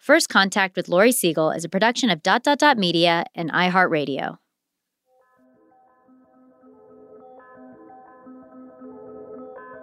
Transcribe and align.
First 0.00 0.30
Contact 0.30 0.76
with 0.76 0.88
Laurie 0.88 1.12
Segall 1.12 1.54
is 1.54 1.62
a 1.62 1.68
production 1.68 2.08
of 2.08 2.22
Dot 2.22 2.42
Dot 2.42 2.58
Dot 2.58 2.78
Media 2.78 3.26
and 3.34 3.52
iHeartRadio. 3.52 4.38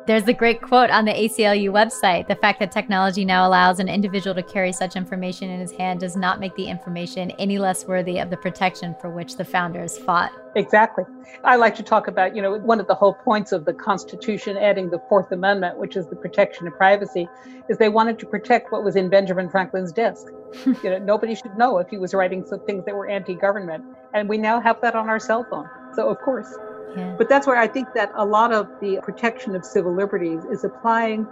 There's 0.08 0.26
a 0.30 0.34
great 0.34 0.62
quote 0.62 0.90
on 0.90 1.04
the 1.04 1.12
ACLU 1.12 1.70
website. 1.70 2.30
The 2.30 2.36
fact 2.36 2.62
that 2.62 2.72
technology 2.72 3.26
now 3.26 3.46
allows 3.46 3.82
an 3.82 3.90
individual 3.90 4.34
to 4.36 4.42
carry 4.42 4.72
such 4.72 4.96
information 4.96 5.50
in 5.50 5.60
his 5.60 5.74
hand 5.74 6.00
does 6.00 6.16
not 6.16 6.40
make 6.40 6.56
the 6.56 6.66
information 6.66 7.32
any 7.32 7.58
less 7.58 7.86
worthy 7.86 8.18
of 8.18 8.30
the 8.30 8.38
protection 8.38 8.96
for 9.02 9.10
which 9.10 9.36
the 9.36 9.44
founders 9.44 9.98
fought. 9.98 10.32
Exactly. 10.56 11.04
I 11.44 11.58
like 11.58 11.76
to 11.76 11.84
talk 11.84 12.08
about, 12.08 12.38
you 12.38 12.42
know, 12.42 12.58
one 12.58 12.80
of 12.80 12.88
the 12.88 12.96
whole 12.96 13.16
points 13.16 13.52
of 13.52 13.66
the 13.66 13.74
Constitution 13.74 14.56
adding 14.56 14.90
the 14.90 15.02
Fourth 15.10 15.30
Amendment, 15.34 15.78
which 15.78 15.98
is 15.98 16.08
the 16.08 16.16
protection 16.16 16.68
of 16.68 16.78
privacy, 16.78 17.28
is 17.68 17.78
they 17.78 17.90
wanted 17.90 18.18
to 18.20 18.26
protect 18.26 18.72
what 18.72 18.86
was 18.86 18.96
in 18.96 19.10
Benjamin 19.10 19.50
Franklin's 19.50 19.92
desk. 19.92 20.28
you 20.66 20.90
know, 20.90 21.00
nobody 21.00 21.36
should 21.36 21.58
know 21.58 21.80
if 21.80 21.90
he 21.90 21.98
was 21.98 22.14
writing 22.14 22.46
some 22.46 22.62
things 22.62 22.86
that 22.86 22.96
were 22.96 23.10
anti-government. 23.10 23.84
And 24.14 24.30
we 24.30 24.38
now 24.38 24.62
have 24.62 24.80
that 24.80 24.96
on 24.96 25.10
our 25.10 25.20
cell 25.20 25.46
phone. 25.50 25.68
So 25.96 26.08
of 26.08 26.18
course. 26.20 26.48
Yeah. 26.98 27.16
But 27.18 27.30
that's 27.30 27.46
where 27.46 27.58
I 27.58 27.68
think 27.68 27.90
that 27.94 28.12
a 28.16 28.26
lot 28.26 28.52
of 28.52 28.68
the 28.82 29.00
protection 29.04 29.56
of 29.56 29.64
civil 29.64 29.96
liberties 29.96 30.44
is 30.52 30.64
applying 30.64 31.28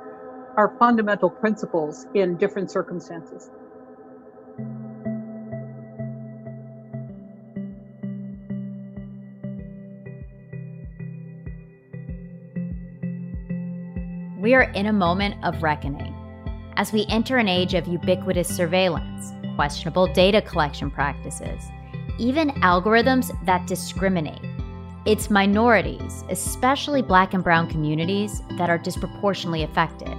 our 0.58 0.76
fundamental 0.78 1.30
principles 1.30 2.06
in 2.14 2.38
different 2.38 2.70
circumstances. 2.70 3.50
We 14.40 14.54
are 14.54 14.70
in 14.76 14.86
a 14.86 14.94
moment 14.94 15.44
of 15.44 15.64
reckoning. 15.64 16.14
As 16.78 16.94
we 16.94 17.08
enter 17.10 17.38
an 17.38 17.48
age 17.48 17.74
of 17.74 17.88
ubiquitous 17.88 18.48
surveillance, 18.48 19.32
questionable 19.56 20.06
data 20.14 20.44
collection 20.44 20.92
practices, 20.92 21.64
even 22.20 22.50
algorithms 22.62 23.34
that 23.46 23.66
discriminate 23.66 24.45
it's 25.06 25.30
minorities, 25.30 26.24
especially 26.30 27.04
black 27.04 27.36
and 27.36 27.44
brown 27.44 27.70
communities, 27.70 28.42
that 28.58 28.70
are 28.70 28.78
disproportionately 28.78 29.62
affected. 29.62 30.16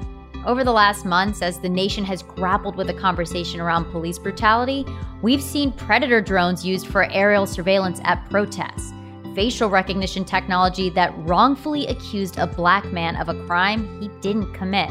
Over 0.47 0.62
the 0.62 0.72
last 0.72 1.04
months, 1.04 1.42
as 1.42 1.58
the 1.58 1.69
nation 1.69 2.04
has 2.04 2.22
grappled 2.22 2.76
with 2.76 2.88
a 2.88 2.94
conversation 2.94 3.60
around 3.60 3.91
police 3.91 4.16
brutality, 4.16 4.86
we've 5.22 5.42
seen 5.42 5.72
predator 5.72 6.20
drones 6.20 6.64
used 6.64 6.86
for 6.86 7.10
aerial 7.10 7.47
surveillance 7.47 8.00
at 8.04 8.24
protests, 8.30 8.92
facial 9.34 9.69
recognition 9.69 10.24
technology 10.24 10.88
that 10.91 11.12
wrongfully 11.18 11.86
accused 11.88 12.38
a 12.38 12.47
black 12.47 12.84
man 12.92 13.16
of 13.16 13.28
a 13.28 13.47
crime 13.47 14.00
he 14.00 14.08
didn't 14.20 14.53
commit. 14.54 14.91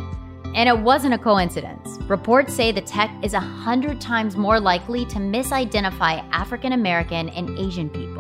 And 0.56 0.68
it 0.68 0.78
wasn't 0.78 1.14
a 1.14 1.18
coincidence. 1.18 2.00
Reports 2.04 2.54
say 2.54 2.72
the 2.72 2.82
tech 2.82 3.12
is 3.24 3.34
100 3.34 4.00
times 4.02 4.36
more 4.36 4.60
likely 4.60 5.06
to 5.06 5.18
misidentify 5.18 6.28
African 6.32 6.74
American 6.74 7.30
and 7.30 7.58
Asian 7.58 7.90
people. 7.90 8.15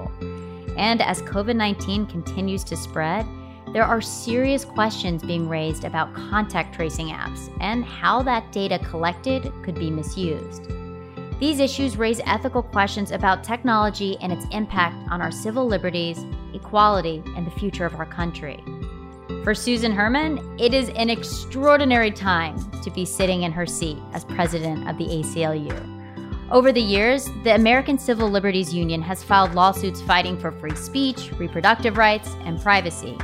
And 0.77 1.01
as 1.01 1.21
COVID 1.21 1.55
19 1.55 2.07
continues 2.07 2.63
to 2.65 2.75
spread, 2.75 3.25
there 3.73 3.83
are 3.83 4.01
serious 4.01 4.63
questions 4.63 5.23
being 5.23 5.49
raised 5.49 5.83
about 5.83 6.13
contact 6.13 6.73
tracing 6.73 7.07
apps 7.07 7.51
and 7.59 7.83
how 7.83 8.21
that 8.23 8.51
data 8.51 8.79
collected 8.79 9.51
could 9.63 9.75
be 9.75 9.89
misused. 9.89 10.69
These 11.39 11.59
issues 11.59 11.97
raise 11.97 12.21
ethical 12.25 12.63
questions 12.63 13.11
about 13.11 13.43
technology 13.43 14.17
and 14.21 14.31
its 14.31 14.45
impact 14.51 14.95
on 15.11 15.21
our 15.21 15.31
civil 15.31 15.67
liberties, 15.67 16.25
equality, 16.53 17.21
and 17.35 17.45
the 17.45 17.51
future 17.51 17.85
of 17.85 17.95
our 17.95 18.05
country. 18.05 18.63
For 19.43 19.53
Susan 19.53 19.91
Herman, 19.91 20.57
it 20.57 20.73
is 20.73 20.89
an 20.95 21.09
extraordinary 21.09 22.11
time 22.11 22.57
to 22.81 22.89
be 22.89 23.03
sitting 23.03 23.43
in 23.43 23.51
her 23.51 23.65
seat 23.65 23.97
as 24.13 24.23
president 24.23 24.89
of 24.89 24.97
the 24.97 25.05
ACLU. 25.05 25.94
Over 26.51 26.71
the 26.71 26.79
years, 26.79 27.27
the 27.43 27.55
American 27.55 27.97
Civil 27.97 28.29
Liberties 28.29 28.71
Union 28.71 29.01
has 29.01 29.23
filed 29.23 29.55
lawsuits 29.55 29.99
fighting 30.01 30.37
for 30.37 30.51
free 30.51 30.75
speech, 30.75 31.31
reproductive 31.39 31.97
rights, 31.97 32.35
and 32.41 32.61
privacy. 32.61 33.17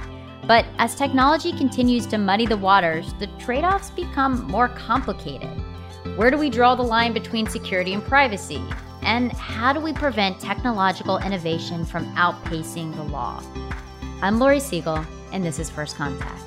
But 0.47 0.65
as 0.79 0.95
technology 0.95 1.55
continues 1.55 2.07
to 2.07 2.17
muddy 2.17 2.47
the 2.47 2.57
waters, 2.57 3.13
the 3.19 3.27
trade 3.37 3.63
offs 3.63 3.91
become 3.91 4.47
more 4.47 4.69
complicated. 4.69 5.51
Where 6.15 6.31
do 6.31 6.37
we 6.37 6.49
draw 6.49 6.73
the 6.73 6.81
line 6.81 7.13
between 7.13 7.45
security 7.45 7.93
and 7.93 8.03
privacy? 8.03 8.63
And 9.03 9.31
how 9.33 9.71
do 9.71 9.79
we 9.79 9.93
prevent 9.93 10.39
technological 10.39 11.19
innovation 11.19 11.85
from 11.85 12.11
outpacing 12.15 12.95
the 12.95 13.03
law? 13.03 13.43
I'm 14.23 14.39
Laurie 14.39 14.57
Segall, 14.57 15.05
and 15.31 15.45
this 15.45 15.59
is 15.59 15.69
First 15.69 15.95
Contact. 15.95 16.41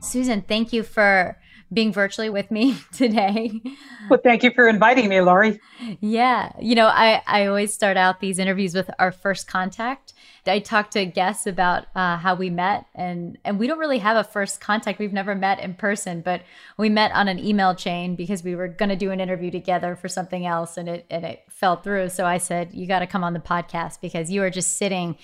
Susan, 0.00 0.40
thank 0.40 0.72
you 0.72 0.82
for 0.82 1.36
being 1.72 1.92
virtually 1.92 2.30
with 2.30 2.50
me 2.50 2.76
today. 2.92 3.60
Well, 4.08 4.20
thank 4.22 4.42
you 4.42 4.50
for 4.52 4.68
inviting 4.68 5.08
me, 5.08 5.20
Laurie. 5.20 5.60
Yeah. 6.00 6.52
You 6.60 6.74
know, 6.74 6.86
I, 6.86 7.22
I 7.26 7.46
always 7.46 7.74
start 7.74 7.96
out 7.96 8.20
these 8.20 8.38
interviews 8.38 8.74
with 8.74 8.90
our 8.98 9.12
first 9.12 9.46
contact. 9.46 10.14
I 10.46 10.60
talk 10.60 10.90
to 10.92 11.04
guests 11.04 11.46
about 11.46 11.86
uh, 11.94 12.16
how 12.16 12.34
we 12.34 12.48
met, 12.48 12.86
and, 12.94 13.36
and 13.44 13.58
we 13.58 13.66
don't 13.66 13.78
really 13.78 13.98
have 13.98 14.16
a 14.16 14.24
first 14.24 14.60
contact. 14.60 14.98
We've 14.98 15.12
never 15.12 15.34
met 15.34 15.60
in 15.60 15.74
person, 15.74 16.22
but 16.22 16.42
we 16.78 16.88
met 16.88 17.12
on 17.12 17.28
an 17.28 17.38
email 17.38 17.74
chain 17.74 18.16
because 18.16 18.42
we 18.42 18.54
were 18.54 18.68
going 18.68 18.88
to 18.88 18.96
do 18.96 19.10
an 19.10 19.20
interview 19.20 19.50
together 19.50 19.94
for 19.94 20.08
something 20.08 20.46
else, 20.46 20.76
and 20.76 20.88
it, 20.88 21.06
and 21.10 21.24
it 21.24 21.44
fell 21.50 21.76
through. 21.76 22.08
So 22.08 22.24
I 22.24 22.38
said, 22.38 22.72
You 22.72 22.86
got 22.86 23.00
to 23.00 23.06
come 23.06 23.24
on 23.24 23.34
the 23.34 23.40
podcast 23.40 24.00
because 24.00 24.30
you 24.30 24.42
are 24.42 24.50
just 24.50 24.78
sitting 24.78 25.16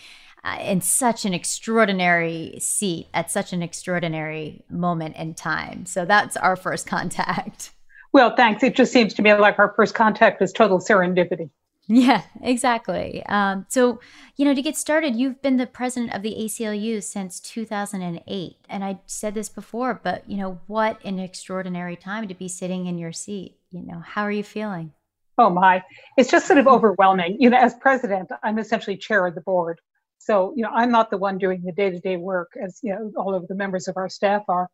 uh, 0.44 0.58
in 0.60 0.80
such 0.80 1.24
an 1.24 1.32
extraordinary 1.32 2.56
seat 2.60 3.08
at 3.14 3.30
such 3.30 3.52
an 3.52 3.62
extraordinary 3.62 4.64
moment 4.68 5.16
in 5.16 5.34
time. 5.34 5.86
So 5.86 6.04
that's 6.04 6.36
our 6.36 6.56
first 6.56 6.86
contact. 6.86 7.70
Well, 8.12 8.36
thanks. 8.36 8.62
It 8.62 8.76
just 8.76 8.92
seems 8.92 9.12
to 9.14 9.22
me 9.22 9.34
like 9.34 9.58
our 9.58 9.72
first 9.74 9.94
contact 9.94 10.40
was 10.40 10.52
total 10.52 10.78
serendipity. 10.78 11.50
Yeah, 11.86 12.22
exactly. 12.42 13.24
Um, 13.26 13.66
so, 13.68 14.00
you 14.36 14.44
know, 14.44 14.54
to 14.54 14.62
get 14.62 14.76
started, 14.76 15.16
you've 15.16 15.42
been 15.42 15.58
the 15.58 15.66
president 15.66 16.14
of 16.14 16.22
the 16.22 16.34
ACLU 16.34 17.02
since 17.02 17.40
2008. 17.40 18.56
And 18.70 18.84
I 18.84 19.00
said 19.06 19.34
this 19.34 19.48
before, 19.50 20.00
but, 20.02 20.28
you 20.28 20.38
know, 20.38 20.60
what 20.66 21.04
an 21.04 21.18
extraordinary 21.18 21.96
time 21.96 22.26
to 22.28 22.34
be 22.34 22.48
sitting 22.48 22.86
in 22.86 22.96
your 22.96 23.12
seat. 23.12 23.58
You 23.70 23.82
know, 23.82 24.00
how 24.00 24.22
are 24.22 24.32
you 24.32 24.44
feeling? 24.44 24.92
Oh, 25.36 25.50
my. 25.50 25.82
It's 26.16 26.30
just 26.30 26.46
sort 26.46 26.58
of 26.58 26.68
overwhelming. 26.68 27.36
You 27.40 27.50
know, 27.50 27.58
as 27.58 27.74
president, 27.74 28.30
I'm 28.42 28.58
essentially 28.58 28.96
chair 28.96 29.26
of 29.26 29.34
the 29.34 29.40
board. 29.40 29.80
So, 30.24 30.54
you 30.56 30.62
know, 30.62 30.70
I'm 30.74 30.90
not 30.90 31.10
the 31.10 31.18
one 31.18 31.36
doing 31.36 31.62
the 31.62 31.72
day-to-day 31.72 32.16
work 32.16 32.52
as, 32.62 32.80
you 32.82 32.94
know, 32.94 33.12
all 33.16 33.34
of 33.34 33.46
the 33.46 33.54
members 33.54 33.88
of 33.88 33.98
our 33.98 34.08
staff 34.08 34.42
are. 34.48 34.68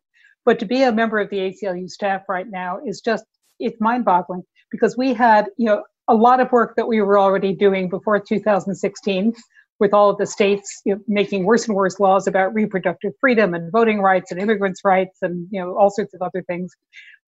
But 0.45 0.59
to 0.59 0.65
be 0.65 0.81
a 0.83 0.93
member 0.93 1.19
of 1.19 1.29
the 1.29 1.37
ACLU 1.37 1.89
staff 1.89 2.21
right 2.29 2.49
now 2.49 2.79
is 2.85 3.01
just, 3.01 3.25
it's 3.59 3.79
mind-boggling 3.81 4.43
because 4.71 4.97
we 4.97 5.13
had, 5.13 5.47
you 5.57 5.65
know, 5.65 5.83
a 6.07 6.15
lot 6.15 6.39
of 6.39 6.51
work 6.53 6.75
that 6.77 6.87
we 6.87 7.01
were 7.01 7.19
already 7.19 7.53
doing 7.53 7.89
before 7.89 8.17
2016 8.17 9.33
with 9.81 9.93
all 9.93 10.09
of 10.09 10.17
the 10.17 10.25
states 10.25 10.81
you 10.85 10.95
know, 10.95 11.01
making 11.07 11.43
worse 11.43 11.67
and 11.67 11.75
worse 11.75 11.99
laws 11.99 12.27
about 12.27 12.53
reproductive 12.53 13.11
freedom 13.19 13.53
and 13.53 13.71
voting 13.71 13.99
rights 13.99 14.31
and 14.31 14.39
immigrants' 14.39 14.81
rights 14.85 15.17
and 15.21 15.47
you 15.51 15.59
know 15.59 15.75
all 15.75 15.89
sorts 15.89 16.13
of 16.13 16.21
other 16.21 16.43
things. 16.43 16.71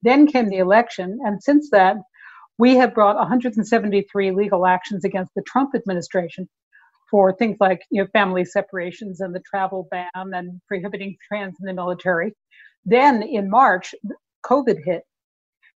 Then 0.01 0.27
came 0.27 0.49
the 0.49 0.57
election, 0.57 1.19
and 1.25 1.41
since 1.41 1.69
that, 1.71 1.97
we 2.57 2.75
have 2.75 2.93
brought 2.93 3.15
173 3.15 4.31
legal 4.31 4.65
actions 4.65 5.03
against 5.03 5.33
the 5.35 5.41
Trump 5.41 5.71
administration 5.75 6.47
for 7.09 7.35
things 7.35 7.57
like 7.59 7.81
you 7.91 8.01
know 8.01 8.07
family 8.13 8.45
separations 8.45 9.21
and 9.21 9.33
the 9.33 9.41
travel 9.41 9.87
ban 9.91 10.07
and 10.15 10.61
prohibiting 10.67 11.15
trans 11.27 11.55
in 11.59 11.67
the 11.67 11.73
military. 11.73 12.33
Then 12.85 13.23
in 13.23 13.49
March, 13.49 13.95
COVID 14.45 14.83
hit, 14.83 15.03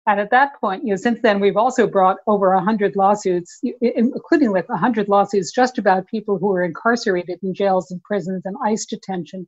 and 0.07 0.19
at 0.19 0.29
that 0.29 0.59
point, 0.61 0.83
you 0.83 0.91
know, 0.91 0.97
since 0.97 1.19
then, 1.21 1.39
we've 1.39 1.57
also 1.57 1.87
brought 1.87 2.17
over 2.27 2.53
100 2.53 2.95
lawsuits, 2.95 3.59
including 3.81 4.51
like 4.51 4.69
100 4.69 5.09
lawsuits 5.09 5.51
just 5.51 5.79
about 5.79 6.05
people 6.07 6.37
who 6.37 6.51
are 6.51 6.63
incarcerated 6.63 7.39
in 7.41 7.55
jails 7.55 7.89
and 7.89 8.01
prisons 8.03 8.43
and 8.45 8.55
ICE 8.63 8.85
detention 8.85 9.47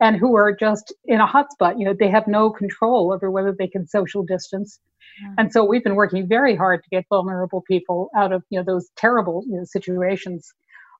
and 0.00 0.16
who 0.16 0.36
are 0.36 0.56
just 0.56 0.94
in 1.04 1.20
a 1.20 1.26
hotspot. 1.26 1.78
You 1.78 1.84
know, 1.84 1.94
they 1.98 2.08
have 2.08 2.26
no 2.26 2.50
control 2.50 3.12
over 3.12 3.30
whether 3.30 3.52
they 3.52 3.68
can 3.68 3.86
social 3.86 4.22
distance. 4.22 4.80
Yeah. 5.20 5.34
And 5.36 5.52
so 5.52 5.64
we've 5.64 5.84
been 5.84 5.96
working 5.96 6.26
very 6.26 6.56
hard 6.56 6.82
to 6.82 6.88
get 6.88 7.04
vulnerable 7.10 7.62
people 7.68 8.08
out 8.16 8.32
of, 8.32 8.42
you 8.48 8.58
know, 8.58 8.64
those 8.64 8.88
terrible 8.96 9.44
you 9.46 9.58
know, 9.58 9.64
situations, 9.64 10.50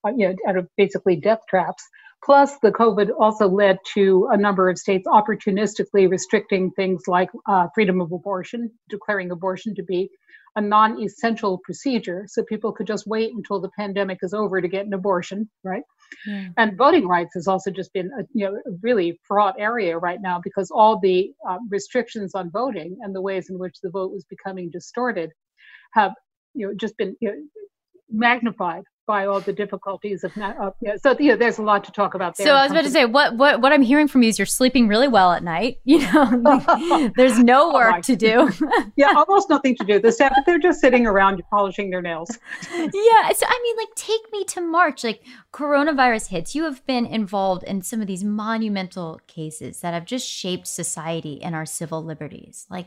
you 0.07 0.29
know, 0.29 0.35
out 0.49 0.57
of 0.57 0.69
basically 0.77 1.17
death 1.17 1.41
traps. 1.49 1.83
Plus, 2.23 2.59
the 2.63 2.71
COVID 2.71 3.11
also 3.19 3.49
led 3.49 3.79
to 3.95 4.29
a 4.31 4.37
number 4.37 4.69
of 4.69 4.79
states 4.79 5.07
opportunistically 5.07 6.11
restricting 6.11 6.71
things 6.73 7.05
like 7.07 7.31
uh, 7.49 7.69
freedom 7.75 8.01
of 8.01 8.13
abortion, 8.13 8.71
declaring 8.91 9.31
abortion 9.31 9.75
to 9.75 9.83
be 9.83 10.11
a 10.57 10.61
non 10.61 11.01
essential 11.03 11.59
procedure. 11.65 12.25
So 12.29 12.43
people 12.45 12.73
could 12.73 12.87
just 12.87 13.07
wait 13.07 13.33
until 13.35 13.61
the 13.61 13.71
pandemic 13.79 14.19
is 14.23 14.35
over 14.35 14.61
to 14.61 14.69
get 14.69 14.85
an 14.85 14.93
abortion, 14.93 15.49
right? 15.65 15.83
Yeah. 16.27 16.49
And 16.57 16.77
voting 16.77 17.07
rights 17.07 17.35
has 17.35 17.47
also 17.47 17.71
just 17.71 17.93
been 17.93 18.11
a 18.19 18.25
you 18.35 18.47
know, 18.47 18.55
a 18.55 18.77
really 18.83 19.19
fraught 19.27 19.55
area 19.59 19.97
right 19.97 20.21
now 20.21 20.41
because 20.43 20.71
all 20.71 20.99
the 20.99 21.33
uh, 21.49 21.59
restrictions 21.71 22.35
on 22.35 22.51
voting 22.51 22.99
and 23.01 23.15
the 23.15 23.23
ways 23.23 23.49
in 23.49 23.59
which 23.59 23.77
the 23.83 23.91
vote 23.91 24.13
was 24.13 24.25
becoming 24.25 24.71
distorted 24.71 25.31
have 25.93 26.13
you 26.55 26.67
know, 26.67 26.75
just 26.75 26.97
been 26.97 27.17
you 27.21 27.29
know, 27.29 27.37
magnified 28.11 28.83
by 29.11 29.27
all 29.27 29.41
the 29.41 29.53
difficulties 29.53 30.23
of 30.23 30.31
uh, 30.39 30.71
yeah, 30.81 30.95
so 30.95 31.17
yeah, 31.19 31.35
there's 31.35 31.59
a 31.59 31.63
lot 31.63 31.83
to 31.83 31.91
talk 31.91 32.15
about 32.15 32.37
there. 32.37 32.47
So 32.47 32.55
I 32.55 32.63
was 32.63 32.71
about 32.71 32.85
to 32.85 32.91
say 32.91 33.07
what 33.07 33.37
what 33.37 33.61
what 33.61 33.73
I'm 33.73 33.83
hearing 33.83 34.07
from 34.07 34.23
you 34.23 34.29
is 34.29 34.39
you're 34.39 34.47
sleeping 34.47 34.87
really 34.87 35.09
well 35.09 35.33
at 35.33 35.43
night. 35.43 35.79
You 35.91 35.99
know, 36.13 37.11
there's 37.17 37.41
no 37.41 37.71
oh 37.71 37.75
work 37.75 37.95
oh 37.97 38.01
to 38.03 38.15
do. 38.15 38.49
yeah, 38.95 39.13
almost 39.17 39.51
nothing 39.51 39.75
to 39.79 39.85
do. 39.85 39.99
The 39.99 40.13
staff 40.13 40.33
they're 40.47 40.61
just 40.61 40.81
sitting 40.81 41.05
around 41.05 41.43
polishing 41.51 41.91
their 41.91 42.01
nails. 42.01 42.31
yeah, 42.73 43.33
so 43.33 43.47
I 43.49 43.61
mean, 43.65 43.77
like 43.77 43.93
take 43.97 44.21
me 44.31 44.45
to 44.45 44.61
March. 44.61 45.03
Like 45.03 45.23
coronavirus 45.53 46.29
hits. 46.29 46.55
You 46.55 46.63
have 46.65 46.87
been 46.87 47.05
involved 47.05 47.65
in 47.65 47.83
some 47.83 48.01
of 48.01 48.07
these 48.07 48.23
monumental 48.23 49.21
cases 49.27 49.81
that 49.81 49.93
have 49.93 50.05
just 50.05 50.29
shaped 50.29 50.69
society 50.69 51.43
and 51.43 51.57
our 51.57 51.67
civil 51.67 52.05
liberties. 52.05 52.67
Like 52.71 52.87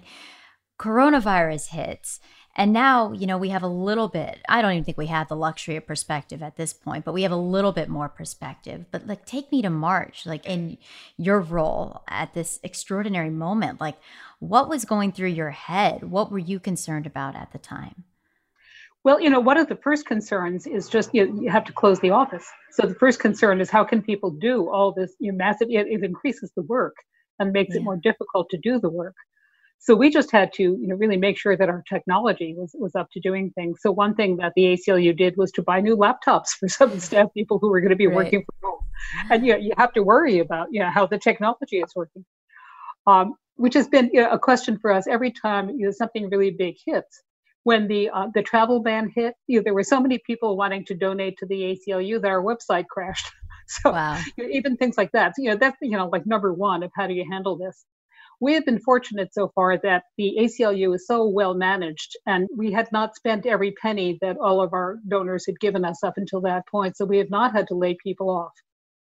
coronavirus 0.79 1.67
hits 1.67 2.21
and 2.55 2.71
now, 2.71 3.11
you 3.13 3.25
know, 3.25 3.37
we 3.37 3.49
have 3.49 3.63
a 3.63 3.67
little 3.67 4.07
bit, 4.07 4.39
I 4.47 4.61
don't 4.61 4.73
even 4.73 4.83
think 4.83 4.97
we 4.97 5.07
have 5.07 5.27
the 5.27 5.35
luxury 5.35 5.75
of 5.75 5.87
perspective 5.87 6.43
at 6.43 6.55
this 6.55 6.71
point, 6.71 7.03
but 7.03 7.13
we 7.13 7.23
have 7.23 7.31
a 7.31 7.35
little 7.35 7.71
bit 7.71 7.89
more 7.89 8.07
perspective. 8.07 8.85
But 8.91 9.07
like, 9.07 9.25
take 9.25 9.51
me 9.51 9.63
to 9.63 9.71
March, 9.71 10.27
like 10.27 10.45
in 10.45 10.77
your 11.17 11.39
role 11.39 12.03
at 12.07 12.35
this 12.35 12.59
extraordinary 12.61 13.31
moment, 13.31 13.81
like 13.81 13.97
what 14.37 14.69
was 14.69 14.85
going 14.85 15.13
through 15.13 15.29
your 15.29 15.49
head? 15.49 16.03
What 16.03 16.31
were 16.31 16.37
you 16.37 16.59
concerned 16.59 17.07
about 17.07 17.35
at 17.35 17.51
the 17.53 17.57
time? 17.57 18.03
Well, 19.03 19.19
you 19.19 19.31
know, 19.31 19.39
one 19.39 19.57
of 19.57 19.67
the 19.67 19.75
first 19.75 20.05
concerns 20.05 20.67
is 20.67 20.87
just 20.87 21.13
you, 21.13 21.41
you 21.41 21.49
have 21.49 21.65
to 21.65 21.73
close 21.73 21.99
the 21.99 22.11
office. 22.11 22.47
So 22.71 22.85
the 22.87 22.95
first 22.95 23.19
concern 23.19 23.61
is 23.61 23.69
how 23.69 23.83
can 23.83 24.01
people 24.01 24.29
do 24.29 24.69
all 24.69 24.93
this 24.93 25.13
you 25.19 25.31
know, 25.31 25.37
massive, 25.37 25.69
it, 25.71 25.87
it 25.87 26.03
increases 26.03 26.51
the 26.55 26.61
work 26.61 26.95
and 27.39 27.51
makes 27.51 27.73
yeah. 27.73 27.81
it 27.81 27.83
more 27.83 27.97
difficult 27.97 28.49
to 28.51 28.57
do 28.57 28.79
the 28.79 28.89
work. 28.89 29.15
So 29.85 29.95
we 29.95 30.09
just 30.09 30.31
had 30.31 30.53
to, 30.53 30.63
you 30.63 30.87
know, 30.87 30.95
really 30.95 31.17
make 31.17 31.37
sure 31.37 31.57
that 31.57 31.67
our 31.67 31.83
technology 31.89 32.55
was, 32.57 32.73
was 32.73 32.95
up 32.95 33.09
to 33.11 33.19
doing 33.19 33.51
things. 33.51 33.79
So 33.81 33.91
one 33.91 34.15
thing 34.15 34.37
that 34.37 34.53
the 34.55 34.77
ACLU 34.77 35.15
did 35.15 35.35
was 35.35 35.51
to 35.51 35.61
buy 35.61 35.81
new 35.81 35.97
laptops 35.97 36.51
for 36.59 36.69
some 36.69 36.97
staff 37.01 37.27
people 37.33 37.59
who 37.59 37.69
were 37.69 37.81
going 37.81 37.89
to 37.89 37.97
be 37.97 38.07
right. 38.07 38.15
working 38.15 38.45
from 38.45 38.69
home. 38.71 38.87
And 39.29 39.45
you, 39.45 39.51
know, 39.51 39.59
you 39.59 39.73
have 39.77 39.91
to 39.93 40.01
worry 40.01 40.39
about, 40.39 40.69
you 40.71 40.79
know, 40.79 40.89
how 40.89 41.05
the 41.05 41.17
technology 41.17 41.79
is 41.79 41.93
working, 41.97 42.23
um, 43.07 43.33
which 43.55 43.73
has 43.73 43.89
been 43.89 44.09
you 44.13 44.21
know, 44.21 44.29
a 44.29 44.39
question 44.39 44.79
for 44.79 44.89
us 44.89 45.05
every 45.05 45.31
time 45.31 45.69
you 45.71 45.87
know, 45.87 45.91
something 45.91 46.29
really 46.29 46.51
big 46.51 46.75
hits. 46.85 47.21
When 47.63 47.87
the 47.87 48.09
uh, 48.09 48.27
the 48.33 48.41
travel 48.41 48.81
ban 48.81 49.11
hit, 49.13 49.35
you 49.47 49.59
know, 49.59 49.63
there 49.63 49.73
were 49.73 49.83
so 49.83 49.99
many 49.99 50.17
people 50.25 50.55
wanting 50.57 50.85
to 50.85 50.93
donate 50.93 51.37
to 51.39 51.45
the 51.45 51.77
ACLU 51.87 52.21
that 52.21 52.27
our 52.27 52.41
website 52.41 52.87
crashed. 52.87 53.29
so 53.67 53.91
wow. 53.91 54.19
even 54.37 54.75
things 54.75 54.97
like 54.97 55.11
that, 55.11 55.33
you 55.37 55.49
know, 55.49 55.57
that's 55.57 55.77
you 55.81 55.97
know 55.97 56.07
like 56.07 56.25
number 56.25 56.53
one 56.53 56.83
of 56.83 56.91
how 56.95 57.07
do 57.07 57.13
you 57.13 57.25
handle 57.29 57.57
this 57.57 57.85
we 58.39 58.53
have 58.53 58.65
been 58.65 58.79
fortunate 58.79 59.33
so 59.33 59.51
far 59.55 59.77
that 59.83 60.03
the 60.17 60.37
ACLU 60.39 60.95
is 60.95 61.07
so 61.07 61.27
well 61.27 61.53
managed, 61.53 62.17
and 62.25 62.47
we 62.55 62.71
had 62.71 62.87
not 62.91 63.15
spent 63.15 63.45
every 63.45 63.71
penny 63.71 64.17
that 64.21 64.37
all 64.37 64.61
of 64.61 64.73
our 64.73 64.97
donors 65.07 65.45
had 65.45 65.59
given 65.59 65.85
us 65.85 66.03
up 66.03 66.15
until 66.17 66.41
that 66.41 66.67
point. 66.67 66.97
So 66.97 67.05
we 67.05 67.17
have 67.17 67.29
not 67.29 67.53
had 67.53 67.67
to 67.67 67.75
lay 67.75 67.95
people 68.03 68.29
off, 68.29 68.53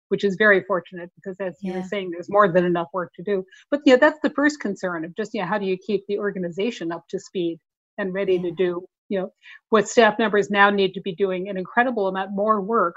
which 0.08 0.24
is 0.24 0.36
very 0.36 0.62
fortunate 0.64 1.10
because, 1.16 1.36
as 1.40 1.56
yeah. 1.60 1.72
you 1.72 1.78
were 1.78 1.84
saying, 1.84 2.10
there's 2.10 2.30
more 2.30 2.50
than 2.50 2.64
enough 2.64 2.88
work 2.92 3.12
to 3.16 3.22
do. 3.22 3.44
But 3.70 3.80
yeah, 3.84 3.96
that's 3.96 4.20
the 4.22 4.30
first 4.30 4.60
concern 4.60 5.04
of 5.04 5.14
just, 5.16 5.32
yeah, 5.34 5.46
how 5.46 5.58
do 5.58 5.66
you 5.66 5.76
keep 5.76 6.04
the 6.08 6.18
organization 6.18 6.92
up 6.92 7.04
to 7.10 7.18
speed 7.18 7.58
and 7.98 8.14
ready 8.14 8.34
yeah. 8.34 8.42
to 8.42 8.50
do, 8.52 8.86
you 9.08 9.20
know, 9.20 9.32
what 9.70 9.88
staff 9.88 10.18
members 10.18 10.50
now 10.50 10.70
need 10.70 10.94
to 10.94 11.00
be 11.00 11.14
doing 11.14 11.48
an 11.48 11.56
incredible 11.56 12.08
amount 12.08 12.30
more 12.32 12.60
work. 12.60 12.94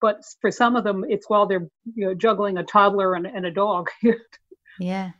But 0.00 0.22
for 0.40 0.50
some 0.50 0.76
of 0.76 0.84
them, 0.84 1.04
it's 1.08 1.28
while 1.28 1.46
they're 1.46 1.68
you 1.94 2.06
know 2.06 2.14
juggling 2.14 2.56
a 2.56 2.64
toddler 2.64 3.14
and, 3.14 3.26
and 3.26 3.44
a 3.44 3.50
dog. 3.50 3.88
yeah. 4.80 5.10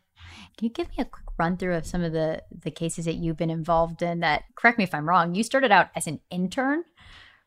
Can 0.60 0.66
you 0.66 0.74
give 0.74 0.88
me 0.88 0.96
a 0.98 1.06
quick 1.06 1.24
run 1.38 1.56
through 1.56 1.74
of 1.74 1.86
some 1.86 2.02
of 2.02 2.12
the 2.12 2.42
the 2.50 2.70
cases 2.70 3.06
that 3.06 3.14
you've 3.14 3.38
been 3.38 3.48
involved 3.48 4.02
in 4.02 4.20
that 4.20 4.44
correct 4.56 4.76
me 4.76 4.84
if 4.84 4.92
I'm 4.92 5.08
wrong, 5.08 5.34
you 5.34 5.42
started 5.42 5.72
out 5.72 5.88
as 5.96 6.06
an 6.06 6.20
intern, 6.28 6.84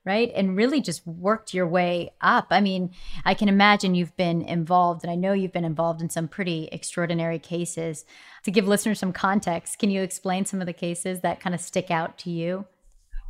right? 0.04 0.32
And 0.34 0.58
really 0.58 0.82
just 0.82 1.06
worked 1.06 1.54
your 1.54 1.68
way 1.68 2.10
up. 2.22 2.48
I 2.50 2.60
mean, 2.60 2.90
I 3.24 3.36
can 3.36 3.50
imagine 3.50 3.94
you've 3.94 4.18
been 4.18 4.42
involved 4.42 5.04
and 5.04 5.12
I 5.12 5.16
know 5.16 5.32
you've 5.32 5.54
been 5.54 5.64
involved 5.64 6.02
in 6.02 6.10
some 6.10 6.28
pretty 6.28 6.70
extraordinary 6.72 7.38
cases. 7.38 8.04
To 8.46 8.52
give 8.52 8.68
listeners 8.68 8.98
some 8.98 9.14
context, 9.14 9.78
can 9.78 9.92
you 9.92 10.02
explain 10.02 10.46
some 10.46 10.60
of 10.60 10.66
the 10.66 10.74
cases 10.74 11.20
that 11.20 11.40
kind 11.40 11.54
of 11.54 11.62
stick 11.62 11.92
out 11.92 12.18
to 12.18 12.32
you? 12.32 12.66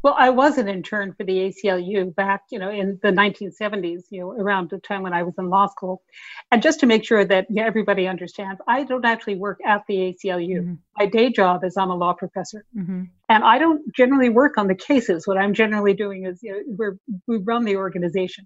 Well, 0.04 0.16
I 0.20 0.32
was 0.32 0.58
an 0.58 0.68
intern 0.68 1.14
for 1.14 1.24
the 1.24 1.50
ACLU 1.50 2.14
back, 2.14 2.42
you 2.52 2.60
know, 2.60 2.70
in 2.70 3.00
the 3.02 3.08
1970s, 3.08 4.04
you 4.10 4.20
know, 4.20 4.32
around 4.32 4.70
the 4.70 4.80
time 4.80 5.02
when 5.02 5.14
I 5.14 5.24
was 5.24 5.34
in 5.38 5.50
law 5.50 5.68
school. 5.68 6.02
And 6.52 6.62
just 6.62 6.82
to 6.82 6.86
make 6.86 7.06
sure 7.06 7.24
that 7.24 7.48
everybody 7.58 8.06
understands, 8.06 8.60
I 8.68 8.84
don't 8.84 9.06
actually 9.06 9.36
work 9.36 9.60
at 9.66 9.84
the 9.88 9.96
ACLU. 9.96 10.60
Mm-hmm. 10.60 10.74
My 10.98 11.06
day 11.06 11.32
job 11.32 11.64
is 11.64 11.78
I'm 11.78 11.90
a 11.90 11.96
law 11.96 12.12
professor. 12.12 12.66
Mm-hmm. 12.78 13.04
And 13.30 13.44
I 13.46 13.58
don't 13.58 13.82
generally 13.96 14.28
work 14.28 14.58
on 14.58 14.68
the 14.68 14.76
cases. 14.76 15.26
What 15.26 15.38
I'm 15.38 15.54
generally 15.54 15.94
doing 15.94 16.26
is, 16.26 16.40
you 16.44 16.52
know, 16.52 16.60
we're, 16.68 16.98
we 17.28 17.38
run 17.38 17.64
the 17.64 17.78
organization. 17.78 18.46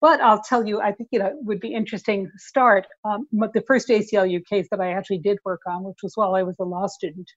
But 0.00 0.20
I'll 0.20 0.42
tell 0.42 0.66
you, 0.66 0.80
I 0.80 0.92
think 0.92 1.08
you 1.10 1.18
know 1.18 1.32
would 1.42 1.60
be 1.60 1.72
interesting 1.72 2.26
to 2.26 2.32
start. 2.36 2.86
Um, 3.04 3.26
the 3.32 3.62
first 3.66 3.88
ACLU 3.88 4.44
case 4.44 4.68
that 4.70 4.80
I 4.80 4.92
actually 4.92 5.18
did 5.18 5.38
work 5.42 5.62
on, 5.66 5.84
which 5.84 5.96
was 6.02 6.12
while 6.16 6.34
I 6.34 6.42
was 6.42 6.56
a 6.60 6.64
law 6.64 6.86
student, 6.86 7.30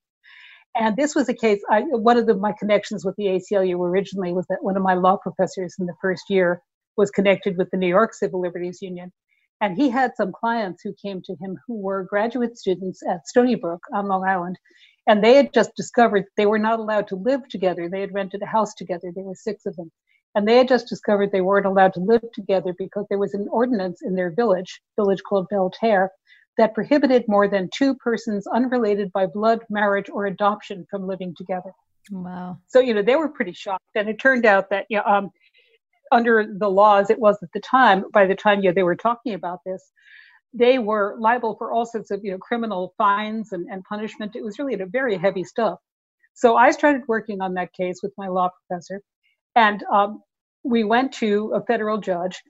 and 0.80 0.96
this 0.96 1.14
was 1.14 1.28
a 1.28 1.34
case, 1.34 1.62
I, 1.70 1.82
one 1.82 2.18
of 2.18 2.26
the, 2.26 2.36
my 2.36 2.54
connections 2.58 3.04
with 3.04 3.16
the 3.18 3.26
ACLU 3.26 3.78
originally 3.80 4.32
was 4.32 4.46
that 4.48 4.64
one 4.64 4.78
of 4.78 4.84
my 4.84 4.94
law 4.94 5.18
professors 5.18 5.76
in 5.78 5.86
the 5.86 5.96
first 6.02 6.24
year 6.30 6.62
was 6.96 7.12
connected 7.12 7.58
with 7.58 7.70
the 7.72 7.78
New 7.78 7.88
York 7.88 8.14
Civil 8.14 8.40
Liberties 8.40 8.82
Union. 8.82 9.12
And 9.62 9.76
he 9.76 9.90
had 9.90 10.16
some 10.16 10.32
clients 10.32 10.82
who 10.82 10.94
came 10.94 11.22
to 11.24 11.36
him 11.42 11.58
who 11.68 11.82
were 11.82 12.06
graduate 12.06 12.58
students 12.58 13.02
at 13.06 13.28
Stony 13.28 13.56
Brook 13.56 13.82
on 13.94 14.08
Long 14.08 14.24
Island. 14.24 14.58
And 15.06 15.22
they 15.22 15.36
had 15.36 15.54
just 15.54 15.76
discovered 15.76 16.26
they 16.38 16.46
were 16.46 16.60
not 16.60 16.80
allowed 16.80 17.08
to 17.10 17.16
live 17.16 17.48
together. 17.50 17.90
They 17.90 18.02
had 18.02 18.14
rented 18.14 18.42
a 18.42 18.46
house 18.46 18.74
together. 18.74 19.12
There 19.14 19.26
were 19.26 19.36
six 19.36 19.66
of 19.66 19.76
them. 19.76 19.92
And 20.34 20.48
they 20.48 20.58
had 20.58 20.70
just 20.70 20.88
discovered 20.88 21.32
they 21.32 21.42
weren't 21.42 21.66
allowed 21.66 21.94
to 21.96 22.00
live 22.00 22.24
together 22.34 22.74
because 22.78 23.06
there 23.10 23.18
was 23.18 23.34
an 23.34 23.48
ordinance 23.52 24.02
in 24.02 24.16
their 24.16 24.32
village, 24.32 24.80
village 24.96 25.24
called 25.28 25.50
Belle 25.50 25.72
Terre, 25.72 26.12
that 26.58 26.74
prohibited 26.74 27.24
more 27.28 27.48
than 27.48 27.70
two 27.74 27.96
persons 27.96 28.46
unrelated 28.48 29.12
by 29.14 29.26
blood, 29.26 29.60
marriage, 29.70 30.10
or 30.10 30.26
adoption 30.26 30.86
from 30.90 31.08
living 31.08 31.34
together. 31.38 31.72
Wow. 32.12 32.58
So, 32.68 32.80
you 32.80 32.94
know, 32.94 33.02
they 33.02 33.16
were 33.16 33.30
pretty 33.30 33.54
shocked. 33.54 33.84
And 33.96 34.10
it 34.10 34.20
turned 34.20 34.46
out 34.46 34.70
that, 34.70 34.86
you 34.90 34.98
know, 34.98 35.04
um, 35.04 35.32
under 36.12 36.46
the 36.58 36.70
laws 36.70 37.10
it 37.10 37.20
was 37.20 37.38
at 37.44 37.50
the 37.54 37.60
time, 37.60 38.06
by 38.14 38.26
the 38.26 38.36
time 38.36 38.62
you 38.62 38.70
know, 38.70 38.74
they 38.74 38.84
were 38.84 38.96
talking 38.96 39.36
about 39.36 39.60
this, 39.66 39.92
they 40.54 40.80
were 40.80 41.16
liable 41.20 41.56
for 41.56 41.72
all 41.72 41.86
sorts 41.86 42.10
of, 42.12 42.22
you 42.24 42.32
know, 42.32 42.38
criminal 42.40 42.94
fines 42.98 43.52
and, 43.52 43.68
and 43.70 43.84
punishment. 43.84 44.36
It 44.36 44.44
was 44.44 44.58
really 44.58 44.74
a 44.74 44.86
very 44.86 45.18
heavy 45.18 45.44
stuff. 45.44 45.80
So 46.34 46.56
I 46.56 46.72
started 46.72 47.04
working 47.08 47.42
on 47.42 47.54
that 47.54 47.74
case 47.74 48.00
with 48.02 48.14
my 48.18 48.28
law 48.28 48.50
professor. 48.50 49.02
And 49.56 49.84
um, 49.92 50.24
we 50.64 50.84
went 50.84 51.14
to 51.14 51.52
a 51.54 51.62
federal 51.66 52.00
judge 52.00 52.42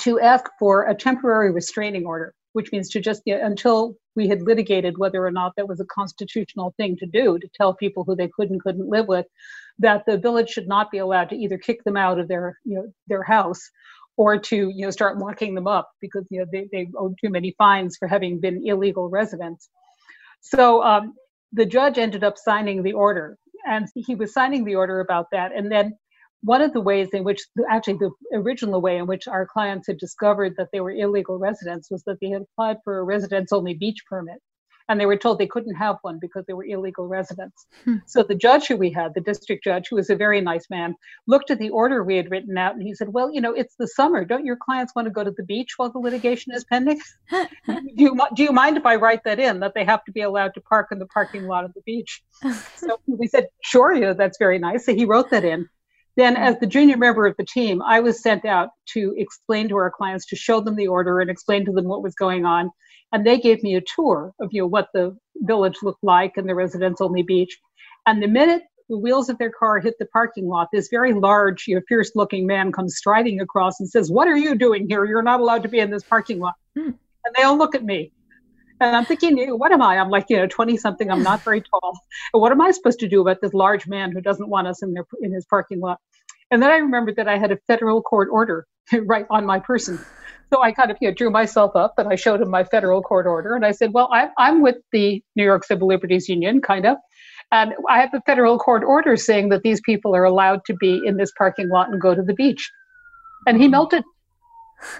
to 0.00 0.20
ask 0.20 0.44
for 0.58 0.86
a 0.86 0.94
temporary 0.94 1.50
restraining 1.50 2.06
order, 2.06 2.34
which 2.58 2.72
means 2.72 2.88
to 2.88 2.98
just 2.98 3.24
get 3.24 3.40
until 3.40 3.94
we 4.16 4.26
had 4.26 4.42
litigated 4.42 4.98
whether 4.98 5.24
or 5.24 5.30
not 5.30 5.52
that 5.56 5.68
was 5.68 5.78
a 5.78 5.84
constitutional 5.84 6.74
thing 6.76 6.96
to 6.96 7.06
do 7.06 7.38
to 7.38 7.48
tell 7.54 7.72
people 7.72 8.02
who 8.02 8.16
they 8.16 8.26
could 8.26 8.50
and 8.50 8.60
couldn't 8.60 8.88
live 8.88 9.06
with 9.06 9.26
that 9.78 10.02
the 10.06 10.18
village 10.18 10.50
should 10.50 10.66
not 10.66 10.90
be 10.90 10.98
allowed 10.98 11.28
to 11.28 11.36
either 11.36 11.56
kick 11.56 11.84
them 11.84 11.96
out 11.96 12.18
of 12.18 12.26
their 12.26 12.58
you 12.64 12.74
know 12.74 12.92
their 13.06 13.22
house 13.22 13.70
or 14.16 14.36
to 14.36 14.56
you 14.74 14.84
know 14.84 14.90
start 14.90 15.18
locking 15.18 15.54
them 15.54 15.68
up 15.68 15.88
because 16.00 16.26
you 16.30 16.40
know 16.40 16.46
they, 16.50 16.68
they 16.72 16.88
owe 16.98 17.14
too 17.22 17.30
many 17.30 17.54
fines 17.58 17.96
for 17.96 18.08
having 18.08 18.40
been 18.40 18.60
illegal 18.66 19.08
residents. 19.08 19.68
So 20.40 20.82
um, 20.82 21.14
the 21.52 21.64
judge 21.64 21.96
ended 21.96 22.24
up 22.24 22.38
signing 22.38 22.82
the 22.82 22.94
order 22.94 23.38
and 23.68 23.86
he 23.94 24.16
was 24.16 24.32
signing 24.32 24.64
the 24.64 24.74
order 24.74 24.98
about 24.98 25.26
that 25.30 25.52
and 25.54 25.70
then 25.70 25.96
one 26.42 26.62
of 26.62 26.72
the 26.72 26.80
ways 26.80 27.08
in 27.12 27.24
which 27.24 27.40
actually 27.70 27.98
the 27.98 28.10
original 28.34 28.80
way 28.80 28.96
in 28.96 29.06
which 29.06 29.26
our 29.26 29.46
clients 29.46 29.86
had 29.86 29.98
discovered 29.98 30.54
that 30.56 30.68
they 30.72 30.80
were 30.80 30.92
illegal 30.92 31.38
residents 31.38 31.90
was 31.90 32.02
that 32.04 32.18
they 32.20 32.28
had 32.28 32.42
applied 32.42 32.76
for 32.84 32.98
a 32.98 33.02
residence 33.02 33.52
only 33.52 33.74
beach 33.74 34.04
permit 34.08 34.38
and 34.88 34.98
they 34.98 35.06
were 35.06 35.16
told 35.16 35.38
they 35.38 35.46
couldn't 35.46 35.74
have 35.74 35.96
one 36.02 36.18
because 36.18 36.44
they 36.46 36.54
were 36.54 36.64
illegal 36.64 37.06
residents. 37.06 37.66
Hmm. 37.84 37.96
So 38.06 38.22
the 38.22 38.34
judge 38.34 38.66
who 38.66 38.76
we 38.76 38.90
had, 38.90 39.14
the 39.14 39.20
district 39.20 39.64
judge, 39.64 39.88
who 39.88 39.96
was 39.96 40.10
a 40.10 40.16
very 40.16 40.40
nice 40.40 40.68
man, 40.70 40.94
looked 41.26 41.50
at 41.50 41.58
the 41.58 41.70
order 41.70 42.02
we 42.02 42.16
had 42.16 42.30
written 42.30 42.56
out 42.56 42.74
and 42.74 42.82
he 42.82 42.94
said, 42.94 43.12
"Well, 43.12 43.32
you 43.32 43.40
know, 43.40 43.52
it's 43.52 43.74
the 43.78 43.86
summer. 43.86 44.24
Don't 44.24 44.46
your 44.46 44.56
clients 44.56 44.94
want 44.94 45.06
to 45.06 45.12
go 45.12 45.22
to 45.22 45.30
the 45.30 45.44
beach 45.44 45.74
while 45.76 45.90
the 45.90 45.98
litigation 45.98 46.54
is 46.54 46.64
pending? 46.64 47.00
do 47.66 47.82
you 47.96 48.18
do 48.34 48.42
you 48.42 48.52
mind 48.52 48.76
if 48.76 48.86
I 48.86 48.96
write 48.96 49.24
that 49.24 49.38
in 49.38 49.60
that 49.60 49.74
they 49.74 49.84
have 49.84 50.04
to 50.04 50.12
be 50.12 50.22
allowed 50.22 50.54
to 50.54 50.60
park 50.62 50.88
in 50.90 50.98
the 50.98 51.06
parking 51.06 51.46
lot 51.46 51.64
of 51.64 51.74
the 51.74 51.82
beach?" 51.82 52.22
so 52.76 52.98
we 53.06 53.26
said, 53.26 53.46
"Sure, 53.62 53.92
you 53.92 54.00
know, 54.00 54.14
that's 54.14 54.38
very 54.38 54.58
nice." 54.58 54.86
So 54.86 54.94
he 54.94 55.04
wrote 55.04 55.30
that 55.30 55.44
in. 55.44 55.68
Then, 56.18 56.36
as 56.36 56.58
the 56.58 56.66
junior 56.66 56.96
member 56.96 57.26
of 57.26 57.36
the 57.36 57.44
team, 57.44 57.80
I 57.80 58.00
was 58.00 58.20
sent 58.20 58.44
out 58.44 58.70
to 58.86 59.14
explain 59.16 59.68
to 59.68 59.76
our 59.76 59.88
clients, 59.88 60.26
to 60.26 60.36
show 60.36 60.60
them 60.60 60.74
the 60.74 60.88
order 60.88 61.20
and 61.20 61.30
explain 61.30 61.64
to 61.66 61.70
them 61.70 61.84
what 61.84 62.02
was 62.02 62.16
going 62.16 62.44
on. 62.44 62.72
And 63.12 63.24
they 63.24 63.38
gave 63.38 63.62
me 63.62 63.76
a 63.76 63.82
tour 63.94 64.32
of 64.40 64.48
you 64.50 64.62
know 64.62 64.66
what 64.66 64.88
the 64.92 65.16
village 65.36 65.76
looked 65.80 66.02
like 66.02 66.32
and 66.36 66.48
the 66.48 66.56
residents 66.56 67.00
only 67.00 67.22
beach. 67.22 67.56
And 68.04 68.20
the 68.20 68.26
minute 68.26 68.64
the 68.88 68.98
wheels 68.98 69.28
of 69.28 69.38
their 69.38 69.52
car 69.52 69.78
hit 69.78 69.94
the 70.00 70.06
parking 70.06 70.48
lot, 70.48 70.66
this 70.72 70.88
very 70.88 71.12
large, 71.12 71.68
you 71.68 71.76
know, 71.76 71.82
fierce 71.86 72.10
looking 72.16 72.48
man 72.48 72.72
comes 72.72 72.96
striding 72.96 73.40
across 73.40 73.78
and 73.78 73.88
says, 73.88 74.10
What 74.10 74.26
are 74.26 74.36
you 74.36 74.56
doing 74.56 74.88
here? 74.88 75.04
You're 75.04 75.22
not 75.22 75.38
allowed 75.38 75.62
to 75.62 75.68
be 75.68 75.78
in 75.78 75.88
this 75.88 76.02
parking 76.02 76.40
lot. 76.40 76.54
Hmm. 76.76 76.90
And 77.26 77.34
they 77.36 77.44
all 77.44 77.56
look 77.56 77.76
at 77.76 77.84
me. 77.84 78.10
And 78.80 78.94
I'm 78.94 79.04
thinking, 79.04 79.38
what 79.58 79.72
am 79.72 79.82
I? 79.82 79.98
I'm 79.98 80.10
like, 80.10 80.26
you 80.28 80.36
know, 80.36 80.46
20 80.46 80.76
something. 80.76 81.10
I'm 81.10 81.22
not 81.22 81.42
very 81.42 81.62
tall. 81.62 81.98
What 82.32 82.52
am 82.52 82.60
I 82.60 82.70
supposed 82.70 83.00
to 83.00 83.08
do 83.08 83.20
about 83.20 83.40
this 83.40 83.52
large 83.52 83.86
man 83.86 84.12
who 84.12 84.20
doesn't 84.20 84.48
want 84.48 84.68
us 84.68 84.82
in 84.82 84.92
their 84.94 85.04
in 85.20 85.32
his 85.32 85.44
parking 85.46 85.80
lot? 85.80 85.98
And 86.50 86.62
then 86.62 86.70
I 86.70 86.76
remembered 86.76 87.16
that 87.16 87.28
I 87.28 87.38
had 87.38 87.52
a 87.52 87.58
federal 87.66 88.02
court 88.02 88.28
order 88.30 88.66
right 88.92 89.26
on 89.30 89.44
my 89.44 89.58
person. 89.58 89.98
So 90.52 90.62
I 90.62 90.72
kind 90.72 90.90
of 90.90 90.96
you 91.00 91.08
know, 91.08 91.14
drew 91.14 91.30
myself 91.30 91.76
up 91.76 91.94
and 91.98 92.08
I 92.08 92.14
showed 92.14 92.40
him 92.40 92.50
my 92.50 92.64
federal 92.64 93.02
court 93.02 93.26
order. 93.26 93.54
And 93.54 93.66
I 93.66 93.72
said, 93.72 93.92
well, 93.92 94.08
I'm, 94.12 94.30
I'm 94.38 94.62
with 94.62 94.76
the 94.92 95.22
New 95.36 95.44
York 95.44 95.64
Civil 95.64 95.88
Liberties 95.88 96.28
Union, 96.28 96.60
kind 96.62 96.86
of. 96.86 96.96
And 97.52 97.74
I 97.88 98.00
have 98.00 98.14
a 98.14 98.22
federal 98.22 98.58
court 98.58 98.82
order 98.84 99.16
saying 99.16 99.50
that 99.50 99.62
these 99.62 99.80
people 99.82 100.14
are 100.14 100.24
allowed 100.24 100.64
to 100.66 100.74
be 100.74 101.00
in 101.04 101.16
this 101.16 101.32
parking 101.36 101.68
lot 101.68 101.90
and 101.90 102.00
go 102.00 102.14
to 102.14 102.22
the 102.22 102.34
beach. 102.34 102.70
And 103.46 103.60
he 103.60 103.68
melted 103.68 104.04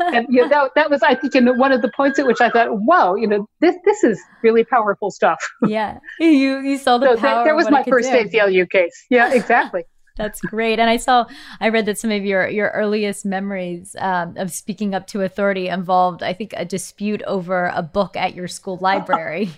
and 0.00 0.26
you 0.28 0.42
know, 0.42 0.48
that, 0.48 0.70
that 0.74 0.90
was, 0.90 1.02
I 1.02 1.14
think, 1.14 1.34
you 1.34 1.40
know, 1.40 1.52
one 1.52 1.72
of 1.72 1.82
the 1.82 1.90
points 1.90 2.18
at 2.18 2.26
which 2.26 2.40
I 2.40 2.50
thought, 2.50 2.68
wow, 2.70 3.14
you 3.14 3.26
know, 3.26 3.46
this 3.60 3.76
this 3.84 4.04
is 4.04 4.20
really 4.42 4.64
powerful 4.64 5.10
stuff. 5.10 5.38
Yeah, 5.66 5.98
you 6.18 6.60
you 6.60 6.78
saw 6.78 6.98
the 6.98 7.06
so 7.06 7.16
power. 7.16 7.44
That, 7.44 7.44
that 7.44 7.56
was 7.56 7.70
my 7.70 7.82
first 7.84 8.10
do. 8.10 8.16
ACLU 8.16 8.70
case. 8.70 9.06
Yeah, 9.10 9.32
exactly. 9.34 9.84
That's 10.16 10.40
great. 10.40 10.80
And 10.80 10.90
I 10.90 10.96
saw, 10.96 11.26
I 11.60 11.68
read 11.68 11.86
that 11.86 11.96
some 11.96 12.10
of 12.10 12.24
your 12.24 12.48
your 12.48 12.70
earliest 12.70 13.24
memories 13.24 13.94
um, 14.00 14.36
of 14.36 14.50
speaking 14.50 14.94
up 14.94 15.06
to 15.08 15.22
authority 15.22 15.68
involved, 15.68 16.22
I 16.22 16.32
think, 16.32 16.52
a 16.56 16.64
dispute 16.64 17.22
over 17.26 17.70
a 17.74 17.82
book 17.82 18.16
at 18.16 18.34
your 18.34 18.48
school 18.48 18.78
library. 18.82 19.50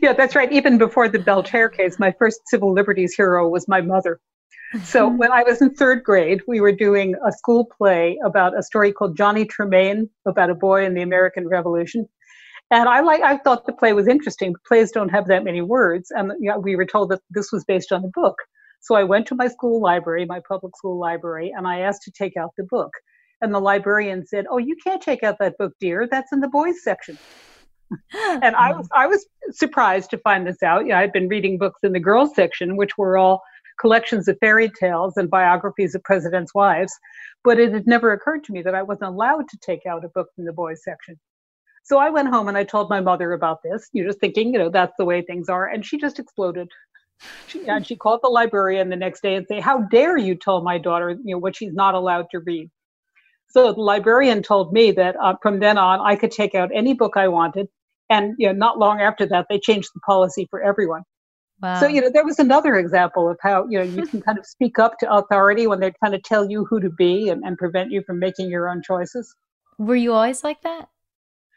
yeah, 0.00 0.12
that's 0.12 0.36
right. 0.36 0.50
Even 0.52 0.78
before 0.78 1.08
the 1.08 1.18
Belle 1.18 1.42
Terre 1.42 1.68
case, 1.68 1.98
my 1.98 2.12
first 2.18 2.40
civil 2.46 2.72
liberties 2.72 3.14
hero 3.14 3.48
was 3.48 3.66
my 3.66 3.80
mother. 3.80 4.20
So 4.84 5.08
mm-hmm. 5.08 5.18
when 5.18 5.32
I 5.32 5.42
was 5.42 5.60
in 5.60 5.74
third 5.74 6.04
grade, 6.04 6.42
we 6.46 6.60
were 6.60 6.72
doing 6.72 7.16
a 7.26 7.32
school 7.32 7.68
play 7.76 8.18
about 8.24 8.56
a 8.56 8.62
story 8.62 8.92
called 8.92 9.16
Johnny 9.16 9.44
Tremain 9.44 10.08
about 10.26 10.48
a 10.48 10.54
boy 10.54 10.84
in 10.84 10.94
the 10.94 11.02
American 11.02 11.48
Revolution. 11.48 12.08
And 12.70 12.88
I 12.88 13.00
like 13.00 13.20
I 13.22 13.38
thought 13.38 13.66
the 13.66 13.72
play 13.72 13.92
was 13.94 14.06
interesting. 14.06 14.54
Plays 14.66 14.92
don't 14.92 15.08
have 15.08 15.26
that 15.26 15.42
many 15.42 15.60
words, 15.60 16.12
and 16.12 16.32
you 16.38 16.50
know, 16.50 16.58
we 16.58 16.76
were 16.76 16.86
told 16.86 17.10
that 17.10 17.20
this 17.30 17.50
was 17.50 17.64
based 17.64 17.90
on 17.90 18.02
the 18.02 18.12
book. 18.14 18.36
So 18.80 18.94
I 18.94 19.02
went 19.02 19.26
to 19.26 19.34
my 19.34 19.48
school 19.48 19.80
library, 19.80 20.24
my 20.24 20.40
public 20.48 20.76
school 20.76 20.98
library, 20.98 21.52
and 21.54 21.66
I 21.66 21.80
asked 21.80 22.02
to 22.02 22.12
take 22.12 22.36
out 22.36 22.50
the 22.56 22.64
book. 22.64 22.92
And 23.40 23.52
the 23.52 23.60
librarian 23.60 24.24
said, 24.24 24.46
"Oh, 24.48 24.58
you 24.58 24.76
can't 24.84 25.02
take 25.02 25.24
out 25.24 25.38
that 25.40 25.58
book, 25.58 25.72
dear. 25.80 26.06
That's 26.08 26.32
in 26.32 26.38
the 26.38 26.48
boys 26.48 26.82
section." 26.84 27.18
and 28.14 28.54
I 28.54 28.68
mm-hmm. 28.68 28.78
was 28.78 28.88
I 28.94 29.06
was 29.08 29.26
surprised 29.50 30.10
to 30.10 30.18
find 30.18 30.46
this 30.46 30.62
out. 30.62 30.86
Yeah, 30.86 31.00
I'd 31.00 31.12
been 31.12 31.28
reading 31.28 31.58
books 31.58 31.80
in 31.82 31.92
the 31.92 31.98
girls 31.98 32.36
section, 32.36 32.76
which 32.76 32.96
were 32.96 33.18
all 33.18 33.42
collections 33.80 34.28
of 34.28 34.36
fairy 34.40 34.70
tales 34.78 35.16
and 35.16 35.30
biographies 35.30 35.94
of 35.94 36.02
presidents' 36.04 36.54
wives, 36.54 36.92
but 37.42 37.58
it 37.58 37.72
had 37.72 37.86
never 37.86 38.12
occurred 38.12 38.44
to 38.44 38.52
me 38.52 38.62
that 38.62 38.74
I 38.74 38.82
wasn't 38.82 39.10
allowed 39.10 39.48
to 39.48 39.58
take 39.58 39.86
out 39.86 40.04
a 40.04 40.08
book 40.08 40.28
from 40.34 40.44
the 40.44 40.52
boys 40.52 40.82
section. 40.84 41.18
So 41.82 41.98
I 41.98 42.10
went 42.10 42.28
home 42.28 42.48
and 42.48 42.56
I 42.56 42.64
told 42.64 42.90
my 42.90 43.00
mother 43.00 43.32
about 43.32 43.62
this, 43.64 43.88
you 43.92 44.02
know, 44.02 44.10
just 44.10 44.20
thinking, 44.20 44.52
you 44.52 44.58
know, 44.58 44.70
that's 44.70 44.92
the 44.98 45.04
way 45.04 45.22
things 45.22 45.48
are. 45.48 45.66
And 45.66 45.84
she 45.84 45.98
just 45.98 46.18
exploded. 46.18 46.68
She, 47.48 47.66
and 47.66 47.86
she 47.86 47.96
called 47.96 48.20
the 48.22 48.28
librarian 48.28 48.88
the 48.88 48.96
next 48.96 49.22
day 49.22 49.34
and 49.34 49.46
say, 49.46 49.60
"How 49.60 49.82
dare 49.82 50.16
you 50.16 50.34
tell 50.34 50.62
my 50.62 50.78
daughter, 50.78 51.10
you 51.10 51.34
know, 51.34 51.38
what 51.38 51.56
she's 51.56 51.72
not 51.72 51.94
allowed 51.94 52.26
to 52.30 52.40
read?" 52.40 52.70
So 53.50 53.72
the 53.72 53.80
librarian 53.80 54.42
told 54.42 54.72
me 54.72 54.92
that 54.92 55.16
uh, 55.20 55.34
from 55.42 55.60
then 55.60 55.76
on 55.76 56.00
I 56.00 56.16
could 56.16 56.30
take 56.30 56.54
out 56.54 56.70
any 56.72 56.94
book 56.94 57.16
I 57.16 57.28
wanted, 57.28 57.68
and 58.08 58.34
you 58.38 58.46
know, 58.46 58.52
not 58.54 58.78
long 58.78 59.00
after 59.00 59.26
that, 59.26 59.46
they 59.50 59.58
changed 59.58 59.90
the 59.94 60.00
policy 60.00 60.46
for 60.48 60.62
everyone. 60.62 61.02
Wow. 61.62 61.78
So, 61.80 61.86
you 61.86 62.00
know, 62.00 62.10
there 62.10 62.24
was 62.24 62.38
another 62.38 62.76
example 62.76 63.28
of 63.28 63.38
how, 63.42 63.66
you 63.68 63.78
know, 63.78 63.84
you 63.84 64.06
can 64.06 64.22
kind 64.22 64.38
of 64.38 64.46
speak 64.46 64.78
up 64.78 64.98
to 64.98 65.12
authority 65.12 65.66
when 65.66 65.80
they're 65.80 65.94
trying 65.98 66.12
to 66.12 66.20
tell 66.20 66.50
you 66.50 66.64
who 66.64 66.80
to 66.80 66.90
be 66.90 67.28
and, 67.28 67.42
and 67.44 67.58
prevent 67.58 67.90
you 67.90 68.02
from 68.06 68.18
making 68.18 68.48
your 68.48 68.68
own 68.68 68.82
choices. 68.82 69.34
Were 69.78 69.96
you 69.96 70.12
always 70.12 70.42
like 70.42 70.62
that? 70.62 70.88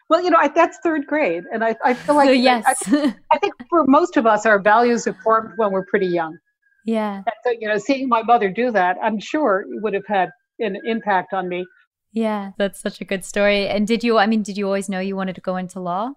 Well, 0.10 0.24
you 0.24 0.30
know, 0.30 0.38
I, 0.40 0.50
that's 0.50 0.78
third 0.84 1.08
grade. 1.08 1.44
And 1.52 1.64
I, 1.64 1.76
I 1.84 1.94
feel 1.94 2.16
like, 2.16 2.28
so, 2.30 2.34
yes. 2.34 2.66
I, 2.88 3.16
I, 3.32 3.38
think 3.40 3.54
for 3.70 3.86
most 3.86 4.18
of 4.18 4.26
us, 4.26 4.46
our 4.46 4.60
values 4.60 5.08
are 5.08 5.18
formed 5.24 5.54
when 5.56 5.72
we're 5.72 5.86
pretty 5.86 6.08
young. 6.08 6.38
Yeah. 6.86 7.18
And 7.18 7.36
so, 7.46 7.52
you 7.60 7.68
know, 7.68 7.78
seeing 7.78 8.10
my 8.10 8.24
mother 8.24 8.50
do 8.50 8.72
that, 8.72 8.98
I'm 9.02 9.20
sure 9.20 9.62
it 9.62 9.82
would 9.82 9.94
have 9.94 10.06
had 10.08 10.30
an 10.60 10.78
impact 10.86 11.34
on 11.34 11.48
me. 11.48 11.66
Yeah, 12.12 12.52
that's 12.58 12.80
such 12.80 13.02
a 13.02 13.06
good 13.06 13.26
story. 13.26 13.68
And 13.68 13.88
did 13.88 14.04
you, 14.04 14.18
I 14.20 14.28
mean, 14.28 14.44
did 14.44 14.58
you 14.58 14.66
always 14.66 14.88
know 14.88 15.00
you 15.00 15.16
wanted 15.16 15.36
to 15.36 15.42
go 15.42 15.56
into 15.56 15.80
law? 15.80 16.14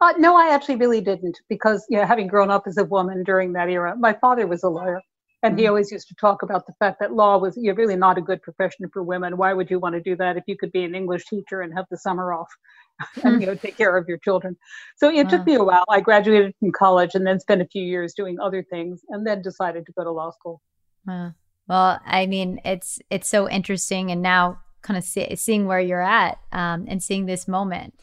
Uh, 0.00 0.14
no, 0.18 0.34
I 0.34 0.54
actually 0.54 0.76
really 0.76 1.00
didn't 1.00 1.38
because, 1.48 1.84
you 1.90 1.98
know, 1.98 2.06
having 2.06 2.26
grown 2.26 2.50
up 2.50 2.66
as 2.66 2.78
a 2.78 2.84
woman 2.84 3.22
during 3.22 3.52
that 3.52 3.68
era, 3.68 3.94
my 3.96 4.14
father 4.14 4.46
was 4.46 4.62
a 4.62 4.68
lawyer. 4.68 5.02
And 5.42 5.58
he 5.58 5.64
mm-hmm. 5.64 5.70
always 5.70 5.90
used 5.90 6.08
to 6.08 6.14
talk 6.16 6.42
about 6.42 6.66
the 6.66 6.74
fact 6.74 7.00
that 7.00 7.14
law 7.14 7.38
was 7.38 7.56
you 7.56 7.70
know, 7.70 7.74
really 7.74 7.96
not 7.96 8.18
a 8.18 8.20
good 8.20 8.42
profession 8.42 8.88
for 8.92 9.02
women. 9.02 9.38
Why 9.38 9.54
would 9.54 9.70
you 9.70 9.78
want 9.78 9.94
to 9.94 10.00
do 10.00 10.14
that 10.16 10.36
if 10.36 10.44
you 10.46 10.56
could 10.56 10.70
be 10.70 10.84
an 10.84 10.94
English 10.94 11.24
teacher 11.26 11.62
and 11.62 11.72
have 11.74 11.86
the 11.90 11.96
summer 11.96 12.34
off 12.34 12.48
and 13.24 13.40
you 13.40 13.46
know 13.46 13.54
take 13.54 13.78
care 13.78 13.96
of 13.96 14.06
your 14.06 14.18
children? 14.18 14.54
So 14.96 15.08
it 15.08 15.24
wow. 15.24 15.30
took 15.30 15.46
me 15.46 15.54
a 15.54 15.64
while. 15.64 15.84
I 15.88 16.00
graduated 16.00 16.54
from 16.60 16.72
college 16.72 17.14
and 17.14 17.26
then 17.26 17.40
spent 17.40 17.62
a 17.62 17.66
few 17.66 17.82
years 17.82 18.12
doing 18.12 18.38
other 18.38 18.62
things, 18.62 19.00
and 19.08 19.26
then 19.26 19.40
decided 19.40 19.86
to 19.86 19.92
go 19.92 20.04
to 20.04 20.10
law 20.10 20.30
school. 20.30 20.60
Wow. 21.06 21.32
Well, 21.68 22.00
I 22.04 22.26
mean, 22.26 22.60
it's 22.66 22.98
it's 23.08 23.28
so 23.28 23.48
interesting, 23.48 24.10
and 24.10 24.20
now 24.20 24.60
kind 24.82 24.98
of 24.98 25.04
see, 25.04 25.34
seeing 25.36 25.66
where 25.66 25.80
you're 25.80 26.02
at 26.02 26.38
um, 26.52 26.84
and 26.86 27.02
seeing 27.02 27.24
this 27.24 27.48
moment 27.48 27.94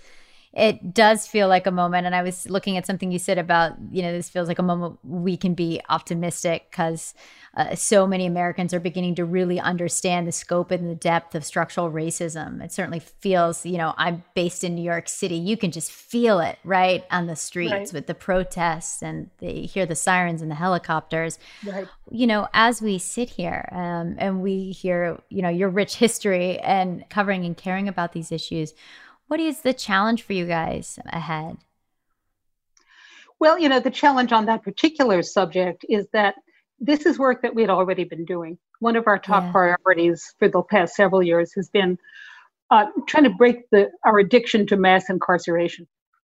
it 0.57 0.91
does 0.91 1.27
feel 1.27 1.47
like 1.47 1.67
a 1.67 1.71
moment. 1.71 2.07
And 2.07 2.15
I 2.15 2.23
was 2.23 2.49
looking 2.49 2.77
at 2.77 2.85
something 2.87 3.11
you 3.11 3.19
said 3.19 3.37
about, 3.37 3.73
you 3.91 4.01
know, 4.01 4.11
this 4.11 4.27
feels 4.27 4.47
like 4.47 4.57
a 4.57 4.63
moment 4.63 4.97
we 5.03 5.37
can 5.37 5.53
be 5.53 5.79
optimistic 5.87 6.71
because 6.71 7.13
uh, 7.55 7.75
so 7.75 8.07
many 8.07 8.25
Americans 8.25 8.73
are 8.73 8.79
beginning 8.79 9.13
to 9.15 9.25
really 9.25 9.59
understand 9.59 10.27
the 10.27 10.31
scope 10.31 10.71
and 10.71 10.89
the 10.89 10.95
depth 10.95 11.35
of 11.35 11.45
structural 11.45 11.91
racism. 11.91 12.63
It 12.63 12.71
certainly 12.71 12.99
feels, 12.99 13.67
you 13.67 13.77
know, 13.77 13.93
I'm 13.97 14.23
based 14.33 14.63
in 14.63 14.73
New 14.73 14.83
York 14.83 15.09
City. 15.09 15.35
You 15.35 15.57
can 15.57 15.69
just 15.69 15.91
feel 15.91 16.39
it 16.39 16.57
right 16.63 17.05
on 17.11 17.27
the 17.27 17.35
streets 17.35 17.71
right. 17.71 17.93
with 17.93 18.07
the 18.07 18.15
protests 18.15 19.03
and 19.03 19.29
they 19.37 19.61
hear 19.61 19.85
the 19.85 19.95
sirens 19.95 20.41
and 20.41 20.49
the 20.49 20.55
helicopters. 20.55 21.37
Right. 21.63 21.87
You 22.09 22.25
know, 22.25 22.47
as 22.55 22.81
we 22.81 22.97
sit 22.97 23.29
here 23.29 23.69
um, 23.71 24.15
and 24.17 24.41
we 24.41 24.71
hear, 24.71 25.19
you 25.29 25.43
know, 25.43 25.49
your 25.49 25.69
rich 25.69 25.97
history 25.97 26.57
and 26.59 27.07
covering 27.11 27.45
and 27.45 27.55
caring 27.55 27.87
about 27.87 28.13
these 28.13 28.31
issues 28.31 28.73
what 29.27 29.39
is 29.39 29.61
the 29.61 29.73
challenge 29.73 30.23
for 30.23 30.33
you 30.33 30.45
guys 30.45 30.99
ahead? 31.07 31.57
Well, 33.39 33.59
you 33.59 33.69
know, 33.69 33.79
the 33.79 33.91
challenge 33.91 34.31
on 34.31 34.45
that 34.45 34.63
particular 34.63 35.21
subject 35.21 35.85
is 35.87 36.07
that 36.13 36.35
this 36.79 37.05
is 37.05 37.19
work 37.19 37.41
that 37.41 37.55
we 37.55 37.61
had 37.61 37.69
already 37.69 38.03
been 38.03 38.25
doing. 38.25 38.57
One 38.79 38.95
of 38.95 39.07
our 39.07 39.19
top 39.19 39.43
yeah. 39.43 39.51
priorities 39.51 40.33
for 40.39 40.47
the 40.47 40.61
past 40.63 40.95
several 40.95 41.21
years 41.21 41.53
has 41.53 41.69
been 41.69 41.97
uh, 42.69 42.85
trying 43.07 43.23
to 43.23 43.29
break 43.29 43.69
the 43.71 43.89
our 44.03 44.19
addiction 44.19 44.67
to 44.67 44.77
mass 44.77 45.09
incarceration, 45.09 45.87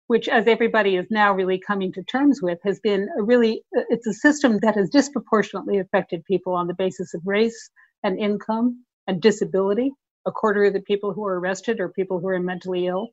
which, 0.06 0.28
as 0.28 0.46
everybody 0.46 0.96
is 0.96 1.06
now 1.10 1.32
really 1.32 1.58
coming 1.58 1.92
to 1.92 2.02
terms 2.04 2.40
with, 2.42 2.58
has 2.64 2.80
been 2.80 3.08
a 3.18 3.22
really 3.22 3.62
it's 3.72 4.06
a 4.06 4.14
system 4.14 4.58
that 4.62 4.76
has 4.76 4.88
disproportionately 4.90 5.78
affected 5.78 6.24
people 6.24 6.54
on 6.54 6.66
the 6.66 6.74
basis 6.74 7.14
of 7.14 7.22
race 7.24 7.70
and 8.02 8.18
income 8.18 8.84
and 9.06 9.20
disability 9.20 9.92
A 10.26 10.32
quarter 10.32 10.64
of 10.64 10.72
the 10.72 10.82
people 10.82 11.12
who 11.12 11.24
are 11.24 11.40
arrested 11.40 11.80
are 11.80 11.88
people 11.88 12.20
who 12.20 12.28
are 12.28 12.38
mentally 12.38 12.86
ill. 12.86 13.08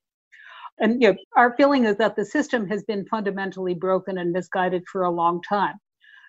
And 0.79 1.01
you 1.01 1.09
know, 1.11 1.17
our 1.35 1.55
feeling 1.55 1.85
is 1.85 1.97
that 1.97 2.15
the 2.15 2.25
system 2.25 2.67
has 2.67 2.83
been 2.83 3.05
fundamentally 3.05 3.73
broken 3.73 4.17
and 4.17 4.31
misguided 4.31 4.83
for 4.91 5.03
a 5.03 5.11
long 5.11 5.41
time. 5.41 5.75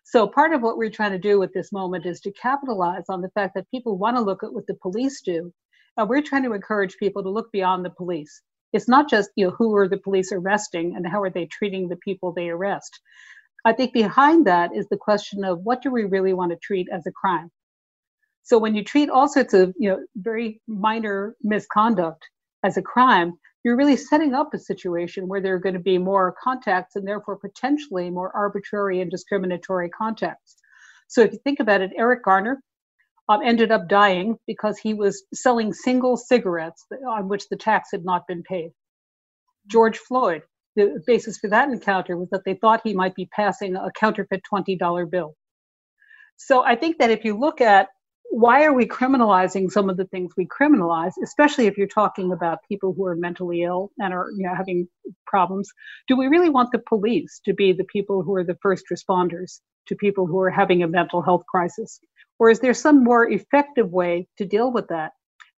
So 0.05 0.27
part 0.27 0.55
of 0.55 0.63
what 0.63 0.79
we're 0.79 0.91
trying 0.91 1.13
to 1.13 1.19
do 1.19 1.43
at 1.43 1.53
this 1.53 1.71
moment 1.73 2.07
is 2.07 2.21
to 2.21 2.33
capitalize 2.33 3.05
on 3.11 3.21
the 3.21 3.31
fact 3.31 3.55
that 3.55 3.71
people 3.71 3.99
want 3.99 4.17
to 4.17 4.23
look 4.23 4.43
at 4.43 4.53
what 4.53 4.67
the 4.67 4.79
police 4.81 5.21
do. 5.21 5.53
And 5.97 6.09
we're 6.09 6.23
trying 6.23 6.45
to 6.45 6.55
encourage 6.55 6.97
people 6.97 7.23
to 7.23 7.29
look 7.29 7.53
beyond 7.53 7.85
the 7.85 7.91
police. 7.91 8.41
It's 8.73 8.89
not 8.89 9.11
just, 9.11 9.31
you 9.37 9.47
know, 9.47 9.55
who 9.59 9.77
are 9.77 9.89
the 9.89 9.99
police 9.99 10.33
arresting 10.33 10.95
and 10.97 11.07
how 11.07 11.21
are 11.23 11.31
they 11.31 11.47
treating 11.47 11.89
the 11.89 11.97
people 11.97 12.33
they 12.33 12.49
arrest. 12.49 13.01
I 13.65 13.73
think 13.73 13.93
behind 13.93 14.47
that 14.47 14.75
is 14.75 14.87
the 14.89 14.97
question 14.97 15.45
of 15.45 15.61
what 15.61 15.83
do 15.83 15.91
we 15.91 16.05
really 16.05 16.33
want 16.33 16.53
to 16.53 16.59
treat 16.63 16.89
as 16.93 17.07
a 17.07 17.13
crime? 17.13 17.51
So 18.49 18.57
when 18.57 18.75
you 18.75 18.83
treat 18.83 19.11
all 19.11 19.28
sorts 19.28 19.52
of, 19.52 19.75
you 19.78 19.90
know, 19.90 19.99
very 20.17 20.62
minor 20.67 21.37
misconduct 21.43 22.25
as 22.64 22.78
a 22.78 22.83
crime, 22.83 23.35
you're 23.62 23.76
really 23.76 23.99
setting 23.99 24.33
up 24.33 24.55
a 24.55 24.59
situation 24.59 25.28
where 25.28 25.43
there 25.43 25.55
are 25.55 25.59
going 25.59 25.75
to 25.75 25.81
be 25.81 25.99
more 25.99 26.35
contacts 26.43 26.97
and 26.97 27.07
therefore 27.07 27.37
potentially 27.37 28.09
more 28.09 28.35
arbitrary 28.35 29.02
and 29.02 29.11
discriminatory 29.11 29.90
contacts. 29.90 30.57
So 31.09 31.21
if 31.21 31.35
you 31.35 31.38
think 31.45 31.61
about 31.61 31.83
it, 31.83 31.90
Eric 31.95 32.25
Garner 32.25 32.62
um, 33.28 33.43
ended 33.45 33.71
up 33.71 33.87
dying 33.87 34.38
because 34.47 34.78
he 34.78 34.95
was 34.95 35.25
selling 35.35 35.75
single 35.75 36.17
cigarettes 36.17 36.87
on 37.07 37.28
which 37.28 37.50
the 37.50 37.57
tax 37.57 37.90
had 37.93 38.07
not 38.07 38.26
been 38.26 38.43
paid. 38.43 38.71
George 39.67 39.99
Floyd, 39.99 40.40
the 40.75 41.02
basis 41.07 41.37
for 41.37 41.50
that 41.50 41.69
encounter 41.69 42.17
was 42.17 42.31
that 42.31 42.47
they 42.47 42.55
thought 42.55 42.81
he 42.83 42.95
might 42.95 43.14
be 43.14 43.26
passing 43.26 43.76
a 43.76 43.90
counterfeit 44.00 44.40
$20 44.50 45.11
bill. 45.11 45.35
So 46.38 46.64
I 46.64 46.76
think 46.76 46.97
that 46.99 47.11
if 47.11 47.26
you 47.26 47.38
look 47.38 47.61
at 47.61 47.88
why 48.31 48.65
are 48.65 48.75
we 48.75 48.87
criminalizing 48.87 49.71
some 49.71 49.89
of 49.89 49.97
the 49.97 50.05
things 50.07 50.33
we 50.37 50.47
criminalize, 50.47 51.13
especially 51.23 51.67
if 51.67 51.79
you're 51.79 51.87
talking 51.87 52.33
about 52.33 52.59
people 52.69 52.93
who 52.93 53.07
are 53.07 53.17
mentally 53.17 53.63
ill 53.63 53.91
and 53.99 54.13
are 54.13 54.31
you 54.37 54.47
know, 54.47 54.55
having 54.55 54.87
problems? 55.27 55.71
Do 56.09 56.17
we 56.17 56.27
really 56.27 56.51
want 56.51 56.71
the 56.71 56.79
police 56.79 57.41
to 57.47 57.55
be 57.55 57.73
the 57.73 57.85
people 57.85 58.23
who 58.23 58.35
are 58.35 58.45
the 58.45 58.59
first 58.61 58.85
responders 58.93 59.61
to 59.87 59.97
people 59.97 60.27
who 60.27 60.39
are 60.41 60.51
having 60.51 60.83
a 60.83 60.89
mental 60.89 61.23
health 61.23 61.45
crisis? 61.49 62.01
Or 62.39 62.51
is 62.51 62.61
there 62.61 62.75
some 62.75 63.03
more 63.03 63.29
effective 63.29 63.91
way 63.91 64.29
to 64.37 64.45
deal 64.45 64.73
with 64.73 64.89
that 64.89 65.13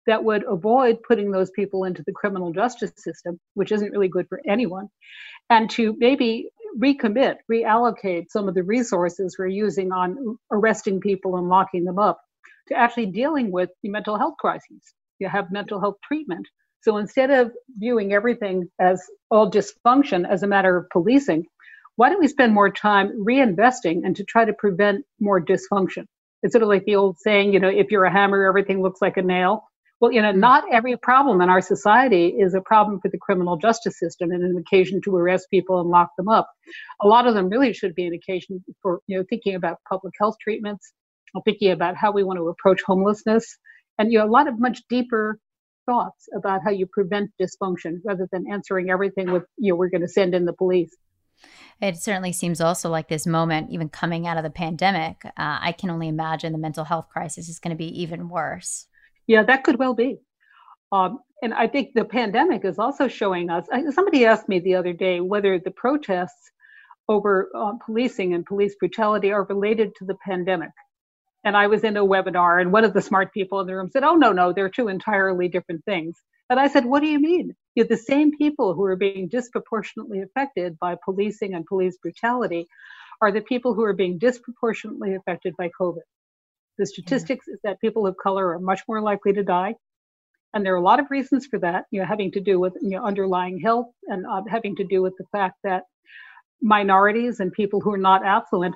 that 0.06 0.24
would 0.24 0.44
avoid 0.48 1.02
putting 1.06 1.32
those 1.32 1.50
people 1.50 1.84
into 1.84 2.02
the 2.06 2.12
criminal 2.12 2.52
justice 2.52 2.92
system, 2.96 3.38
which 3.54 3.72
isn't 3.72 3.90
really 3.90 4.08
good 4.08 4.26
for 4.28 4.40
anyone, 4.48 4.88
and 5.50 5.68
to 5.70 5.94
maybe 5.98 6.48
recommit, 6.78 7.36
reallocate 7.50 8.26
some 8.30 8.48
of 8.48 8.54
the 8.54 8.62
resources 8.62 9.36
we're 9.38 9.48
using 9.48 9.92
on 9.92 10.38
arresting 10.52 11.00
people 11.00 11.36
and 11.36 11.48
locking 11.48 11.84
them 11.84 11.98
up 11.98 12.20
to 12.68 12.74
actually 12.74 13.06
dealing 13.06 13.50
with 13.50 13.70
the 13.82 13.88
mental 13.88 14.18
health 14.18 14.34
crises. 14.38 14.94
You 15.18 15.28
have 15.28 15.50
mental 15.50 15.80
health 15.80 15.96
treatment. 16.04 16.46
So 16.82 16.96
instead 16.96 17.30
of 17.30 17.52
viewing 17.78 18.12
everything 18.12 18.68
as 18.80 19.02
all 19.30 19.50
dysfunction 19.50 20.28
as 20.28 20.42
a 20.42 20.46
matter 20.46 20.76
of 20.76 20.88
policing, 20.90 21.44
why 21.96 22.08
don't 22.08 22.20
we 22.20 22.28
spend 22.28 22.54
more 22.54 22.70
time 22.70 23.10
reinvesting 23.22 24.02
and 24.04 24.16
to 24.16 24.24
try 24.24 24.44
to 24.44 24.54
prevent 24.54 25.04
more 25.20 25.44
dysfunction? 25.44 26.06
It's 26.42 26.52
sort 26.52 26.62
of 26.62 26.68
like 26.68 26.84
the 26.84 26.96
old 26.96 27.18
saying, 27.18 27.52
you 27.52 27.60
know, 27.60 27.68
if 27.68 27.90
you're 27.90 28.06
a 28.06 28.12
hammer, 28.12 28.44
everything 28.46 28.80
looks 28.82 29.02
like 29.02 29.18
a 29.18 29.22
nail. 29.22 29.64
Well, 30.00 30.12
you 30.12 30.22
know, 30.22 30.30
mm-hmm. 30.30 30.40
not 30.40 30.64
every 30.72 30.96
problem 30.96 31.42
in 31.42 31.50
our 31.50 31.60
society 31.60 32.28
is 32.28 32.54
a 32.54 32.62
problem 32.62 33.00
for 33.00 33.10
the 33.10 33.18
criminal 33.18 33.58
justice 33.58 33.98
system 33.98 34.30
and 34.30 34.42
an 34.42 34.56
occasion 34.56 35.02
to 35.04 35.14
arrest 35.14 35.48
people 35.50 35.78
and 35.78 35.90
lock 35.90 36.10
them 36.16 36.28
up. 36.28 36.50
A 37.02 37.06
lot 37.06 37.26
of 37.26 37.34
them 37.34 37.50
really 37.50 37.74
should 37.74 37.94
be 37.94 38.06
an 38.06 38.14
occasion 38.14 38.64
for, 38.80 39.00
you 39.06 39.18
know, 39.18 39.24
thinking 39.28 39.54
about 39.54 39.78
public 39.86 40.14
health 40.18 40.36
treatments, 40.40 40.94
thinking 41.44 41.70
about 41.70 41.96
how 41.96 42.12
we 42.12 42.22
want 42.22 42.38
to 42.38 42.48
approach 42.48 42.82
homelessness, 42.84 43.56
and 43.98 44.12
you 44.12 44.18
know, 44.18 44.26
a 44.26 44.30
lot 44.30 44.48
of 44.48 44.58
much 44.58 44.80
deeper 44.88 45.38
thoughts 45.86 46.28
about 46.36 46.60
how 46.64 46.70
you 46.70 46.86
prevent 46.86 47.30
dysfunction 47.40 48.00
rather 48.04 48.28
than 48.32 48.44
answering 48.50 48.90
everything 48.90 49.32
with, 49.32 49.44
you 49.56 49.72
know, 49.72 49.76
we're 49.76 49.90
going 49.90 50.00
to 50.00 50.08
send 50.08 50.34
in 50.34 50.44
the 50.44 50.52
police. 50.52 50.94
It 51.80 51.96
certainly 51.96 52.32
seems 52.32 52.60
also 52.60 52.90
like 52.90 53.08
this 53.08 53.26
moment, 53.26 53.70
even 53.70 53.88
coming 53.88 54.26
out 54.26 54.36
of 54.36 54.42
the 54.42 54.50
pandemic, 54.50 55.24
uh, 55.24 55.30
I 55.36 55.72
can 55.72 55.90
only 55.90 56.08
imagine 56.08 56.52
the 56.52 56.58
mental 56.58 56.84
health 56.84 57.08
crisis 57.08 57.48
is 57.48 57.58
going 57.58 57.70
to 57.70 57.78
be 57.78 58.02
even 58.02 58.28
worse. 58.28 58.86
Yeah, 59.26 59.42
that 59.44 59.64
could 59.64 59.78
well 59.78 59.94
be. 59.94 60.18
Um, 60.92 61.20
and 61.42 61.54
I 61.54 61.66
think 61.68 61.94
the 61.94 62.04
pandemic 62.04 62.64
is 62.64 62.78
also 62.78 63.08
showing 63.08 63.48
us. 63.48 63.66
Somebody 63.94 64.26
asked 64.26 64.48
me 64.48 64.60
the 64.60 64.74
other 64.74 64.92
day 64.92 65.20
whether 65.20 65.58
the 65.58 65.70
protests 65.70 66.50
over 67.08 67.48
uh, 67.56 67.72
policing 67.84 68.34
and 68.34 68.44
police 68.44 68.74
brutality 68.78 69.32
are 69.32 69.44
related 69.44 69.94
to 69.96 70.04
the 70.04 70.16
pandemic 70.16 70.70
and 71.44 71.56
I 71.56 71.68
was 71.68 71.84
in 71.84 71.96
a 71.96 72.04
webinar, 72.04 72.60
and 72.60 72.72
one 72.72 72.84
of 72.84 72.92
the 72.92 73.00
smart 73.00 73.32
people 73.32 73.60
in 73.60 73.66
the 73.66 73.74
room 73.74 73.90
said, 73.90 74.04
Oh, 74.04 74.14
no, 74.14 74.32
no, 74.32 74.52
they're 74.52 74.68
two 74.68 74.88
entirely 74.88 75.48
different 75.48 75.84
things. 75.84 76.16
And 76.50 76.60
I 76.60 76.68
said, 76.68 76.84
What 76.84 77.00
do 77.00 77.08
you 77.08 77.20
mean? 77.20 77.54
You're 77.74 77.86
the 77.86 77.96
same 77.96 78.36
people 78.36 78.74
who 78.74 78.84
are 78.84 78.96
being 78.96 79.28
disproportionately 79.28 80.20
affected 80.20 80.78
by 80.78 80.96
policing 81.02 81.54
and 81.54 81.64
police 81.64 81.96
brutality 82.02 82.66
are 83.22 83.32
the 83.32 83.40
people 83.40 83.74
who 83.74 83.84
are 83.84 83.92
being 83.92 84.18
disproportionately 84.18 85.14
affected 85.14 85.54
by 85.56 85.70
COVID. 85.80 86.02
The 86.78 86.86
statistics 86.86 87.46
mm-hmm. 87.46 87.54
is 87.54 87.60
that 87.64 87.80
people 87.80 88.06
of 88.06 88.16
color 88.16 88.54
are 88.54 88.58
much 88.58 88.82
more 88.88 89.00
likely 89.00 89.32
to 89.34 89.42
die. 89.42 89.76
And 90.52 90.66
there 90.66 90.74
are 90.74 90.78
a 90.78 90.82
lot 90.82 90.98
of 90.98 91.10
reasons 91.10 91.46
for 91.46 91.58
that, 91.60 91.84
you 91.90 92.00
know, 92.00 92.06
having 92.06 92.32
to 92.32 92.40
do 92.40 92.58
with 92.58 92.74
you 92.82 92.90
know, 92.90 93.04
underlying 93.04 93.60
health 93.60 93.86
and 94.08 94.26
uh, 94.26 94.42
having 94.48 94.74
to 94.76 94.84
do 94.84 95.00
with 95.00 95.14
the 95.16 95.26
fact 95.30 95.56
that 95.62 95.84
minorities 96.60 97.40
and 97.40 97.52
people 97.52 97.80
who 97.80 97.92
are 97.92 97.98
not 97.98 98.26
affluent 98.26 98.74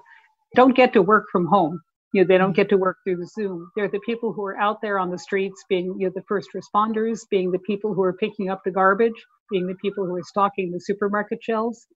don't 0.54 0.76
get 0.76 0.92
to 0.92 1.02
work 1.02 1.26
from 1.32 1.46
home 1.46 1.80
you 2.14 2.20
know 2.20 2.28
they 2.28 2.38
don't 2.38 2.50
mm-hmm. 2.50 2.56
get 2.56 2.68
to 2.70 2.76
work 2.76 2.98
through 3.04 3.16
the 3.16 3.26
zoom. 3.26 3.70
They're 3.74 3.90
the 3.90 4.00
people 4.06 4.32
who 4.32 4.44
are 4.46 4.56
out 4.56 4.80
there 4.80 5.00
on 5.00 5.10
the 5.10 5.18
streets 5.18 5.64
being 5.68 5.96
you 5.98 6.06
know 6.06 6.12
the 6.14 6.22
first 6.28 6.50
responders 6.54 7.20
being 7.28 7.50
the 7.50 7.58
people 7.58 7.92
who 7.92 8.02
are 8.02 8.14
picking 8.14 8.48
up 8.48 8.62
the 8.64 8.70
garbage 8.70 9.20
being 9.50 9.66
the 9.66 9.74
people 9.74 10.06
who 10.06 10.14
are 10.16 10.22
stocking 10.22 10.70
the 10.70 10.80
supermarket 10.80 11.42
shelves. 11.42 11.86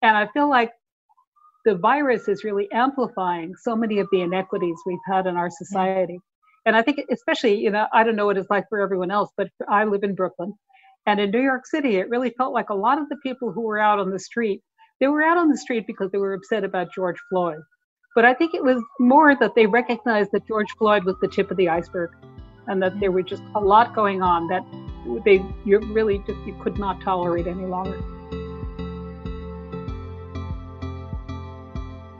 And 0.00 0.16
i 0.16 0.26
feel 0.32 0.48
like 0.48 0.72
the 1.64 1.76
virus 1.76 2.26
is 2.26 2.42
really 2.42 2.66
amplifying 2.72 3.52
so 3.62 3.76
many 3.76 4.00
of 4.00 4.08
the 4.10 4.22
inequities 4.22 4.76
we've 4.84 4.98
had 5.06 5.26
in 5.26 5.36
our 5.36 5.50
society. 5.50 6.18
And 6.64 6.74
i 6.74 6.82
think 6.82 7.00
especially 7.10 7.56
you 7.60 7.70
know 7.70 7.86
i 7.92 8.02
don't 8.02 8.16
know 8.16 8.26
what 8.26 8.38
it's 8.38 8.50
like 8.50 8.64
for 8.70 8.80
everyone 8.80 9.10
else 9.10 9.30
but 9.36 9.48
i 9.68 9.84
live 9.84 10.02
in 10.02 10.14
brooklyn. 10.14 10.54
And 11.04 11.20
in 11.20 11.30
new 11.30 11.42
york 11.42 11.66
city 11.66 11.96
it 11.96 12.08
really 12.08 12.32
felt 12.38 12.54
like 12.54 12.70
a 12.70 12.82
lot 12.86 12.98
of 12.98 13.08
the 13.10 13.18
people 13.22 13.52
who 13.52 13.62
were 13.62 13.78
out 13.78 13.98
on 13.98 14.10
the 14.10 14.18
street 14.30 14.62
they 14.98 15.08
were 15.08 15.22
out 15.22 15.36
on 15.36 15.50
the 15.50 15.58
street 15.58 15.84
because 15.86 16.10
they 16.10 16.18
were 16.18 16.32
upset 16.32 16.64
about 16.64 16.94
george 16.94 17.20
floyd 17.28 17.60
but 18.14 18.24
I 18.24 18.34
think 18.34 18.54
it 18.54 18.62
was 18.62 18.82
more 18.98 19.34
that 19.36 19.54
they 19.54 19.66
recognized 19.66 20.30
that 20.32 20.46
George 20.46 20.70
Floyd 20.78 21.04
was 21.04 21.16
the 21.20 21.28
tip 21.28 21.50
of 21.50 21.56
the 21.56 21.68
iceberg 21.68 22.10
and 22.66 22.82
that 22.82 22.98
there 23.00 23.10
were 23.10 23.22
just 23.22 23.42
a 23.54 23.60
lot 23.60 23.94
going 23.94 24.22
on 24.22 24.48
that 24.48 24.62
they 25.24 25.44
you 25.64 25.78
really 25.92 26.18
just 26.18 26.38
you 26.46 26.56
could 26.62 26.78
not 26.78 27.00
tolerate 27.00 27.46
any 27.46 27.66
longer. 27.66 28.00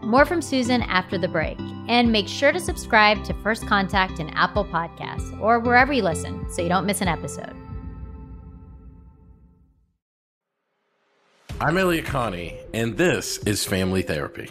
More 0.03 0.25
from 0.25 0.43
Susan 0.43 0.83
after 0.83 1.17
the 1.17 1.29
break. 1.29 1.59
And 1.89 2.13
make 2.13 2.29
sure 2.29 2.53
to 2.53 2.61
subscribe 2.61 3.25
to 3.25 3.35
First 3.35 3.67
Contact 3.67 4.21
in 4.21 4.31
Apple 4.31 4.65
Podcasts 4.65 5.39
or 5.41 5.59
wherever 5.59 5.93
you 5.93 6.03
listen 6.03 6.47
so 6.51 6.63
you 6.63 6.69
don't 6.69 6.87
miss 6.87 7.01
an 7.01 7.09
episode. 7.09 7.55
I'm 11.61 11.79
Elliott 11.79 12.07
Connie, 12.07 12.59
and 12.75 12.97
this 12.97 13.39
is 13.39 13.65
Family 13.65 14.03
Therapy 14.03 14.51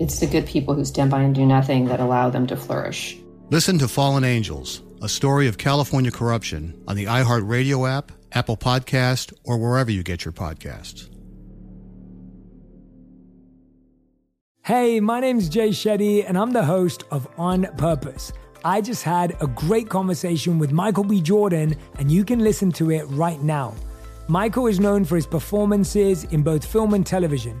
It's 0.00 0.18
the 0.18 0.26
good 0.26 0.46
people 0.46 0.74
who 0.74 0.84
stand 0.84 1.10
by 1.10 1.22
and 1.22 1.34
do 1.34 1.46
nothing 1.46 1.86
that 1.86 2.00
allow 2.00 2.28
them 2.28 2.46
to 2.48 2.56
flourish. 2.56 3.16
Listen 3.50 3.78
to 3.78 3.86
Fallen 3.86 4.24
Angels, 4.24 4.82
a 5.02 5.08
story 5.08 5.46
of 5.46 5.56
California 5.56 6.10
corruption 6.10 6.82
on 6.88 6.96
the 6.96 7.04
iHeartRadio 7.04 7.88
app, 7.88 8.10
Apple 8.32 8.56
Podcast, 8.56 9.32
or 9.44 9.56
wherever 9.58 9.92
you 9.92 10.02
get 10.02 10.24
your 10.24 10.32
podcasts. 10.32 11.08
Hey, 14.62 14.98
my 14.98 15.20
name's 15.20 15.48
Jay 15.48 15.68
Shetty, 15.68 16.24
and 16.26 16.36
I'm 16.38 16.52
the 16.52 16.64
host 16.64 17.04
of 17.10 17.28
On 17.38 17.64
Purpose. 17.76 18.32
I 18.64 18.80
just 18.80 19.04
had 19.04 19.36
a 19.42 19.46
great 19.46 19.90
conversation 19.90 20.58
with 20.58 20.72
Michael 20.72 21.04
B. 21.04 21.20
Jordan, 21.20 21.76
and 21.98 22.10
you 22.10 22.24
can 22.24 22.40
listen 22.40 22.72
to 22.72 22.90
it 22.90 23.04
right 23.10 23.40
now. 23.42 23.74
Michael 24.26 24.66
is 24.66 24.80
known 24.80 25.04
for 25.04 25.16
his 25.16 25.26
performances 25.26 26.24
in 26.24 26.42
both 26.42 26.64
film 26.64 26.94
and 26.94 27.06
television. 27.06 27.60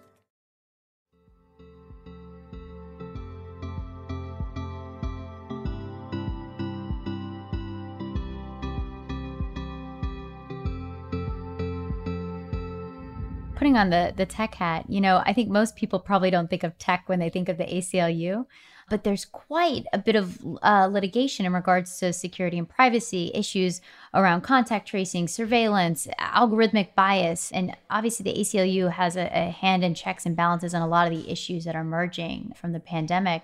Putting 13.61 13.77
on 13.77 13.91
the 13.91 14.11
the 14.15 14.25
tech 14.25 14.55
hat, 14.55 14.85
you 14.89 14.99
know, 14.99 15.21
I 15.23 15.33
think 15.33 15.49
most 15.49 15.75
people 15.75 15.99
probably 15.99 16.31
don't 16.31 16.49
think 16.49 16.63
of 16.63 16.77
tech 16.79 17.03
when 17.05 17.19
they 17.19 17.29
think 17.29 17.47
of 17.47 17.57
the 17.57 17.65
ACLU 17.65 18.45
but 18.91 19.05
there's 19.05 19.23
quite 19.23 19.85
a 19.93 19.97
bit 19.97 20.17
of 20.17 20.37
uh, 20.61 20.85
litigation 20.91 21.45
in 21.45 21.53
regards 21.53 21.97
to 21.97 22.11
security 22.11 22.57
and 22.57 22.67
privacy 22.67 23.31
issues 23.33 23.79
around 24.13 24.41
contact 24.41 24.85
tracing, 24.85 25.29
surveillance, 25.29 26.07
algorithmic 26.19 26.93
bias. 26.93 27.51
And 27.53 27.75
obviously, 27.89 28.25
the 28.25 28.37
ACLU 28.37 28.91
has 28.91 29.15
a, 29.15 29.29
a 29.31 29.49
hand 29.49 29.85
in 29.85 29.95
checks 29.95 30.25
and 30.25 30.35
balances 30.35 30.73
on 30.73 30.81
a 30.81 30.87
lot 30.87 31.09
of 31.09 31.17
the 31.17 31.31
issues 31.31 31.63
that 31.63 31.75
are 31.75 31.81
emerging 31.81 32.51
from 32.57 32.73
the 32.73 32.81
pandemic. 32.81 33.43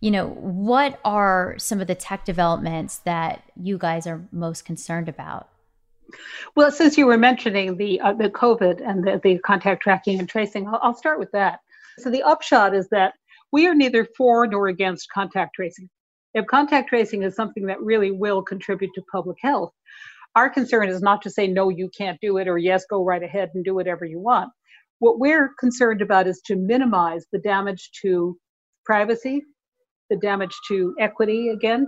You 0.00 0.10
know, 0.10 0.28
what 0.28 0.98
are 1.04 1.56
some 1.58 1.82
of 1.82 1.86
the 1.86 1.94
tech 1.94 2.24
developments 2.24 2.98
that 2.98 3.42
you 3.60 3.76
guys 3.76 4.06
are 4.06 4.26
most 4.32 4.64
concerned 4.64 5.10
about? 5.10 5.50
Well, 6.56 6.70
since 6.70 6.96
you 6.96 7.06
were 7.06 7.18
mentioning 7.18 7.76
the 7.76 8.00
uh, 8.00 8.14
the 8.14 8.30
COVID 8.30 8.82
and 8.86 9.06
the, 9.06 9.20
the 9.22 9.38
contact 9.38 9.82
tracking 9.82 10.18
and 10.18 10.28
tracing, 10.28 10.66
I'll, 10.66 10.80
I'll 10.82 10.94
start 10.94 11.18
with 11.18 11.30
that. 11.32 11.60
So 11.98 12.10
the 12.10 12.22
upshot 12.22 12.74
is 12.74 12.88
that 12.90 13.14
we 13.52 13.66
are 13.66 13.74
neither 13.74 14.06
for 14.16 14.46
nor 14.46 14.68
against 14.68 15.10
contact 15.10 15.54
tracing. 15.54 15.88
If 16.34 16.46
contact 16.46 16.88
tracing 16.88 17.22
is 17.22 17.34
something 17.34 17.66
that 17.66 17.80
really 17.80 18.10
will 18.10 18.42
contribute 18.42 18.90
to 18.94 19.02
public 19.10 19.38
health, 19.40 19.72
our 20.36 20.48
concern 20.48 20.88
is 20.88 21.02
not 21.02 21.22
to 21.22 21.30
say, 21.30 21.46
no, 21.46 21.68
you 21.68 21.90
can't 21.96 22.20
do 22.20 22.36
it, 22.36 22.46
or 22.46 22.58
yes, 22.58 22.84
go 22.88 23.02
right 23.02 23.22
ahead 23.22 23.50
and 23.54 23.64
do 23.64 23.74
whatever 23.74 24.04
you 24.04 24.20
want. 24.20 24.50
What 25.00 25.18
we're 25.18 25.50
concerned 25.58 26.02
about 26.02 26.26
is 26.26 26.40
to 26.46 26.56
minimize 26.56 27.26
the 27.32 27.38
damage 27.38 27.90
to 28.02 28.38
privacy, 28.84 29.42
the 30.10 30.16
damage 30.16 30.54
to 30.68 30.94
equity 31.00 31.48
again. 31.48 31.86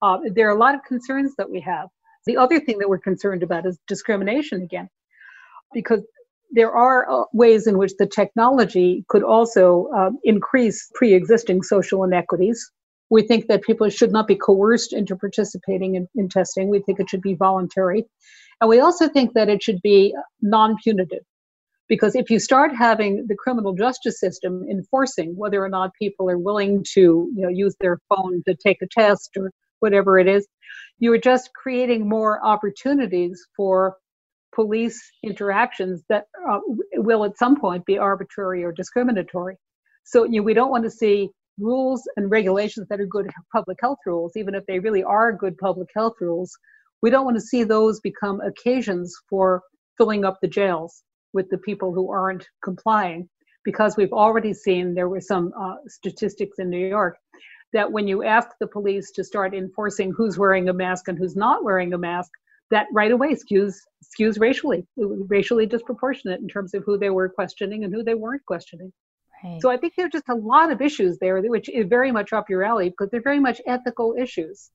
Uh, 0.00 0.18
there 0.34 0.48
are 0.48 0.56
a 0.56 0.58
lot 0.58 0.74
of 0.74 0.82
concerns 0.84 1.34
that 1.36 1.50
we 1.50 1.60
have. 1.60 1.88
The 2.26 2.36
other 2.36 2.60
thing 2.60 2.78
that 2.78 2.88
we're 2.88 2.98
concerned 2.98 3.42
about 3.42 3.66
is 3.66 3.78
discrimination 3.88 4.62
again, 4.62 4.88
because 5.72 6.02
there 6.52 6.70
are 6.70 7.10
uh, 7.10 7.24
ways 7.32 7.66
in 7.66 7.78
which 7.78 7.92
the 7.98 8.06
technology 8.06 9.04
could 9.08 9.22
also 9.22 9.88
uh, 9.96 10.10
increase 10.22 10.90
pre 10.94 11.14
existing 11.14 11.62
social 11.62 12.04
inequities. 12.04 12.70
We 13.10 13.22
think 13.22 13.48
that 13.48 13.62
people 13.62 13.88
should 13.88 14.12
not 14.12 14.26
be 14.26 14.36
coerced 14.36 14.92
into 14.92 15.16
participating 15.16 15.96
in, 15.96 16.08
in 16.14 16.28
testing. 16.28 16.68
We 16.68 16.80
think 16.80 17.00
it 17.00 17.10
should 17.10 17.22
be 17.22 17.34
voluntary. 17.34 18.06
And 18.60 18.68
we 18.68 18.80
also 18.80 19.08
think 19.08 19.34
that 19.34 19.48
it 19.48 19.62
should 19.62 19.82
be 19.82 20.14
non 20.40 20.76
punitive. 20.82 21.24
Because 21.88 22.14
if 22.14 22.30
you 22.30 22.38
start 22.38 22.74
having 22.74 23.26
the 23.26 23.34
criminal 23.34 23.74
justice 23.74 24.18
system 24.18 24.64
enforcing 24.70 25.36
whether 25.36 25.62
or 25.62 25.68
not 25.68 25.90
people 25.98 26.30
are 26.30 26.38
willing 26.38 26.84
to 26.94 27.28
you 27.34 27.42
know, 27.42 27.48
use 27.48 27.74
their 27.80 27.98
phone 28.08 28.42
to 28.46 28.54
take 28.54 28.80
a 28.80 28.86
test 28.86 29.36
or 29.36 29.50
whatever 29.80 30.18
it 30.18 30.28
is, 30.28 30.46
you 30.98 31.12
are 31.12 31.18
just 31.18 31.50
creating 31.54 32.08
more 32.08 32.44
opportunities 32.44 33.46
for 33.56 33.96
police 34.54 35.00
interactions 35.24 36.02
that 36.08 36.26
uh, 36.48 36.60
will 36.96 37.24
at 37.24 37.38
some 37.38 37.58
point 37.58 37.84
be 37.86 37.98
arbitrary 37.98 38.62
or 38.64 38.72
discriminatory. 38.72 39.56
So 40.04 40.24
you 40.24 40.40
know, 40.40 40.42
we 40.42 40.54
don't 40.54 40.70
want 40.70 40.84
to 40.84 40.90
see 40.90 41.30
rules 41.58 42.02
and 42.16 42.30
regulations 42.30 42.86
that 42.88 43.00
are 43.00 43.06
good 43.06 43.30
public 43.52 43.78
health 43.80 43.98
rules, 44.06 44.32
even 44.36 44.54
if 44.54 44.64
they 44.66 44.78
really 44.78 45.02
are 45.02 45.32
good 45.32 45.56
public 45.58 45.88
health 45.94 46.14
rules. 46.20 46.50
We 47.02 47.10
don't 47.10 47.24
want 47.24 47.36
to 47.36 47.40
see 47.40 47.64
those 47.64 48.00
become 48.00 48.40
occasions 48.40 49.14
for 49.28 49.62
filling 49.98 50.24
up 50.24 50.38
the 50.40 50.48
jails 50.48 51.02
with 51.32 51.48
the 51.50 51.58
people 51.58 51.92
who 51.92 52.10
aren't 52.12 52.46
complying, 52.62 53.28
because 53.64 53.96
we've 53.96 54.12
already 54.12 54.54
seen 54.54 54.94
there 54.94 55.08
were 55.08 55.20
some 55.20 55.52
uh, 55.58 55.76
statistics 55.86 56.58
in 56.58 56.68
New 56.68 56.86
York 56.86 57.16
that 57.72 57.90
when 57.90 58.06
you 58.06 58.22
ask 58.22 58.48
the 58.60 58.66
police 58.66 59.10
to 59.12 59.24
start 59.24 59.54
enforcing 59.54 60.12
who's 60.12 60.38
wearing 60.38 60.68
a 60.68 60.72
mask 60.72 61.08
and 61.08 61.18
who's 61.18 61.36
not 61.36 61.64
wearing 61.64 61.92
a 61.94 61.98
mask, 61.98 62.30
that 62.70 62.86
right 62.92 63.12
away 63.12 63.34
skews 63.34 63.76
skews 64.02 64.40
racially, 64.40 64.86
racially 64.96 65.66
disproportionate 65.66 66.40
in 66.40 66.48
terms 66.48 66.74
of 66.74 66.82
who 66.84 66.98
they 66.98 67.10
were 67.10 67.28
questioning 67.28 67.84
and 67.84 67.94
who 67.94 68.02
they 68.02 68.14
weren't 68.14 68.44
questioning. 68.46 68.92
Right. 69.44 69.60
So 69.60 69.70
I 69.70 69.76
think 69.76 69.94
there's 69.96 70.12
just 70.12 70.28
a 70.28 70.34
lot 70.34 70.70
of 70.70 70.80
issues 70.80 71.18
there, 71.18 71.40
which 71.40 71.68
is 71.68 71.86
very 71.88 72.12
much 72.12 72.32
up 72.32 72.48
your 72.48 72.62
alley 72.62 72.90
because 72.90 73.10
they're 73.10 73.22
very 73.22 73.40
much 73.40 73.60
ethical 73.66 74.14
issues. 74.18 74.70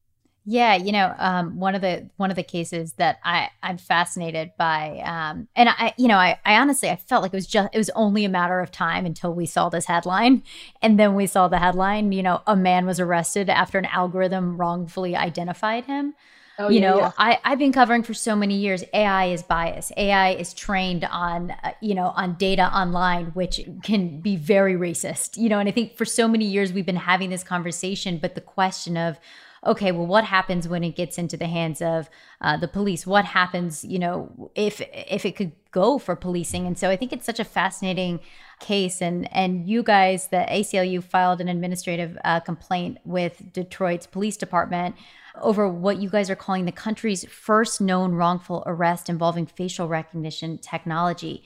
Yeah, 0.50 0.76
you 0.76 0.94
know, 0.94 1.14
um, 1.18 1.60
one 1.60 1.76
of 1.76 1.82
the 1.82 2.10
one 2.16 2.30
of 2.30 2.38
the 2.38 2.44
cases 2.44 2.94
that 2.94 3.20
I 3.26 3.50
I'm 3.62 3.78
fascinated 3.78 4.52
by, 4.58 5.02
um, 5.04 5.50
and 5.58 5.68
I 5.68 5.94
you 5.98 6.08
know 6.08 6.16
I, 6.16 6.40
I 6.46 6.56
honestly 6.56 6.90
I 6.90 6.96
felt 6.96 7.22
like 7.22 7.34
it 7.34 7.36
was 7.36 7.48
just 7.48 7.68
it 7.74 7.78
was 7.78 7.90
only 7.90 8.24
a 8.24 8.30
matter 8.30 8.62
of 8.62 8.72
time 8.72 9.06
until 9.06 9.34
we 9.34 9.46
saw 9.46 9.68
this 9.68 9.88
headline, 9.88 10.44
and 10.82 10.98
then 10.98 11.16
we 11.16 11.28
saw 11.28 11.50
the 11.50 11.60
headline. 11.60 12.14
You 12.14 12.24
know, 12.24 12.44
a 12.48 12.56
man 12.56 12.86
was 12.86 12.98
arrested 12.98 13.50
after 13.50 13.78
an 13.78 13.88
algorithm 13.88 14.56
wrongfully 14.56 15.18
identified 15.18 15.84
him. 15.84 16.16
Oh, 16.58 16.70
you 16.70 16.80
yeah, 16.80 16.92
know, 16.92 16.98
yeah. 17.00 17.12
I, 17.18 17.40
I've 17.44 17.60
been 17.60 17.74
covering 17.74 18.04
for 18.04 18.14
so 18.14 18.34
many 18.34 18.56
years. 18.56 18.86
AI 18.94 19.26
is 19.26 19.44
biased. 19.44 19.92
AI 19.98 20.30
is 20.30 20.54
trained 20.54 21.04
on, 21.04 21.52
uh, 21.52 21.74
you 21.82 21.94
know, 21.94 22.14
on 22.16 22.36
data 22.36 22.74
online, 22.74 23.28
which 23.34 23.60
can 23.84 24.22
be 24.22 24.38
very 24.38 24.76
racist. 24.76 25.36
You 25.36 25.50
know, 25.50 25.60
and 25.60 25.68
I 25.68 25.74
think 25.74 25.98
for 25.98 26.06
so 26.06 26.26
many 26.26 26.46
years 26.46 26.72
we've 26.72 26.86
been 26.86 26.96
having 26.96 27.30
this 27.30 27.44
conversation, 27.44 28.18
but 28.18 28.34
the 28.34 28.42
question 28.42 28.96
of, 28.96 29.20
okay, 29.68 29.92
well, 29.92 30.08
what 30.08 30.24
happens 30.24 30.68
when 30.68 30.84
it 30.84 30.96
gets 30.96 31.18
into 31.18 31.38
the 31.38 31.46
hands 31.46 31.82
of 31.82 32.10
uh, 32.42 32.58
the 32.58 32.68
police? 32.68 33.06
What 33.06 33.26
happens, 33.26 33.84
you 33.84 34.00
know, 34.00 34.50
if 34.56 34.82
if 34.94 35.26
it 35.26 35.36
could 35.36 35.52
go 35.72 36.00
for 36.00 36.16
policing? 36.16 36.66
And 36.66 36.78
so 36.78 36.90
I 36.90 36.96
think 36.96 37.14
it's 37.14 37.26
such 37.26 37.40
a 37.40 37.44
fascinating 37.44 38.22
case, 38.60 39.02
and 39.02 39.32
and 39.34 39.68
you 39.70 39.84
guys, 39.84 40.30
the 40.30 40.46
ACLU, 40.50 41.04
filed 41.04 41.42
an 41.42 41.50
administrative 41.50 42.18
uh, 42.24 42.40
complaint 42.40 42.98
with 43.04 43.54
Detroit's 43.54 44.08
police 44.08 44.38
department 44.38 44.96
over 45.42 45.70
what 45.70 45.98
you 45.98 46.10
guys 46.10 46.30
are 46.32 46.36
calling 46.36 46.66
the 46.66 46.72
country's 46.72 47.24
first 47.26 47.80
known 47.80 48.14
wrongful 48.14 48.64
arrest 48.66 49.08
involving 49.10 49.46
facial 49.46 49.88
recognition 49.88 50.58
technology. 50.58 51.44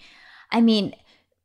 I 0.49 0.61
mean, 0.61 0.95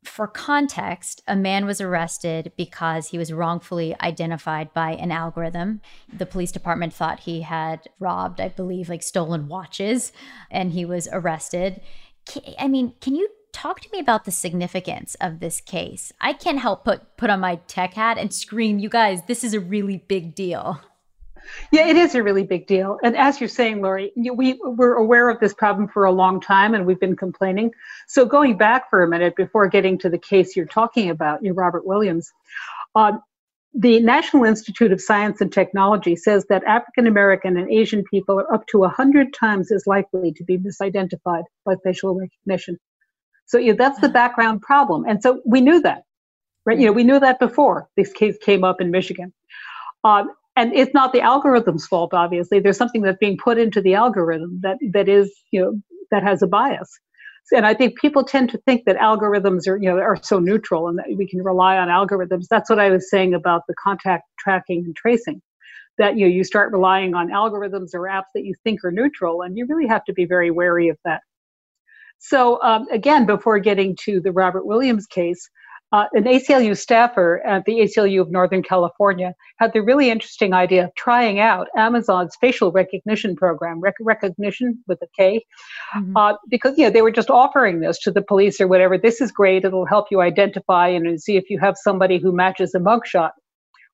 for 0.03 0.27
context, 0.27 1.21
a 1.27 1.35
man 1.35 1.65
was 1.65 1.81
arrested 1.81 2.51
because 2.55 3.07
he 3.07 3.17
was 3.17 3.33
wrongfully 3.33 3.95
identified 4.01 4.73
by 4.73 4.91
an 4.91 5.11
algorithm. 5.11 5.81
The 6.11 6.25
police 6.25 6.51
department 6.51 6.93
thought 6.93 7.21
he 7.21 7.41
had 7.41 7.87
robbed, 7.99 8.39
I 8.39 8.49
believe, 8.49 8.89
like 8.89 9.03
stolen 9.03 9.47
watches, 9.47 10.11
and 10.49 10.71
he 10.71 10.85
was 10.85 11.07
arrested. 11.11 11.81
I 12.57 12.67
mean, 12.67 12.93
can 13.01 13.15
you 13.15 13.29
talk 13.53 13.79
to 13.81 13.89
me 13.91 13.99
about 13.99 14.25
the 14.25 14.31
significance 14.31 15.15
of 15.19 15.39
this 15.39 15.61
case? 15.61 16.13
I 16.21 16.33
can't 16.33 16.59
help 16.59 16.85
put 16.85 17.17
put 17.17 17.29
on 17.29 17.39
my 17.39 17.55
tech 17.67 17.93
hat 17.95 18.17
and 18.17 18.33
scream, 18.33 18.79
"You 18.79 18.89
guys, 18.89 19.21
this 19.27 19.43
is 19.43 19.53
a 19.53 19.59
really 19.59 19.97
big 19.97 20.35
deal." 20.35 20.79
Yeah, 21.71 21.87
it 21.87 21.95
is 21.95 22.15
a 22.15 22.23
really 22.23 22.43
big 22.43 22.67
deal. 22.67 22.97
And 23.03 23.15
as 23.15 23.39
you're 23.39 23.47
saying, 23.47 23.81
Laurie, 23.81 24.11
we 24.15 24.59
were 24.63 24.95
aware 24.95 25.29
of 25.29 25.39
this 25.39 25.53
problem 25.53 25.87
for 25.87 26.05
a 26.05 26.11
long 26.11 26.39
time 26.41 26.73
and 26.73 26.85
we've 26.85 26.99
been 26.99 27.15
complaining. 27.15 27.71
So 28.07 28.25
going 28.25 28.57
back 28.57 28.89
for 28.89 29.03
a 29.03 29.07
minute 29.07 29.35
before 29.35 29.67
getting 29.67 29.97
to 29.99 30.09
the 30.09 30.17
case 30.17 30.55
you're 30.55 30.65
talking 30.65 31.09
about, 31.09 31.43
you 31.43 31.53
Robert 31.53 31.85
Williams, 31.85 32.31
uh, 32.95 33.13
the 33.73 33.99
National 34.01 34.43
Institute 34.43 34.91
of 34.91 34.99
Science 34.99 35.39
and 35.39 35.51
Technology 35.51 36.15
says 36.15 36.45
that 36.49 36.63
African 36.63 37.05
American 37.05 37.57
and 37.57 37.69
Asian 37.71 38.03
people 38.03 38.39
are 38.39 38.51
up 38.51 38.65
to 38.67 38.79
100 38.79 39.33
times 39.33 39.71
as 39.71 39.85
likely 39.85 40.31
to 40.31 40.43
be 40.43 40.57
misidentified 40.57 41.43
by 41.63 41.75
facial 41.83 42.15
recognition. 42.15 42.79
So 43.45 43.57
yeah, 43.57 43.73
that's 43.73 43.99
the 43.99 44.09
background 44.09 44.61
problem. 44.61 45.05
And 45.07 45.21
so 45.21 45.41
we 45.45 45.61
knew 45.61 45.81
that, 45.81 46.03
right? 46.65 46.79
You 46.79 46.87
know, 46.87 46.91
we 46.91 47.03
knew 47.03 47.19
that 47.19 47.39
before 47.39 47.87
this 47.95 48.11
case 48.11 48.37
came 48.41 48.63
up 48.63 48.81
in 48.81 48.89
Michigan. 48.89 49.33
Um, 50.03 50.31
and 50.57 50.73
it's 50.73 50.93
not 50.93 51.13
the 51.13 51.21
algorithm's 51.21 51.87
fault 51.87 52.13
obviously. 52.13 52.59
There's 52.59 52.77
something 52.77 53.03
that's 53.03 53.19
being 53.19 53.37
put 53.37 53.57
into 53.59 53.81
the 53.81 53.95
algorithm 53.95 54.59
that 54.63 54.77
that 54.93 55.07
is 55.09 55.33
you 55.51 55.61
know 55.61 55.81
that 56.11 56.23
has 56.23 56.41
a 56.41 56.47
bias. 56.47 56.89
And 57.53 57.65
i 57.65 57.73
think 57.73 57.97
people 57.99 58.23
tend 58.25 58.49
to 58.51 58.59
think 58.59 58.85
that 58.85 58.97
algorithms 58.97 59.67
are 59.67 59.77
you 59.77 59.89
know 59.89 59.99
are 59.99 60.17
so 60.21 60.39
neutral 60.39 60.89
and 60.89 60.97
that 60.99 61.05
we 61.17 61.27
can 61.27 61.43
rely 61.43 61.77
on 61.77 61.89
algorithms. 61.89 62.45
That's 62.49 62.69
what 62.69 62.79
i 62.79 62.89
was 62.89 63.09
saying 63.09 63.33
about 63.33 63.63
the 63.67 63.75
contact 63.83 64.23
tracking 64.39 64.83
and 64.85 64.95
tracing 64.95 65.41
that 65.97 66.17
you 66.17 66.25
know 66.27 66.33
you 66.33 66.43
start 66.43 66.73
relying 66.73 67.15
on 67.15 67.29
algorithms 67.29 67.91
or 67.93 68.01
apps 68.01 68.31
that 68.35 68.45
you 68.45 68.53
think 68.63 68.83
are 68.83 68.91
neutral 68.91 69.43
and 69.43 69.57
you 69.57 69.65
really 69.67 69.87
have 69.87 70.03
to 70.05 70.13
be 70.13 70.25
very 70.25 70.51
wary 70.51 70.89
of 70.89 70.97
that. 71.05 71.21
So 72.19 72.61
um, 72.63 72.87
again 72.91 73.25
before 73.27 73.59
getting 73.59 73.95
to 74.05 74.19
the 74.21 74.31
robert 74.31 74.65
williams 74.65 75.05
case 75.07 75.49
uh, 75.93 76.05
an 76.13 76.25
ACLU 76.25 76.77
staffer 76.77 77.41
at 77.45 77.63
the 77.65 77.79
ACLU 77.79 78.19
of 78.21 78.29
Northern 78.29 78.61
California 78.61 79.33
had 79.57 79.71
the 79.73 79.81
really 79.81 80.09
interesting 80.09 80.53
idea 80.53 80.85
of 80.85 80.95
trying 80.95 81.39
out 81.39 81.67
Amazon's 81.77 82.35
facial 82.41 82.71
recognition 82.71 83.35
program, 83.35 83.79
rec- 83.79 83.95
Rekognition 84.01 84.73
with 84.87 85.01
a 85.01 85.07
K, 85.15 85.45
mm-hmm. 85.95 86.17
uh, 86.17 86.33
because 86.49 86.77
you 86.77 86.83
know 86.83 86.89
they 86.89 87.01
were 87.01 87.11
just 87.11 87.29
offering 87.29 87.79
this 87.79 87.99
to 87.99 88.11
the 88.11 88.21
police 88.21 88.59
or 88.59 88.67
whatever. 88.67 88.97
This 88.97 89.21
is 89.21 89.31
great; 89.31 89.63
it'll 89.63 89.85
help 89.85 90.07
you 90.11 90.19
identify 90.19 90.89
and 90.89 91.21
see 91.21 91.37
if 91.37 91.49
you 91.49 91.59
have 91.59 91.75
somebody 91.77 92.17
who 92.19 92.33
matches 92.33 92.75
a 92.75 92.79
mugshot. 92.79 93.31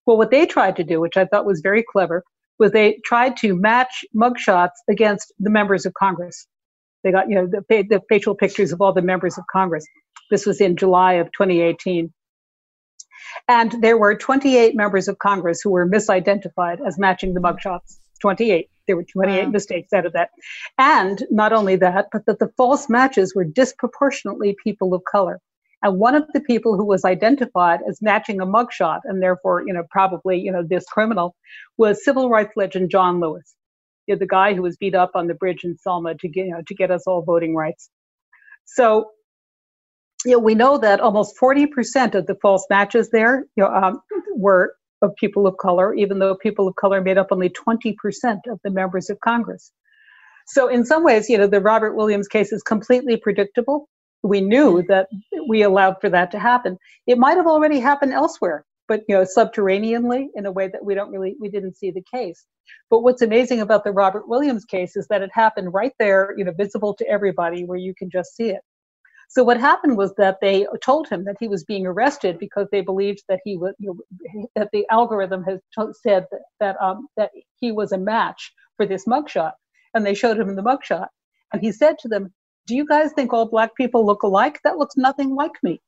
Well, 0.05 0.17
what 0.17 0.31
they 0.31 0.45
tried 0.45 0.75
to 0.77 0.83
do, 0.83 0.99
which 0.99 1.15
I 1.15 1.25
thought 1.25 1.45
was 1.45 1.61
very 1.61 1.83
clever, 1.83 2.23
was 2.57 2.71
they 2.71 2.99
tried 3.05 3.37
to 3.37 3.55
match 3.55 4.03
mugshots 4.15 4.71
against 4.89 5.31
the 5.39 5.49
members 5.49 5.85
of 5.85 5.93
Congress. 5.93 6.47
They 7.03 7.11
got 7.11 7.29
you 7.29 7.35
know 7.35 7.47
the, 7.47 7.61
the 7.67 8.01
facial 8.09 8.35
pictures 8.35 8.71
of 8.71 8.81
all 8.81 8.93
the 8.93 9.01
members 9.01 9.37
of 9.37 9.43
Congress. 9.51 9.85
This 10.29 10.45
was 10.45 10.61
in 10.61 10.75
July 10.75 11.13
of 11.13 11.27
2018. 11.31 12.11
And 13.47 13.71
there 13.81 13.97
were 13.97 14.15
28 14.15 14.75
members 14.75 15.07
of 15.07 15.17
Congress 15.19 15.61
who 15.61 15.71
were 15.71 15.87
misidentified 15.87 16.85
as 16.85 16.99
matching 16.99 17.33
the 17.33 17.39
mugshots. 17.39 17.97
28. 18.21 18.69
There 18.87 18.95
were 18.95 19.03
28 19.03 19.43
wow. 19.43 19.49
mistakes 19.49 19.93
out 19.93 20.05
of 20.05 20.13
that. 20.13 20.29
And 20.77 21.23
not 21.29 21.53
only 21.53 21.75
that, 21.77 22.07
but 22.11 22.25
that 22.25 22.39
the 22.39 22.51
false 22.57 22.89
matches 22.89 23.33
were 23.35 23.43
disproportionately 23.43 24.55
people 24.63 24.93
of 24.93 25.03
color. 25.09 25.39
And 25.81 25.99
one 25.99 26.15
of 26.15 26.25
the 26.33 26.39
people 26.39 26.77
who 26.77 26.85
was 26.85 27.03
identified 27.03 27.81
as 27.87 28.01
matching 28.01 28.39
a 28.39 28.45
mugshot, 28.45 29.01
and 29.03 29.21
therefore, 29.21 29.63
you 29.67 29.73
know, 29.73 29.83
probably, 29.89 30.39
you 30.39 30.51
know, 30.51 30.63
this 30.63 30.85
criminal, 30.85 31.35
was 31.77 32.03
civil 32.03 32.29
rights 32.29 32.53
legend 32.55 32.89
John 32.89 33.19
Lewis, 33.19 33.53
you 34.07 34.15
know, 34.15 34.19
the 34.19 34.27
guy 34.27 34.53
who 34.53 34.61
was 34.61 34.77
beat 34.77 34.95
up 34.95 35.11
on 35.15 35.27
the 35.27 35.33
bridge 35.35 35.63
in 35.63 35.77
Selma 35.77 36.15
to 36.15 36.27
get, 36.29 36.45
you 36.45 36.51
know, 36.51 36.61
to 36.67 36.75
get 36.75 36.91
us 36.91 37.03
all 37.07 37.21
voting 37.23 37.55
rights. 37.55 37.89
So 38.65 39.07
you 40.25 40.33
know, 40.33 40.39
we 40.39 40.55
know 40.55 40.77
that 40.77 40.99
almost 41.01 41.35
40% 41.41 42.15
of 42.15 42.27
the 42.27 42.35
false 42.41 42.65
matches 42.69 43.09
there 43.11 43.45
you 43.55 43.63
know, 43.63 43.69
um, 43.73 44.01
were 44.35 44.75
of 45.01 45.15
people 45.17 45.47
of 45.47 45.57
color, 45.57 45.93
even 45.95 46.19
though 46.19 46.35
people 46.35 46.67
of 46.67 46.75
color 46.75 47.01
made 47.01 47.17
up 47.17 47.27
only 47.31 47.49
20% 47.49 47.95
of 48.49 48.59
the 48.63 48.71
members 48.71 49.09
of 49.09 49.19
Congress. 49.21 49.71
So, 50.47 50.67
in 50.67 50.85
some 50.85 51.03
ways, 51.03 51.29
you 51.29 51.37
know, 51.37 51.47
the 51.47 51.61
Robert 51.61 51.95
Williams 51.95 52.27
case 52.27 52.53
is 52.53 52.63
completely 52.63 53.17
predictable. 53.17 53.89
We 54.23 54.41
knew 54.41 54.83
that 54.89 55.07
we 55.49 55.63
allowed 55.63 55.97
for 56.01 56.09
that 56.09 56.31
to 56.31 56.39
happen. 56.39 56.77
It 57.07 57.17
might 57.17 57.37
have 57.37 57.47
already 57.47 57.79
happened 57.79 58.13
elsewhere, 58.13 58.65
but 58.87 59.01
you 59.07 59.15
know, 59.15 59.23
subterraneanly 59.25 60.27
in 60.35 60.45
a 60.45 60.51
way 60.51 60.67
that 60.67 60.83
we 60.83 60.95
don't 60.95 61.11
really 61.11 61.35
we 61.39 61.49
didn't 61.49 61.77
see 61.77 61.91
the 61.91 62.03
case. 62.13 62.45
But 62.89 63.01
what's 63.01 63.21
amazing 63.21 63.61
about 63.61 63.83
the 63.83 63.91
Robert 63.91 64.27
Williams 64.27 64.65
case 64.65 64.95
is 64.95 65.07
that 65.07 65.21
it 65.21 65.31
happened 65.33 65.73
right 65.73 65.93
there, 65.99 66.33
you 66.37 66.45
know, 66.45 66.53
visible 66.57 66.93
to 66.95 67.07
everybody, 67.07 67.65
where 67.65 67.77
you 67.77 67.93
can 67.95 68.09
just 68.09 68.35
see 68.35 68.49
it. 68.49 68.61
So 69.29 69.43
what 69.43 69.59
happened 69.59 69.97
was 69.97 70.13
that 70.17 70.37
they 70.41 70.67
told 70.83 71.09
him 71.09 71.25
that 71.25 71.37
he 71.39 71.47
was 71.47 71.63
being 71.63 71.87
arrested 71.87 72.37
because 72.39 72.67
they 72.71 72.81
believed 72.81 73.23
that 73.29 73.39
he 73.43 73.57
was 73.57 73.73
you 73.79 73.97
know, 74.33 74.47
that 74.55 74.69
the 74.71 74.85
algorithm 74.91 75.43
has 75.43 75.59
t- 75.77 75.93
said 76.03 76.25
that 76.31 76.41
that, 76.59 76.75
um, 76.81 77.07
that 77.17 77.31
he 77.59 77.71
was 77.71 77.91
a 77.91 77.97
match 77.97 78.53
for 78.77 78.85
this 78.85 79.05
mugshot, 79.05 79.53
and 79.93 80.05
they 80.05 80.13
showed 80.13 80.39
him 80.39 80.55
the 80.55 80.61
mugshot, 80.61 81.07
and 81.51 81.61
he 81.61 81.71
said 81.71 81.97
to 81.99 82.07
them, 82.07 82.33
"Do 82.67 82.75
you 82.75 82.85
guys 82.85 83.11
think 83.13 83.33
all 83.33 83.47
black 83.47 83.75
people 83.75 84.05
look 84.05 84.23
alike? 84.23 84.59
That 84.63 84.77
looks 84.77 84.97
nothing 84.97 85.35
like 85.35 85.53
me." 85.63 85.81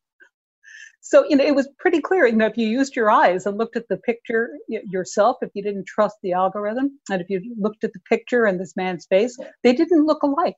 So 1.07 1.23
you 1.29 1.35
know 1.35 1.45
it 1.45 1.53
was 1.53 1.69
pretty 1.77 2.01
clear. 2.01 2.25
You 2.25 2.35
know 2.35 2.47
if 2.47 2.57
you 2.57 2.67
used 2.67 2.95
your 2.95 3.11
eyes 3.11 3.45
and 3.45 3.59
looked 3.59 3.75
at 3.75 3.87
the 3.89 3.97
picture 3.97 4.49
yourself, 4.67 5.37
if 5.43 5.51
you 5.53 5.61
didn't 5.61 5.85
trust 5.85 6.15
the 6.23 6.33
algorithm, 6.33 6.99
and 7.11 7.21
if 7.21 7.29
you 7.29 7.41
looked 7.59 7.83
at 7.83 7.93
the 7.93 7.99
picture 8.09 8.45
and 8.45 8.59
this 8.59 8.75
man's 8.75 9.05
face, 9.05 9.37
they 9.61 9.71
didn't 9.71 10.07
look 10.07 10.23
alike. 10.23 10.55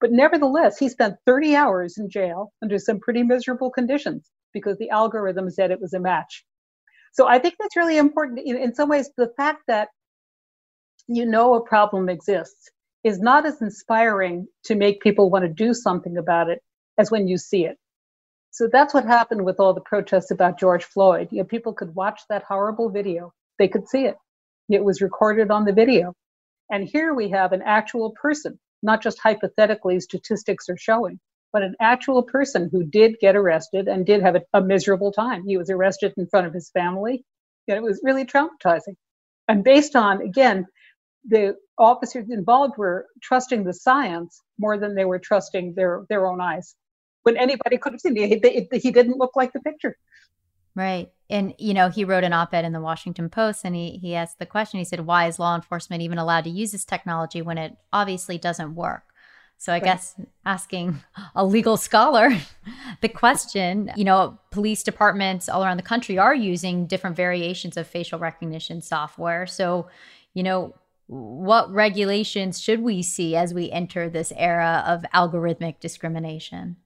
But 0.00 0.12
nevertheless, 0.12 0.78
he 0.78 0.88
spent 0.88 1.16
30 1.26 1.56
hours 1.56 1.98
in 1.98 2.08
jail 2.08 2.52
under 2.62 2.78
some 2.78 3.00
pretty 3.00 3.24
miserable 3.24 3.68
conditions 3.68 4.30
because 4.54 4.78
the 4.78 4.90
algorithm 4.90 5.50
said 5.50 5.72
it 5.72 5.80
was 5.80 5.92
a 5.92 5.98
match. 5.98 6.44
So 7.12 7.26
I 7.26 7.40
think 7.40 7.56
that's 7.58 7.76
really 7.76 7.98
important. 7.98 8.38
In, 8.44 8.56
in 8.56 8.72
some 8.72 8.88
ways, 8.88 9.10
the 9.16 9.32
fact 9.36 9.62
that 9.66 9.88
you 11.08 11.26
know 11.26 11.54
a 11.54 11.66
problem 11.68 12.08
exists 12.08 12.70
is 13.02 13.18
not 13.18 13.44
as 13.44 13.60
inspiring 13.60 14.46
to 14.66 14.76
make 14.76 15.00
people 15.00 15.30
want 15.30 15.44
to 15.44 15.52
do 15.52 15.74
something 15.74 16.16
about 16.16 16.48
it 16.48 16.60
as 16.96 17.10
when 17.10 17.26
you 17.26 17.38
see 17.38 17.66
it. 17.66 17.76
So 18.50 18.68
that's 18.70 18.94
what 18.94 19.04
happened 19.04 19.44
with 19.44 19.60
all 19.60 19.74
the 19.74 19.80
protests 19.80 20.30
about 20.30 20.58
George 20.58 20.84
Floyd. 20.84 21.28
You 21.30 21.38
know, 21.38 21.44
people 21.44 21.72
could 21.72 21.94
watch 21.94 22.20
that 22.28 22.42
horrible 22.42 22.90
video. 22.90 23.32
They 23.58 23.68
could 23.68 23.88
see 23.88 24.04
it. 24.04 24.16
It 24.68 24.84
was 24.84 25.00
recorded 25.00 25.50
on 25.50 25.64
the 25.64 25.72
video. 25.72 26.14
And 26.70 26.84
here 26.84 27.14
we 27.14 27.30
have 27.30 27.52
an 27.52 27.62
actual 27.64 28.12
person 28.20 28.58
not 28.82 29.02
just 29.02 29.18
hypothetically 29.18 30.00
statistics 30.00 30.68
are 30.68 30.76
showing, 30.76 31.18
but 31.52 31.62
an 31.62 31.74
actual 31.80 32.22
person 32.22 32.68
who 32.70 32.84
did 32.84 33.16
get 33.20 33.36
arrested 33.36 33.88
and 33.88 34.06
did 34.06 34.22
have 34.22 34.36
a, 34.36 34.42
a 34.54 34.60
miserable 34.60 35.12
time. 35.12 35.44
He 35.46 35.56
was 35.56 35.70
arrested 35.70 36.14
in 36.16 36.26
front 36.26 36.46
of 36.46 36.54
his 36.54 36.70
family, 36.70 37.24
and 37.68 37.76
it 37.76 37.82
was 37.82 38.00
really 38.02 38.24
traumatizing. 38.24 38.96
And 39.48 39.64
based 39.64 39.96
on, 39.96 40.22
again, 40.22 40.66
the 41.28 41.56
officers 41.76 42.30
involved 42.30 42.78
were 42.78 43.06
trusting 43.22 43.64
the 43.64 43.74
science 43.74 44.40
more 44.58 44.78
than 44.78 44.94
they 44.94 45.04
were 45.04 45.18
trusting 45.18 45.74
their, 45.74 46.04
their 46.08 46.26
own 46.26 46.40
eyes. 46.40 46.74
When 47.22 47.36
anybody 47.36 47.78
could 47.78 47.92
have 47.92 48.00
seen 48.00 48.16
it, 48.16 48.44
he, 48.72 48.78
he 48.78 48.90
didn't 48.90 49.18
look 49.18 49.36
like 49.36 49.52
the 49.52 49.60
picture. 49.60 49.96
Right. 50.74 51.10
And, 51.28 51.54
you 51.58 51.74
know, 51.74 51.88
he 51.88 52.04
wrote 52.04 52.24
an 52.24 52.32
op 52.32 52.54
ed 52.54 52.64
in 52.64 52.72
the 52.72 52.80
Washington 52.80 53.28
Post 53.28 53.64
and 53.64 53.74
he, 53.74 53.98
he 53.98 54.14
asked 54.14 54.38
the 54.38 54.46
question 54.46 54.78
he 54.78 54.84
said, 54.84 55.00
why 55.00 55.26
is 55.26 55.38
law 55.38 55.54
enforcement 55.54 56.02
even 56.02 56.18
allowed 56.18 56.44
to 56.44 56.50
use 56.50 56.72
this 56.72 56.84
technology 56.84 57.42
when 57.42 57.58
it 57.58 57.76
obviously 57.92 58.38
doesn't 58.38 58.74
work? 58.74 59.02
So 59.58 59.72
I 59.72 59.76
right. 59.76 59.84
guess 59.84 60.14
asking 60.46 61.02
a 61.34 61.44
legal 61.44 61.76
scholar 61.76 62.30
the 63.02 63.08
question, 63.08 63.92
you 63.94 64.04
know, 64.04 64.38
police 64.50 64.82
departments 64.82 65.48
all 65.48 65.62
around 65.62 65.76
the 65.76 65.82
country 65.82 66.18
are 66.18 66.34
using 66.34 66.86
different 66.86 67.14
variations 67.14 67.76
of 67.76 67.86
facial 67.86 68.18
recognition 68.18 68.80
software. 68.80 69.46
So, 69.46 69.88
you 70.32 70.42
know, 70.42 70.74
what 71.08 71.70
regulations 71.72 72.60
should 72.60 72.80
we 72.80 73.02
see 73.02 73.36
as 73.36 73.52
we 73.52 73.70
enter 73.70 74.08
this 74.08 74.32
era 74.36 74.82
of 74.86 75.04
algorithmic 75.12 75.80
discrimination? 75.80 76.76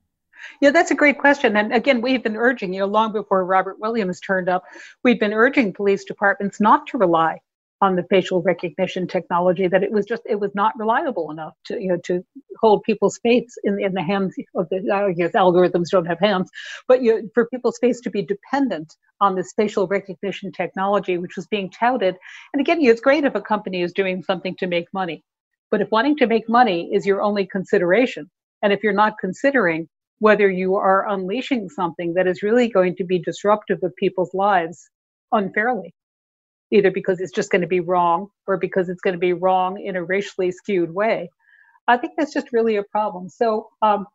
Yeah, 0.61 0.71
that's 0.71 0.91
a 0.91 0.95
great 0.95 1.19
question. 1.19 1.57
And 1.57 1.73
again, 1.73 2.01
we've 2.01 2.23
been 2.23 2.37
urging, 2.37 2.73
you 2.73 2.81
know, 2.81 2.87
long 2.87 3.13
before 3.13 3.45
Robert 3.45 3.79
Williams 3.81 4.21
turned 4.21 4.49
up, 4.49 4.65
we've 5.03 5.21
been 5.21 5.33
urging 5.33 5.73
police 5.73 6.05
departments 6.05 6.61
not 6.61 6.87
to 6.89 6.99
rely 6.99 7.41
on 7.81 7.97
the 7.97 8.05
facial 8.09 8.41
recognition 8.43 9.07
technology 9.07 9.69
that 9.69 9.83
it 9.83 9.93
was 9.93 10.07
just 10.07 10.23
it 10.27 10.41
was 10.41 10.51
not 10.55 10.73
reliable 10.79 11.31
enough 11.31 11.53
to 11.67 11.81
you 11.81 11.89
know 11.89 11.99
to 12.05 12.25
hold 12.61 12.83
people's 12.85 13.19
faces 13.19 13.59
in 13.65 13.81
in 13.83 13.93
the 13.93 14.03
hands 14.03 14.35
of 14.55 14.69
the 14.71 14.91
I 14.93 15.13
guess 15.13 15.33
algorithms 15.33 15.91
don't 15.91 16.07
have 16.07 16.21
hands, 16.21 16.51
but 16.89 17.03
you, 17.03 17.31
for 17.35 17.47
people's 17.47 17.79
face 17.79 18.01
to 18.03 18.11
be 18.11 18.23
dependent 18.23 18.95
on 19.21 19.35
this 19.35 19.53
facial 19.57 19.87
recognition 19.87 20.53
technology, 20.53 21.19
which 21.19 21.37
was 21.37 21.47
being 21.47 21.71
touted. 21.71 22.17
And 22.53 22.61
again, 22.61 22.79
it's 22.81 23.01
great 23.01 23.25
if 23.25 23.35
a 23.35 23.41
company 23.43 23.83
is 23.83 23.93
doing 23.93 24.23
something 24.23 24.57
to 24.57 24.67
make 24.67 24.87
money, 24.95 25.23
but 25.71 25.81
if 25.83 25.91
wanting 25.91 26.17
to 26.19 26.27
make 26.27 26.49
money 26.49 26.91
is 26.95 27.05
your 27.07 27.23
only 27.23 27.47
consideration, 27.47 28.31
and 28.63 28.73
if 28.73 28.83
you're 28.83 28.93
not 28.93 29.19
considering 29.21 29.89
whether 30.19 30.51
you 30.51 30.77
are 30.77 31.09
unleashing 31.09 31.69
something 31.69 32.15
that 32.15 32.27
is 32.27 32.43
really 32.43 32.69
going 32.69 32.97
to 32.97 33.05
be 33.05 33.19
disruptive 33.19 33.79
of 33.83 33.95
people's 33.97 34.33
lives 34.35 34.89
unfairly 35.33 35.95
either 36.75 36.91
because 36.91 37.21
it's 37.21 37.33
just 37.33 37.51
going 37.51 37.63
to 37.63 37.69
be 37.69 37.81
wrong 37.81 38.29
or 38.47 38.57
because 38.57 38.89
it's 38.89 39.01
going 39.01 39.15
to 39.15 39.19
be 39.19 39.33
wrong 39.33 39.81
in 39.81 39.97
a 39.97 40.05
racially 40.05 40.51
skewed 40.51 40.93
way. 40.93 41.31
I 41.87 41.97
think 41.97 42.15
that's 42.17 42.33
just 42.33 42.53
really 42.53 42.77
a 42.77 42.83
problem. 42.83 43.29
So 43.29 43.69
um, 43.83 44.07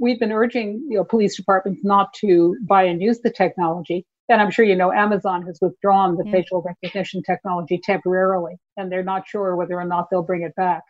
we've 0.00 0.18
been 0.18 0.32
urging 0.32 0.86
you 0.88 0.96
know, 0.96 1.04
police 1.04 1.36
departments 1.36 1.82
not 1.84 2.12
to 2.14 2.56
buy 2.66 2.84
and 2.84 3.00
use 3.00 3.20
the 3.20 3.30
technology. 3.30 4.04
And 4.28 4.40
I'm 4.40 4.50
sure 4.50 4.64
you 4.64 4.74
know 4.74 4.90
Amazon 4.90 5.42
has 5.46 5.58
withdrawn 5.60 6.16
the 6.16 6.24
yeah. 6.24 6.32
facial 6.32 6.62
recognition 6.62 7.22
technology 7.22 7.78
temporarily, 7.82 8.56
and 8.78 8.90
they're 8.90 9.04
not 9.04 9.28
sure 9.28 9.54
whether 9.54 9.74
or 9.74 9.84
not 9.84 10.08
they'll 10.10 10.22
bring 10.22 10.42
it 10.42 10.56
back. 10.56 10.82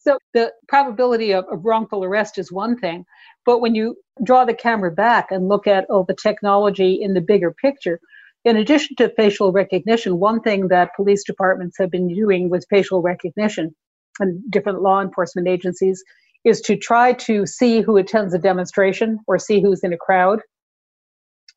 So 0.00 0.18
the 0.32 0.52
probability 0.66 1.32
of, 1.32 1.44
of, 1.52 1.64
wrongful 1.64 2.04
arrest 2.04 2.38
is 2.38 2.50
one 2.50 2.78
thing, 2.78 3.04
but 3.44 3.60
when 3.60 3.74
you 3.74 3.96
draw 4.24 4.46
the 4.46 4.54
camera 4.54 4.90
back 4.90 5.30
and 5.30 5.48
look 5.48 5.66
at 5.66 5.84
all 5.90 6.04
the 6.04 6.16
technology 6.20 6.98
in 7.00 7.12
the 7.12 7.20
bigger 7.20 7.52
picture, 7.52 8.00
in 8.44 8.56
addition 8.56 8.96
to 8.96 9.12
facial 9.14 9.52
recognition, 9.52 10.18
one 10.18 10.40
thing 10.40 10.68
that 10.68 10.96
police 10.96 11.22
departments 11.24 11.76
have 11.78 11.90
been 11.90 12.08
doing 12.08 12.48
with 12.48 12.66
facial 12.70 13.02
recognition 13.02 13.74
and 14.20 14.42
different 14.50 14.80
law 14.80 15.02
enforcement 15.02 15.46
agencies 15.46 16.02
is 16.44 16.62
to 16.62 16.76
try 16.76 17.12
to 17.12 17.44
see 17.44 17.82
who 17.82 17.98
attends 17.98 18.32
a 18.32 18.38
demonstration 18.38 19.18
or 19.26 19.38
see 19.38 19.60
who's 19.60 19.84
in 19.84 19.92
a 19.92 19.98
crowd. 19.98 20.40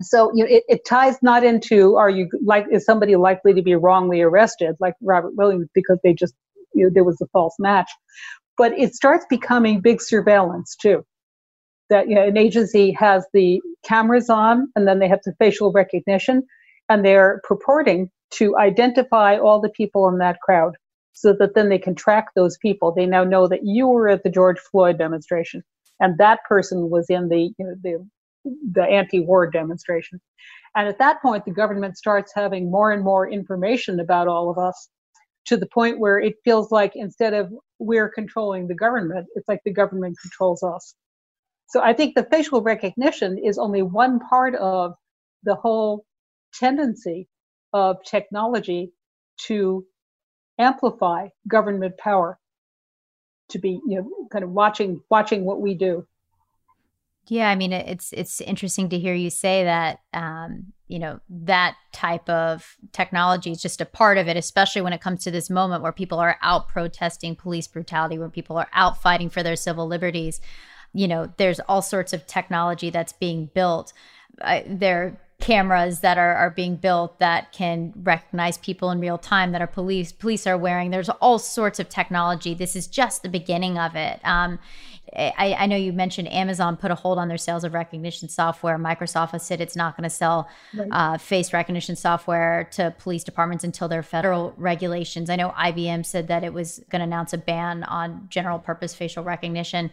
So 0.01 0.31
you 0.33 0.43
know, 0.43 0.49
it, 0.49 0.63
it 0.67 0.85
ties 0.85 1.17
not 1.21 1.45
into 1.45 1.95
are 1.95 2.09
you 2.09 2.27
like 2.43 2.65
is 2.69 2.83
somebody 2.83 3.15
likely 3.15 3.53
to 3.53 3.61
be 3.61 3.75
wrongly 3.75 4.21
arrested 4.21 4.75
like 4.81 4.95
Robert 5.01 5.35
Williams 5.37 5.69
because 5.73 5.99
they 6.03 6.13
just 6.13 6.33
you 6.73 6.85
know 6.85 6.91
there 6.93 7.03
was 7.03 7.19
a 7.21 7.27
false 7.27 7.55
match, 7.59 7.89
but 8.57 8.77
it 8.77 8.93
starts 8.93 9.25
becoming 9.29 9.81
big 9.81 10.01
surveillance 10.01 10.75
too. 10.75 11.03
That 11.89 12.07
you 12.09 12.15
know, 12.15 12.27
an 12.27 12.37
agency 12.37 12.91
has 12.91 13.25
the 13.33 13.61
cameras 13.85 14.29
on 14.29 14.67
and 14.75 14.87
then 14.87 14.99
they 14.99 15.07
have 15.07 15.19
the 15.25 15.33
facial 15.39 15.71
recognition 15.71 16.43
and 16.89 17.05
they're 17.05 17.41
purporting 17.43 18.09
to 18.31 18.57
identify 18.57 19.37
all 19.37 19.61
the 19.61 19.69
people 19.69 20.07
in 20.07 20.17
that 20.19 20.39
crowd 20.41 20.75
so 21.11 21.33
that 21.33 21.53
then 21.53 21.69
they 21.69 21.77
can 21.77 21.93
track 21.93 22.27
those 22.35 22.57
people. 22.57 22.91
They 22.91 23.05
now 23.05 23.23
know 23.23 23.47
that 23.47 23.61
you 23.63 23.87
were 23.87 24.09
at 24.09 24.23
the 24.23 24.31
George 24.31 24.59
Floyd 24.59 24.97
demonstration 24.97 25.63
and 25.99 26.17
that 26.17 26.39
person 26.47 26.89
was 26.89 27.09
in 27.09 27.29
the 27.29 27.51
you 27.57 27.65
know, 27.65 27.75
the 27.83 28.07
the 28.73 28.83
anti-war 28.83 29.49
demonstration. 29.49 30.19
And 30.75 30.87
at 30.87 30.99
that 30.99 31.21
point, 31.21 31.45
the 31.45 31.51
government 31.51 31.97
starts 31.97 32.33
having 32.35 32.69
more 32.69 32.91
and 32.91 33.03
more 33.03 33.29
information 33.29 33.99
about 33.99 34.27
all 34.27 34.49
of 34.49 34.57
us 34.57 34.89
to 35.45 35.57
the 35.57 35.67
point 35.67 35.99
where 35.99 36.19
it 36.19 36.35
feels 36.43 36.71
like 36.71 36.93
instead 36.95 37.33
of 37.33 37.51
we're 37.79 38.09
controlling 38.09 38.67
the 38.67 38.75
government, 38.75 39.27
it's 39.35 39.47
like 39.47 39.61
the 39.65 39.73
government 39.73 40.17
controls 40.21 40.63
us. 40.63 40.95
So 41.67 41.81
I 41.81 41.93
think 41.93 42.15
the 42.15 42.27
facial 42.31 42.61
recognition 42.61 43.37
is 43.37 43.57
only 43.57 43.81
one 43.81 44.19
part 44.19 44.55
of 44.55 44.93
the 45.43 45.55
whole 45.55 46.05
tendency 46.53 47.27
of 47.73 47.97
technology 48.03 48.93
to 49.47 49.85
amplify 50.59 51.27
government 51.47 51.97
power 51.97 52.39
to 53.49 53.59
be 53.59 53.79
you 53.87 53.97
know 53.97 54.09
kind 54.31 54.43
of 54.43 54.51
watching 54.51 55.01
watching 55.09 55.45
what 55.45 55.59
we 55.59 55.73
do 55.73 56.05
yeah 57.27 57.49
i 57.49 57.55
mean 57.55 57.73
it's 57.73 58.13
it's 58.13 58.39
interesting 58.41 58.89
to 58.89 58.99
hear 58.99 59.15
you 59.15 59.29
say 59.29 59.63
that 59.63 59.99
um, 60.13 60.71
you 60.93 60.99
know 60.99 61.19
that 61.27 61.75
type 61.91 62.29
of 62.29 62.77
technology 62.91 63.49
is 63.49 63.59
just 63.59 63.81
a 63.81 63.85
part 63.85 64.19
of 64.19 64.27
it 64.27 64.37
especially 64.37 64.83
when 64.83 64.93
it 64.93 65.01
comes 65.01 65.23
to 65.23 65.31
this 65.31 65.49
moment 65.49 65.81
where 65.81 65.91
people 65.91 66.19
are 66.19 66.37
out 66.43 66.67
protesting 66.67 67.35
police 67.35 67.65
brutality 67.65 68.19
where 68.19 68.29
people 68.29 68.57
are 68.57 68.69
out 68.73 69.01
fighting 69.01 69.27
for 69.27 69.41
their 69.41 69.55
civil 69.55 69.87
liberties. 69.87 70.39
You 70.93 71.07
know 71.07 71.33
there's 71.37 71.59
all 71.61 71.81
sorts 71.81 72.13
of 72.13 72.27
technology 72.27 72.91
that's 72.91 73.11
being 73.11 73.49
built. 73.55 73.91
I, 74.39 74.65
there 74.67 75.03
are 75.03 75.17
cameras 75.39 76.01
that 76.01 76.19
are, 76.19 76.35
are 76.35 76.51
being 76.51 76.75
built 76.75 77.17
that 77.17 77.51
can 77.51 77.91
recognize 77.95 78.59
people 78.59 78.91
in 78.91 78.99
real 78.99 79.17
time 79.17 79.51
that 79.51 79.61
are 79.63 79.67
police 79.67 80.11
police 80.11 80.45
are 80.45 80.59
wearing. 80.59 80.91
There's 80.91 81.09
all 81.09 81.39
sorts 81.39 81.79
of 81.79 81.89
technology. 81.89 82.53
This 82.53 82.75
is 82.75 82.85
just 82.85 83.23
the 83.23 83.29
beginning 83.29 83.79
of 83.79 83.95
it. 83.95 84.19
Um, 84.23 84.59
I, 85.15 85.55
I, 85.59 85.65
know 85.67 85.75
you 85.75 85.93
mentioned 85.93 86.31
Amazon 86.31 86.77
put 86.77 86.89
a 86.89 86.95
hold 86.95 87.17
on 87.19 87.27
their 87.27 87.37
sales 87.37 87.63
of 87.63 87.73
Rekognition 87.73 88.31
software. 88.31 88.77
Microsoft 88.79 89.31
has 89.31 89.45
said 89.45 89.61
it's 89.61 89.75
not 89.75 89.95
going 89.95 90.05
to 90.05 90.09
sell 90.09 90.49
right. 90.73 90.87
uh, 90.91 91.17
face 91.17 91.53
recognition 91.53 91.95
software 91.95 92.67
to 92.71 92.95
police 92.97 93.23
departments 93.23 93.63
until 93.63 93.87
there 93.87 93.99
are 93.99 94.03
federal 94.03 94.53
regulations. 94.57 95.29
I 95.29 95.35
know 95.35 95.49
IBM 95.51 96.05
said 96.05 96.27
that 96.29 96.43
it 96.43 96.53
was 96.53 96.81
going 96.89 97.01
to 97.01 97.03
announce 97.03 97.33
a 97.33 97.37
ban 97.37 97.83
on 97.83 98.27
general 98.29 98.59
purpose 98.59 98.95
facial 98.95 99.23
recognition. 99.23 99.91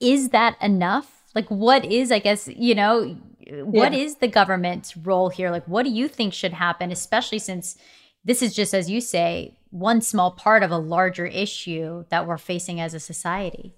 Is 0.00 0.30
that 0.30 0.56
enough? 0.62 1.22
Like, 1.34 1.48
what 1.48 1.84
is, 1.84 2.12
I 2.12 2.18
guess, 2.18 2.48
you 2.48 2.74
know, 2.74 3.16
what 3.64 3.92
yeah. 3.92 3.98
is 3.98 4.16
the 4.16 4.28
government's 4.28 4.96
role 4.96 5.28
here? 5.28 5.50
Like, 5.50 5.66
what 5.66 5.82
do 5.84 5.90
you 5.90 6.08
think 6.08 6.32
should 6.32 6.52
happen, 6.52 6.90
especially 6.90 7.40
since 7.40 7.76
this 8.24 8.42
is 8.42 8.54
just, 8.54 8.74
as 8.74 8.88
you 8.88 9.00
say, 9.00 9.54
one 9.70 10.00
small 10.00 10.30
part 10.30 10.62
of 10.62 10.70
a 10.70 10.78
larger 10.78 11.26
issue 11.26 12.04
that 12.10 12.26
we're 12.26 12.38
facing 12.38 12.80
as 12.80 12.94
a 12.94 13.00
society? 13.00 13.74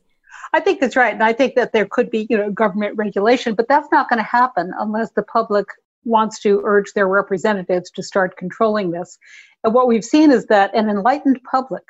I 0.54 0.60
think 0.60 0.80
that's 0.80 0.94
right. 0.94 1.12
And 1.12 1.22
I 1.22 1.32
think 1.32 1.56
that 1.56 1.72
there 1.72 1.84
could 1.84 2.10
be, 2.10 2.28
you 2.30 2.38
know, 2.38 2.48
government 2.48 2.96
regulation, 2.96 3.56
but 3.56 3.66
that's 3.68 3.88
not 3.90 4.08
going 4.08 4.18
to 4.18 4.22
happen 4.22 4.72
unless 4.78 5.10
the 5.10 5.24
public 5.24 5.66
wants 6.04 6.38
to 6.42 6.62
urge 6.64 6.92
their 6.92 7.08
representatives 7.08 7.90
to 7.90 8.04
start 8.04 8.36
controlling 8.36 8.92
this. 8.92 9.18
And 9.64 9.74
what 9.74 9.88
we've 9.88 10.04
seen 10.04 10.30
is 10.30 10.46
that 10.46 10.72
an 10.72 10.88
enlightened 10.88 11.40
public 11.50 11.82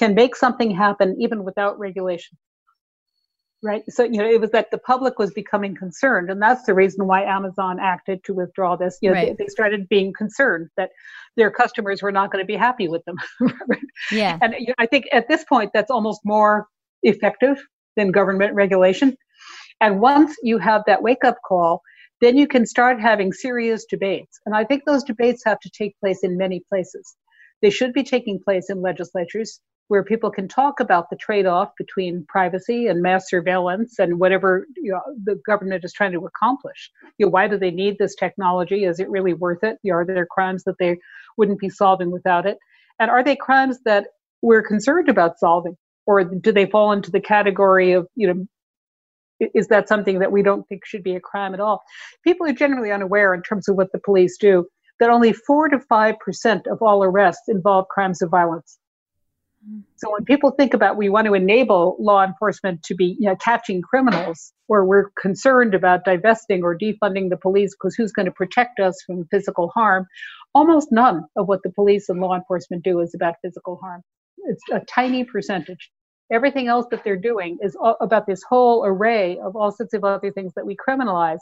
can 0.00 0.16
make 0.16 0.34
something 0.34 0.72
happen 0.72 1.16
even 1.20 1.44
without 1.44 1.78
regulation 1.78 2.36
right 3.62 3.82
so 3.88 4.04
you 4.04 4.18
know 4.18 4.28
it 4.28 4.40
was 4.40 4.50
that 4.50 4.70
the 4.70 4.78
public 4.78 5.18
was 5.18 5.32
becoming 5.32 5.74
concerned 5.74 6.30
and 6.30 6.40
that's 6.40 6.62
the 6.64 6.74
reason 6.74 7.08
why 7.08 7.24
amazon 7.24 7.78
acted 7.80 8.22
to 8.22 8.32
withdraw 8.32 8.76
this 8.76 8.98
you 9.02 9.10
know 9.10 9.16
right. 9.16 9.36
they, 9.36 9.44
they, 9.44 9.48
started 9.48 9.88
being 9.88 10.12
concerned 10.12 10.68
that 10.76 10.90
their 11.36 11.50
customers 11.50 12.00
were 12.00 12.12
not 12.12 12.30
going 12.30 12.40
to 12.40 12.46
be 12.46 12.54
happy 12.54 12.86
with 12.86 13.04
them 13.04 13.16
yeah 14.12 14.38
and 14.42 14.54
you 14.60 14.68
know, 14.68 14.74
i 14.78 14.86
think 14.86 15.06
at 15.12 15.26
this 15.26 15.42
point 15.42 15.72
that's 15.74 15.90
almost 15.90 16.20
more 16.24 16.68
effective 17.02 17.58
than 17.98 18.10
government 18.10 18.54
regulation 18.54 19.16
and 19.80 20.00
once 20.00 20.34
you 20.42 20.58
have 20.58 20.82
that 20.86 21.02
wake 21.02 21.24
up 21.24 21.36
call 21.46 21.82
then 22.20 22.36
you 22.36 22.48
can 22.48 22.66
start 22.66 23.00
having 23.00 23.32
serious 23.32 23.84
debates 23.84 24.40
and 24.46 24.54
i 24.56 24.64
think 24.64 24.84
those 24.86 25.04
debates 25.04 25.42
have 25.44 25.60
to 25.60 25.70
take 25.70 25.98
place 26.00 26.20
in 26.22 26.38
many 26.38 26.62
places 26.68 27.16
they 27.62 27.70
should 27.70 27.92
be 27.92 28.02
taking 28.02 28.40
place 28.42 28.70
in 28.70 28.80
legislatures 28.80 29.60
where 29.88 30.04
people 30.04 30.30
can 30.30 30.46
talk 30.46 30.80
about 30.80 31.08
the 31.10 31.16
trade-off 31.16 31.70
between 31.78 32.24
privacy 32.28 32.86
and 32.86 33.02
mass 33.02 33.28
surveillance 33.28 33.98
and 33.98 34.20
whatever 34.20 34.66
you 34.76 34.92
know, 34.92 35.00
the 35.24 35.40
government 35.46 35.82
is 35.82 35.94
trying 35.94 36.12
to 36.12 36.26
accomplish. 36.26 36.90
You 37.16 37.26
know, 37.26 37.30
why 37.30 37.48
do 37.48 37.58
they 37.58 37.70
need 37.70 37.96
this 37.98 38.14
technology? 38.14 38.84
Is 38.84 39.00
it 39.00 39.08
really 39.08 39.32
worth 39.32 39.64
it? 39.64 39.78
You 39.82 39.92
know, 39.92 39.98
are 39.98 40.04
there 40.06 40.26
crimes 40.30 40.64
that 40.64 40.76
they 40.78 40.98
wouldn't 41.38 41.58
be 41.58 41.70
solving 41.70 42.10
without 42.10 42.46
it? 42.46 42.58
And 43.00 43.10
are 43.10 43.24
they 43.24 43.36
crimes 43.36 43.78
that 43.86 44.08
we're 44.42 44.62
concerned 44.62 45.08
about 45.08 45.38
solving, 45.38 45.76
or 46.08 46.24
do 46.24 46.50
they 46.52 46.64
fall 46.64 46.90
into 46.92 47.10
the 47.10 47.20
category 47.20 47.92
of 47.92 48.08
you 48.16 48.26
know? 48.26 48.46
Is 49.54 49.68
that 49.68 49.88
something 49.88 50.18
that 50.18 50.32
we 50.32 50.42
don't 50.42 50.66
think 50.66 50.84
should 50.84 51.04
be 51.04 51.14
a 51.14 51.20
crime 51.20 51.54
at 51.54 51.60
all? 51.60 51.84
People 52.24 52.48
are 52.48 52.52
generally 52.52 52.90
unaware 52.90 53.34
in 53.34 53.42
terms 53.42 53.68
of 53.68 53.76
what 53.76 53.92
the 53.92 54.00
police 54.00 54.36
do 54.36 54.66
that 54.98 55.10
only 55.10 55.32
four 55.32 55.68
to 55.68 55.78
five 55.78 56.18
percent 56.18 56.66
of 56.66 56.82
all 56.82 57.04
arrests 57.04 57.48
involve 57.48 57.86
crimes 57.88 58.22
of 58.22 58.30
violence. 58.30 58.78
So 59.96 60.10
when 60.10 60.24
people 60.24 60.50
think 60.52 60.72
about 60.72 60.96
we 60.96 61.10
want 61.10 61.26
to 61.26 61.34
enable 61.34 61.96
law 61.98 62.24
enforcement 62.24 62.82
to 62.84 62.94
be 62.94 63.16
you 63.20 63.28
know, 63.28 63.36
catching 63.36 63.82
criminals, 63.82 64.52
or 64.66 64.84
we're 64.84 65.10
concerned 65.20 65.74
about 65.74 66.04
divesting 66.04 66.62
or 66.62 66.78
defunding 66.78 67.28
the 67.28 67.36
police 67.36 67.74
because 67.74 67.94
who's 67.94 68.12
going 68.12 68.26
to 68.26 68.32
protect 68.32 68.80
us 68.80 69.02
from 69.04 69.26
physical 69.30 69.68
harm, 69.68 70.06
almost 70.54 70.90
none 70.90 71.24
of 71.36 71.48
what 71.48 71.62
the 71.64 71.70
police 71.70 72.08
and 72.08 72.20
law 72.20 72.34
enforcement 72.34 72.82
do 72.82 73.00
is 73.00 73.14
about 73.14 73.34
physical 73.42 73.76
harm. 73.76 74.02
It's 74.38 74.62
a 74.72 74.80
tiny 74.80 75.24
percentage. 75.24 75.90
Everything 76.30 76.68
else 76.68 76.86
that 76.90 77.02
they're 77.04 77.16
doing 77.16 77.56
is 77.62 77.76
about 78.00 78.26
this 78.26 78.42
whole 78.48 78.84
array 78.84 79.38
of 79.38 79.56
all 79.56 79.72
sorts 79.72 79.94
of 79.94 80.04
other 80.04 80.30
things 80.30 80.52
that 80.54 80.66
we 80.66 80.76
criminalize. 80.76 81.38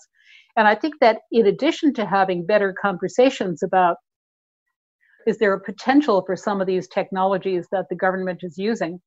And 0.57 0.69
I 0.69 0.75
think 0.75 0.95
that 1.01 1.23
in 1.33 1.47
addition 1.47 1.93
to 1.95 2.07
having 2.07 2.47
better 2.47 2.75
conversations 2.81 3.63
about 3.63 3.97
is 5.27 5.39
there 5.39 5.53
a 5.53 5.61
potential 5.61 6.23
for 6.25 6.37
some 6.37 6.61
of 6.61 6.69
these 6.69 6.87
technologies 6.87 7.67
that 7.73 7.87
the 7.91 7.97
government 7.97 8.41
is 8.45 8.57
using 8.57 9.01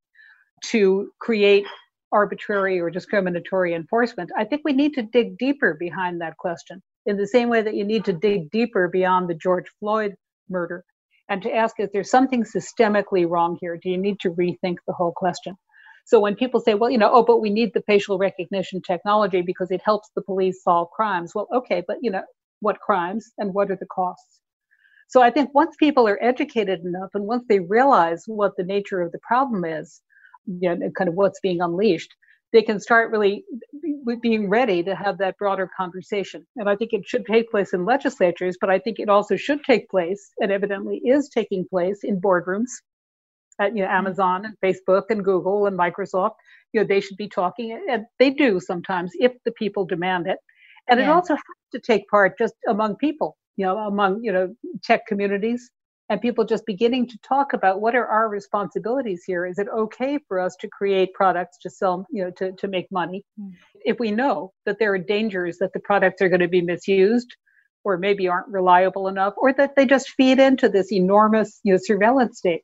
to 0.66 1.10
create 1.22 1.66
arbitrary 2.12 2.80
or 2.80 2.90
discriminatory 2.90 3.74
enforcement? 3.74 4.30
I 4.38 4.44
think 4.44 4.64
we 4.66 4.74
need 4.74 4.94
to 4.96 5.04
dig 5.04 5.38
deeper 5.38 5.78
behind 5.80 6.20
that 6.20 6.36
question 6.38 6.82
in 7.06 7.16
the 7.16 7.28
same 7.28 7.48
way 7.48 7.62
that 7.62 7.76
you 7.76 7.86
need 7.86 8.04
to 8.06 8.14
dig 8.14 8.52
deeper 8.52 8.90
beyond 8.90 9.30
the 9.30 9.34
George 9.36 9.68
Floyd 9.80 10.14
murder 10.50 10.84
and 11.30 11.42
to 11.44 11.56
ask, 11.56 11.80
is 11.80 11.90
there 11.94 12.04
something 12.04 12.44
systemically 12.44 13.30
wrong 13.30 13.58
here? 13.62 13.78
Do 13.82 13.90
you 13.90 13.98
need 13.98 14.20
to 14.22 14.32
rethink 14.32 14.78
the 14.88 14.94
whole 14.94 15.14
question? 15.16 15.56
So 16.10 16.20
when 16.20 16.34
people 16.34 16.60
say, 16.60 16.74
well, 16.74 16.90
you 16.90 16.98
know, 16.98 17.12
oh, 17.14 17.22
but 17.22 17.40
we 17.40 17.52
need 17.52 17.72
the 17.76 17.84
facial 17.84 18.18
recognition 18.18 18.82
technology 18.82 19.44
because 19.44 19.70
it 19.70 19.80
helps 19.86 20.10
the 20.16 20.24
police 20.24 20.64
solve 20.64 20.90
crimes. 20.90 21.34
Well, 21.36 21.48
okay, 21.54 21.84
but 21.88 21.98
you 22.02 22.10
know, 22.10 22.24
what 22.62 22.80
crimes 22.80 23.32
and 23.38 23.54
what 23.54 23.70
are 23.70 23.78
the 23.80 23.86
costs? 23.86 24.40
So 25.08 25.22
I 25.22 25.30
think 25.30 25.54
once 25.54 25.76
people 25.80 26.08
are 26.08 26.18
educated 26.20 26.80
enough 26.80 27.12
and 27.14 27.26
once 27.28 27.44
they 27.48 27.60
realize 27.60 28.24
what 28.26 28.58
the 28.58 28.64
nature 28.64 29.02
of 29.02 29.12
the 29.12 29.20
problem 29.20 29.64
is, 29.64 30.02
you 30.48 30.76
know, 30.76 30.90
kind 30.98 31.10
of 31.10 31.14
what's 31.14 31.40
being 31.42 31.62
unleashed, 31.62 32.16
they 32.54 32.64
can 32.64 32.80
start 32.80 33.12
really 33.12 33.44
being 34.24 34.50
ready 34.50 34.82
to 34.82 34.96
have 34.96 35.20
that 35.20 35.38
broader 35.38 35.70
conversation. 35.78 36.44
And 36.56 36.68
I 36.68 36.76
think 36.76 36.92
it 36.92 37.08
should 37.08 37.28
take 37.28 37.52
place 37.52 37.72
in 37.72 37.86
legislatures, 37.86 38.58
but 38.60 38.72
I 38.72 38.80
think 38.80 38.98
it 38.98 39.10
also 39.10 39.36
should 39.36 39.64
take 39.64 39.88
place, 39.92 40.32
and 40.40 40.52
evidently 40.52 41.04
is 41.06 41.30
taking 41.30 41.68
place 41.70 42.00
in 42.04 42.20
boardrooms 42.20 42.72
at 43.60 43.76
you 43.76 43.84
know, 43.84 43.88
mm-hmm. 43.88 43.98
Amazon 43.98 44.46
and 44.46 44.56
Facebook 44.64 45.04
and 45.10 45.24
Google 45.24 45.66
and 45.66 45.78
Microsoft. 45.78 46.36
You 46.74 46.82
know, 46.82 46.88
they 46.88 47.02
should 47.02 47.18
be 47.18 47.28
talking, 47.28 47.80
and 47.90 48.06
they 48.20 48.30
do 48.30 48.60
sometimes 48.60 49.12
if 49.20 49.34
the 49.46 49.52
people 49.52 49.86
demand 49.86 50.28
it. 50.28 50.38
And 50.90 51.00
yeah. 51.00 51.08
it 51.08 51.10
also 51.10 51.34
has 51.36 51.44
to 51.74 51.80
take 51.80 52.08
part 52.10 52.38
just 52.38 52.56
among 52.68 52.96
people, 52.96 53.38
you 53.58 53.66
know, 53.66 53.78
among 53.78 54.24
you 54.24 54.32
know 54.32 54.54
tech 54.84 55.06
communities 55.08 55.70
and 56.10 56.20
people 56.20 56.44
just 56.44 56.66
beginning 56.66 57.08
to 57.08 57.18
talk 57.20 57.54
about 57.54 57.82
what 57.82 57.96
are 57.96 58.08
our 58.08 58.30
responsibilities 58.30 59.24
here. 59.26 59.46
Is 59.46 59.60
it 59.60 59.68
okay 59.76 60.18
for 60.28 60.40
us 60.40 60.56
to 60.60 60.68
create 60.68 61.14
products 61.14 61.58
to 61.60 61.70
sell, 61.70 62.06
you 62.12 62.24
know, 62.24 62.32
to 62.32 62.52
to 62.54 62.68
make 62.68 62.92
money? 62.92 63.24
Mm. 63.40 63.52
If 63.84 64.00
we 64.00 64.12
know 64.12 64.52
that 64.66 64.78
there 64.80 64.94
are 64.94 65.00
dangers 65.00 65.58
that 65.60 65.74
the 65.74 65.80
products 65.80 66.22
are 66.22 66.30
going 66.30 66.42
to 66.42 66.48
be 66.48 66.62
misused, 66.62 67.36
or 67.84 67.98
maybe 67.98 68.28
aren't 68.28 68.48
reliable 68.48 69.08
enough, 69.08 69.34
or 69.38 69.54
that 69.54 69.76
they 69.76 69.86
just 69.86 70.10
feed 70.12 70.40
into 70.40 70.70
this 70.70 70.92
enormous 70.92 71.60
you 71.64 71.74
know 71.74 71.80
surveillance 71.82 72.40
state 72.40 72.64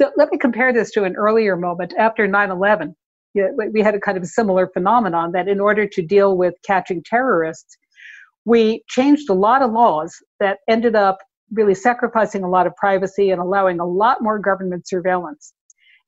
so 0.00 0.10
let 0.16 0.32
me 0.32 0.38
compare 0.38 0.72
this 0.72 0.90
to 0.92 1.04
an 1.04 1.14
earlier 1.16 1.56
moment 1.56 1.92
after 1.98 2.26
9 2.26 2.50
11. 2.50 2.96
We 3.34 3.82
had 3.82 3.94
a 3.94 4.00
kind 4.00 4.16
of 4.16 4.26
similar 4.26 4.66
phenomenon 4.68 5.32
that 5.32 5.46
in 5.46 5.60
order 5.60 5.86
to 5.86 6.02
deal 6.02 6.38
with 6.38 6.54
catching 6.66 7.02
terrorists, 7.02 7.76
we 8.46 8.82
changed 8.88 9.28
a 9.28 9.34
lot 9.34 9.60
of 9.60 9.72
laws 9.72 10.14
that 10.40 10.58
ended 10.68 10.96
up 10.96 11.18
really 11.52 11.74
sacrificing 11.74 12.42
a 12.44 12.48
lot 12.48 12.66
of 12.66 12.74
privacy 12.76 13.30
and 13.30 13.42
allowing 13.42 13.78
a 13.78 13.86
lot 13.86 14.22
more 14.22 14.38
government 14.38 14.88
surveillance. 14.88 15.52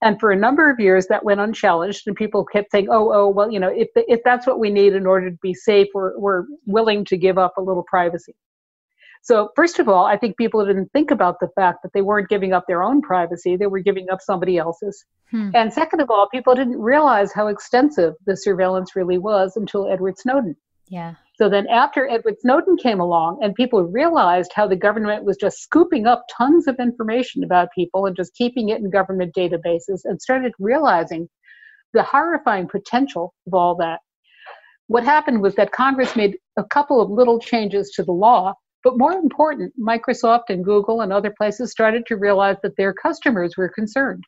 And 0.00 0.18
for 0.18 0.32
a 0.32 0.36
number 0.36 0.70
of 0.70 0.80
years, 0.80 1.06
that 1.08 1.24
went 1.24 1.40
unchallenged, 1.40 2.06
and 2.06 2.16
people 2.16 2.44
kept 2.44 2.72
saying, 2.72 2.88
"Oh, 2.90 3.12
oh, 3.12 3.28
well, 3.28 3.52
you 3.52 3.60
know, 3.60 3.68
if 3.68 3.88
if 3.94 4.20
that's 4.24 4.46
what 4.46 4.58
we 4.58 4.70
need 4.70 4.94
in 4.94 5.06
order 5.06 5.30
to 5.30 5.36
be 5.42 5.52
safe, 5.52 5.88
we're 5.94 6.18
we're 6.18 6.44
willing 6.66 7.04
to 7.04 7.16
give 7.18 7.36
up 7.36 7.58
a 7.58 7.60
little 7.60 7.84
privacy." 7.84 8.34
So, 9.24 9.50
first 9.54 9.78
of 9.78 9.88
all, 9.88 10.04
I 10.04 10.16
think 10.16 10.36
people 10.36 10.66
didn't 10.66 10.90
think 10.92 11.12
about 11.12 11.38
the 11.38 11.48
fact 11.54 11.78
that 11.84 11.92
they 11.94 12.02
weren't 12.02 12.28
giving 12.28 12.52
up 12.52 12.64
their 12.66 12.82
own 12.82 13.00
privacy, 13.00 13.56
they 13.56 13.68
were 13.68 13.78
giving 13.78 14.10
up 14.10 14.20
somebody 14.20 14.58
else's. 14.58 15.04
Hmm. 15.30 15.50
And 15.54 15.72
second 15.72 16.00
of 16.00 16.10
all, 16.10 16.28
people 16.28 16.56
didn't 16.56 16.80
realize 16.80 17.32
how 17.32 17.46
extensive 17.46 18.14
the 18.26 18.36
surveillance 18.36 18.96
really 18.96 19.18
was 19.18 19.56
until 19.56 19.88
Edward 19.88 20.18
Snowden. 20.18 20.56
Yeah. 20.88 21.14
So 21.36 21.48
then, 21.48 21.68
after 21.68 22.08
Edward 22.08 22.34
Snowden 22.40 22.76
came 22.76 22.98
along 22.98 23.38
and 23.42 23.54
people 23.54 23.84
realized 23.84 24.50
how 24.56 24.66
the 24.66 24.76
government 24.76 25.24
was 25.24 25.36
just 25.36 25.62
scooping 25.62 26.04
up 26.04 26.26
tons 26.36 26.66
of 26.66 26.80
information 26.80 27.44
about 27.44 27.68
people 27.72 28.06
and 28.06 28.16
just 28.16 28.34
keeping 28.34 28.70
it 28.70 28.80
in 28.80 28.90
government 28.90 29.36
databases 29.36 30.00
and 30.04 30.20
started 30.20 30.52
realizing 30.58 31.28
the 31.94 32.02
horrifying 32.02 32.66
potential 32.66 33.34
of 33.46 33.54
all 33.54 33.76
that. 33.76 34.00
What 34.88 35.04
happened 35.04 35.42
was 35.42 35.54
that 35.54 35.70
Congress 35.70 36.16
made 36.16 36.38
a 36.56 36.64
couple 36.64 37.00
of 37.00 37.08
little 37.08 37.38
changes 37.38 37.92
to 37.94 38.02
the 38.02 38.12
law 38.12 38.54
but 38.82 38.98
more 38.98 39.12
important, 39.12 39.72
Microsoft 39.80 40.44
and 40.48 40.64
Google 40.64 41.00
and 41.00 41.12
other 41.12 41.32
places 41.36 41.70
started 41.70 42.04
to 42.06 42.16
realize 42.16 42.56
that 42.62 42.76
their 42.76 42.92
customers 42.92 43.56
were 43.56 43.68
concerned. 43.68 44.24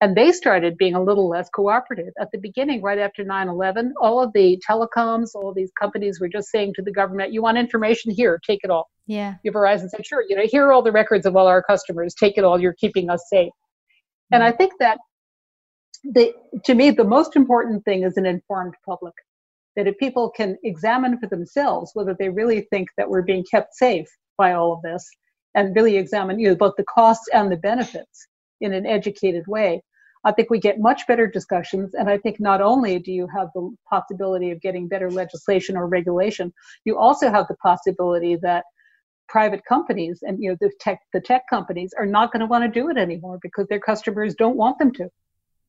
And 0.00 0.16
they 0.16 0.30
started 0.30 0.78
being 0.78 0.94
a 0.94 1.02
little 1.02 1.28
less 1.28 1.48
cooperative. 1.50 2.12
At 2.20 2.28
the 2.32 2.38
beginning, 2.38 2.82
right 2.82 2.98
after 2.98 3.24
9 3.24 3.48
11, 3.48 3.94
all 4.00 4.22
of 4.22 4.32
the 4.32 4.60
telecoms, 4.68 5.30
all 5.34 5.52
these 5.52 5.72
companies 5.78 6.20
were 6.20 6.28
just 6.28 6.50
saying 6.50 6.74
to 6.76 6.82
the 6.82 6.92
government, 6.92 7.32
You 7.32 7.42
want 7.42 7.58
information? 7.58 8.12
Here, 8.12 8.40
take 8.46 8.60
it 8.62 8.70
all. 8.70 8.88
Yeah. 9.06 9.34
You 9.42 9.50
Verizon 9.50 9.88
said, 9.88 10.06
Sure, 10.06 10.22
you 10.28 10.36
know, 10.36 10.46
here 10.46 10.66
are 10.66 10.72
all 10.72 10.82
the 10.82 10.92
records 10.92 11.26
of 11.26 11.34
all 11.34 11.48
our 11.48 11.62
customers. 11.62 12.14
Take 12.14 12.38
it 12.38 12.44
all. 12.44 12.60
You're 12.60 12.74
keeping 12.74 13.10
us 13.10 13.24
safe. 13.28 13.48
Mm-hmm. 13.48 14.34
And 14.34 14.44
I 14.44 14.52
think 14.52 14.74
that 14.78 14.98
the, 16.04 16.32
to 16.64 16.74
me, 16.74 16.92
the 16.92 17.04
most 17.04 17.34
important 17.34 17.84
thing 17.84 18.04
is 18.04 18.16
an 18.16 18.26
informed 18.26 18.74
public 18.86 19.14
that 19.78 19.86
if 19.86 19.96
people 19.98 20.28
can 20.28 20.58
examine 20.64 21.16
for 21.20 21.28
themselves 21.28 21.92
whether 21.94 22.12
they 22.18 22.28
really 22.28 22.62
think 22.62 22.88
that 22.96 23.08
we're 23.08 23.22
being 23.22 23.44
kept 23.48 23.76
safe 23.76 24.08
by 24.36 24.52
all 24.52 24.72
of 24.72 24.82
this 24.82 25.08
and 25.54 25.74
really 25.76 25.96
examine 25.96 26.40
you 26.40 26.48
know, 26.48 26.56
both 26.56 26.74
the 26.76 26.84
costs 26.92 27.28
and 27.32 27.50
the 27.50 27.56
benefits 27.56 28.26
in 28.60 28.72
an 28.72 28.86
educated 28.86 29.44
way, 29.46 29.80
I 30.24 30.32
think 30.32 30.50
we 30.50 30.58
get 30.58 30.80
much 30.80 31.06
better 31.06 31.28
discussions. 31.28 31.94
And 31.94 32.10
I 32.10 32.18
think 32.18 32.40
not 32.40 32.60
only 32.60 32.98
do 32.98 33.12
you 33.12 33.28
have 33.32 33.50
the 33.54 33.70
possibility 33.88 34.50
of 34.50 34.60
getting 34.60 34.88
better 34.88 35.12
legislation 35.12 35.76
or 35.76 35.86
regulation, 35.86 36.52
you 36.84 36.98
also 36.98 37.30
have 37.30 37.46
the 37.46 37.56
possibility 37.62 38.34
that 38.42 38.64
private 39.28 39.60
companies 39.68 40.18
and 40.22 40.42
you 40.42 40.50
know 40.50 40.56
the 40.60 40.72
tech 40.80 40.98
the 41.12 41.20
tech 41.20 41.42
companies 41.50 41.92
are 41.98 42.06
not 42.06 42.32
going 42.32 42.40
to 42.40 42.46
want 42.46 42.64
to 42.64 42.80
do 42.80 42.88
it 42.88 42.96
anymore 42.96 43.38
because 43.42 43.66
their 43.68 43.78
customers 43.78 44.34
don't 44.34 44.56
want 44.56 44.78
them 44.78 44.90
to. 44.90 45.08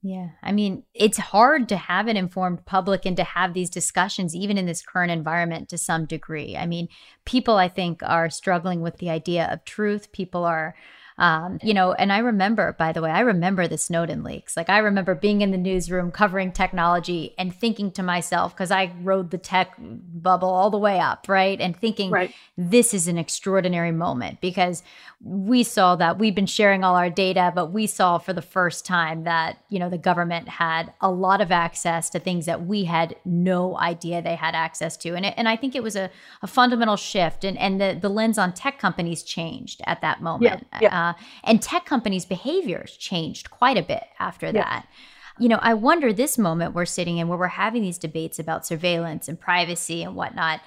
Yeah. 0.01 0.29
I 0.41 0.53
mean, 0.53 0.83
it's 0.93 1.17
hard 1.17 1.67
to 1.69 1.77
have 1.77 2.07
an 2.07 2.15
informed 2.15 2.65
public 2.65 3.05
and 3.05 3.17
to 3.17 3.23
have 3.23 3.53
these 3.53 3.69
discussions, 3.69 4.33
even 4.33 4.57
in 4.57 4.65
this 4.65 4.81
current 4.81 5.11
environment, 5.11 5.67
to 5.69 5.77
some 5.77 6.05
degree. 6.05 6.55
I 6.55 6.65
mean, 6.65 6.87
people, 7.25 7.57
I 7.57 7.67
think, 7.67 8.01
are 8.03 8.29
struggling 8.29 8.79
with 8.79 8.97
the 8.97 9.09
idea 9.09 9.49
of 9.51 9.65
truth. 9.65 10.13
People 10.13 10.45
are 10.45 10.73
um, 11.19 11.59
you 11.61 11.73
know, 11.73 11.91
and 11.91 12.13
I 12.13 12.19
remember, 12.19 12.73
by 12.79 12.93
the 12.93 13.01
way, 13.01 13.11
I 13.11 13.19
remember 13.19 13.67
the 13.67 13.77
Snowden 13.77 14.23
leaks. 14.23 14.55
Like 14.55 14.69
I 14.69 14.77
remember 14.79 15.13
being 15.13 15.41
in 15.41 15.51
the 15.51 15.57
newsroom 15.57 16.11
covering 16.11 16.53
technology 16.53 17.35
and 17.37 17.53
thinking 17.53 17.91
to 17.91 18.03
myself, 18.03 18.55
because 18.55 18.71
I 18.71 18.93
rode 19.01 19.31
the 19.31 19.37
tech 19.37 19.75
bubble 19.77 20.49
all 20.49 20.69
the 20.69 20.77
way 20.77 20.99
up, 20.99 21.27
right? 21.27 21.59
And 21.59 21.75
thinking, 21.75 22.09
right. 22.09 22.33
this 22.57 22.93
is 22.93 23.07
an 23.09 23.17
extraordinary 23.17 23.91
moment 23.91 24.39
because 24.39 24.81
we 25.21 25.63
saw 25.63 25.97
that 25.97 26.17
we've 26.17 26.33
been 26.33 26.45
sharing 26.45 26.85
all 26.85 26.95
our 26.95 27.09
data, 27.09 27.51
but 27.53 27.73
we 27.73 27.85
saw 27.85 28.17
for 28.17 28.31
the 28.31 28.41
first 28.41 28.85
time 28.85 29.25
that, 29.25 29.57
you 29.67 29.77
know, 29.77 29.89
the 29.89 29.97
government 29.97 30.47
had 30.47 30.93
a 31.01 31.11
lot 31.11 31.41
of 31.41 31.51
access 31.51 32.09
to 32.11 32.19
things 32.19 32.45
that 32.45 32.65
we 32.65 32.85
had 32.85 33.17
no 33.25 33.77
idea 33.77 34.21
they 34.21 34.35
had 34.35 34.55
access 34.55 34.95
to. 34.95 35.15
And, 35.15 35.25
it, 35.25 35.33
and 35.35 35.49
I 35.49 35.57
think 35.57 35.75
it 35.75 35.83
was 35.83 35.97
a, 35.97 36.09
a 36.41 36.47
fundamental 36.47 36.95
shift 36.95 37.43
and, 37.43 37.57
and 37.57 37.81
the, 37.81 37.97
the 38.01 38.07
lens 38.07 38.37
on 38.37 38.53
tech 38.53 38.79
companies 38.79 39.21
changed 39.21 39.81
at 39.85 39.99
that 39.99 40.21
moment. 40.21 40.65
Yeah, 40.71 40.79
yeah. 40.81 41.08
Uh, 41.09 41.13
and 41.43 41.61
tech 41.61 41.85
companies' 41.85 42.25
behaviors 42.25 42.97
changed 42.97 43.49
quite 43.49 43.77
a 43.77 43.83
bit 43.83 44.03
after 44.19 44.51
that. 44.51 44.87
You 45.39 45.47
know, 45.47 45.59
I 45.61 45.73
wonder 45.73 46.11
this 46.11 46.37
moment 46.37 46.75
we're 46.75 46.85
sitting 46.85 47.17
in 47.17 47.29
where 47.29 47.37
we're 47.37 47.47
having 47.47 47.81
these 47.81 47.97
debates 47.97 48.39
about 48.39 48.65
surveillance 48.65 49.29
and 49.29 49.39
privacy 49.39 50.03
and 50.03 50.15
whatnot 50.15 50.59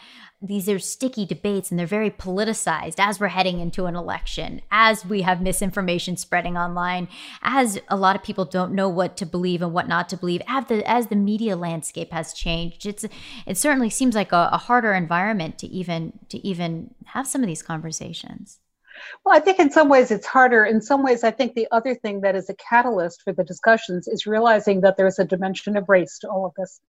these 0.42 0.68
are 0.68 0.78
sticky 0.78 1.24
debates 1.24 1.70
and 1.70 1.78
they're 1.78 1.86
very 1.86 2.10
politicized 2.10 2.96
as 2.98 3.20
we're 3.20 3.28
heading 3.28 3.60
into 3.60 3.86
an 3.86 3.94
election, 3.94 4.60
as 4.72 5.06
we 5.06 5.22
have 5.22 5.40
misinformation 5.40 6.16
spreading 6.16 6.56
online, 6.56 7.06
as 7.42 7.78
a 7.88 7.96
lot 7.96 8.16
of 8.16 8.24
people 8.24 8.44
don't 8.44 8.74
know 8.74 8.88
what 8.88 9.16
to 9.16 9.24
believe 9.24 9.62
and 9.62 9.72
what 9.72 9.86
not 9.86 10.08
to 10.08 10.16
believe, 10.16 10.42
as 10.48 10.66
the, 10.66 10.88
as 10.90 11.06
the 11.06 11.16
media 11.16 11.54
landscape 11.54 12.10
has 12.12 12.32
changed. 12.32 12.84
It's 12.84 13.04
it 13.46 13.56
certainly 13.56 13.88
seems 13.88 14.16
like 14.16 14.32
a, 14.32 14.48
a 14.52 14.58
harder 14.58 14.92
environment 14.94 15.58
to 15.58 15.68
even 15.68 16.18
to 16.30 16.44
even 16.44 16.92
have 17.06 17.28
some 17.28 17.42
of 17.42 17.46
these 17.46 17.62
conversations. 17.62 18.58
Well, 19.24 19.36
I 19.36 19.40
think 19.40 19.58
in 19.58 19.70
some 19.70 19.88
ways 19.88 20.10
it's 20.10 20.26
harder. 20.26 20.64
In 20.64 20.80
some 20.80 21.02
ways, 21.02 21.24
I 21.24 21.30
think 21.30 21.54
the 21.54 21.68
other 21.70 21.94
thing 21.94 22.20
that 22.22 22.36
is 22.36 22.48
a 22.48 22.54
catalyst 22.54 23.22
for 23.22 23.32
the 23.32 23.44
discussions 23.44 24.08
is 24.08 24.26
realizing 24.26 24.80
that 24.80 24.96
there's 24.96 25.18
a 25.18 25.24
dimension 25.24 25.76
of 25.76 25.88
race 25.88 26.18
to 26.20 26.28
all 26.28 26.46
of 26.46 26.52
this. 26.56 26.80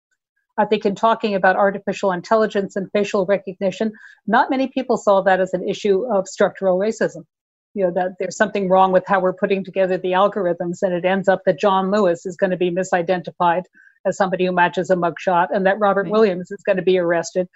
I 0.58 0.66
think 0.66 0.86
in 0.86 0.95
talking 0.95 1.34
about 1.34 1.56
artificial 1.56 2.12
intelligence 2.12 2.76
and 2.76 2.91
facial 2.91 3.26
recognition, 3.26 3.91
not 4.28 4.49
many 4.49 4.68
people 4.68 4.97
saw 4.97 5.22
that 5.22 5.39
as 5.39 5.54
an 5.54 5.68
issue 5.68 6.06
of 6.14 6.28
structural 6.28 6.78
racism. 6.78 7.26
You 7.74 7.86
know, 7.86 7.91
that 7.93 8.12
there's 8.20 8.38
something 8.38 8.70
wrong 8.70 8.91
with 8.91 9.04
how 9.08 9.20
we're 9.20 9.34
putting 9.34 9.64
together 9.64 9.97
the 9.97 10.12
algorithms, 10.12 10.84
and 10.84 10.93
it 10.93 11.06
ends 11.06 11.28
up 11.28 11.41
that 11.45 11.60
John 11.60 11.89
Lewis 11.89 12.24
is 12.26 12.38
going 12.38 12.51
to 12.51 12.58
be 12.58 12.70
misidentified 12.70 13.64
as 14.06 14.16
somebody 14.16 14.45
who 14.45 14.51
matches 14.51 14.91
a 14.91 14.95
mugshot, 14.95 15.47
and 15.51 15.66
that 15.66 15.80
Robert 15.80 16.04
right. 16.04 16.12
Williams 16.12 16.51
is 16.51 16.62
going 16.64 16.78
to 16.78 16.84
be 16.84 16.99
arrested. 16.99 17.47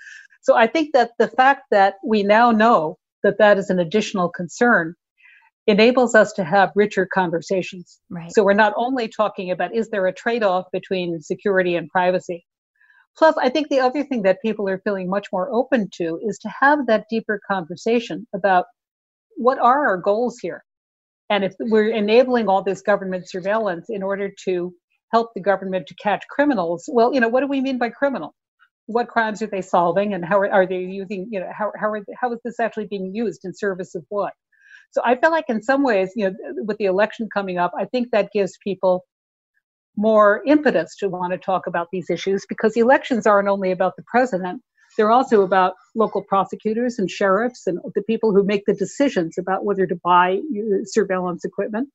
So 0.42 0.56
I 0.56 0.66
think 0.66 0.94
that 0.94 1.12
the 1.20 1.28
fact 1.28 1.66
that 1.70 1.96
we 2.04 2.24
now 2.24 2.52
know 2.52 2.98
that 3.28 3.38
that 3.40 3.58
is 3.58 3.70
an 3.70 3.80
additional 3.80 4.30
concern 4.30 4.96
enables 5.68 6.16
us 6.16 6.32
to 6.34 6.46
have 6.46 6.72
richer 6.76 7.06
conversations. 7.14 8.00
Right. 8.10 8.32
So 8.32 8.44
we're 8.44 8.54
not 8.54 8.74
only 8.78 9.10
talking 9.10 9.52
about 9.52 9.76
is 9.76 9.90
there 9.90 10.08
a 10.08 10.14
trade 10.14 10.44
off 10.44 10.66
between 10.72 11.22
security 11.22 11.76
and 11.76 11.90
privacy. 11.90 12.46
Plus, 13.18 13.36
I 13.42 13.50
think 13.50 13.68
the 13.68 13.82
other 13.82 14.04
thing 14.06 14.22
that 14.22 14.42
people 14.42 14.70
are 14.70 14.80
feeling 14.84 15.10
much 15.10 15.28
more 15.34 15.52
open 15.52 15.90
to 15.96 16.20
is 16.24 16.38
to 16.40 16.50
have 16.62 16.88
that 16.88 17.06
deeper 17.10 17.42
conversation 17.52 18.26
about 18.34 18.66
what 19.36 19.60
are 19.60 19.88
our 19.88 19.98
goals 19.98 20.38
here? 20.42 20.64
And 21.30 21.44
if 21.44 21.54
we're 21.60 21.90
enabling 21.90 22.48
all 22.48 22.64
this 22.64 22.82
government 22.82 23.28
surveillance 23.28 23.88
in 23.90 24.04
order 24.04 24.32
to 24.46 24.74
help 25.12 25.32
the 25.36 25.42
government 25.42 25.88
to 25.88 25.96
catch 25.96 26.24
criminals, 26.30 26.86
well, 26.88 27.14
you 27.14 27.20
know, 27.20 27.28
what 27.28 27.42
do 27.42 27.48
we 27.48 27.60
mean 27.60 27.78
by 27.78 27.90
criminal? 27.90 28.34
What 28.88 29.08
crimes 29.08 29.42
are 29.42 29.48
they 29.48 29.62
solving 29.62 30.14
and 30.14 30.26
how 30.26 30.40
are, 30.40 30.52
are 30.52 30.66
they 30.66 30.80
using 30.80 31.28
you 31.32 31.40
know 31.40 31.50
how, 31.58 31.72
how, 31.80 31.90
are 31.90 32.04
how 32.20 32.34
is 32.34 32.40
this 32.44 32.60
actually 32.60 32.88
being 32.88 33.14
used 33.14 33.46
in 33.46 33.54
service 33.54 33.96
of 33.96 34.04
what 34.10 34.34
So 34.92 35.02
I 35.06 35.16
feel 35.16 35.32
like 35.32 35.46
in 35.50 35.62
some 35.62 35.84
ways, 35.84 36.12
you 36.16 36.30
know, 36.30 36.36
with 36.66 36.78
the 36.78 36.86
election 36.86 37.30
coming 37.34 37.58
up, 37.58 37.72
I 37.78 37.86
think 37.86 38.12
that 38.12 38.32
gives 38.34 38.58
people 38.64 39.06
more 39.98 40.44
impetus 40.46 40.96
to 40.98 41.10
want 41.10 41.34
to 41.34 41.40
talk 41.40 41.68
about 41.68 41.88
these 41.92 42.10
issues 42.10 42.46
because 42.48 42.78
elections 42.78 43.28
aren't 43.28 43.50
only 43.50 43.72
about 43.72 43.96
the 43.98 44.04
president, 44.08 44.62
they're 44.96 45.12
also 45.12 45.42
about 45.44 45.74
local 45.96 46.24
prosecutors 46.24 47.00
and 47.00 47.10
sheriffs 47.10 47.68
and 47.68 47.80
the 47.96 48.04
people 48.04 48.32
who 48.34 48.44
make 48.44 48.66
the 48.66 48.74
decisions 48.74 49.38
about 49.38 49.66
whether 49.66 49.86
to 49.88 49.96
buy 50.04 50.38
uh, 50.38 50.86
surveillance 50.86 51.46
equipment 51.46 51.90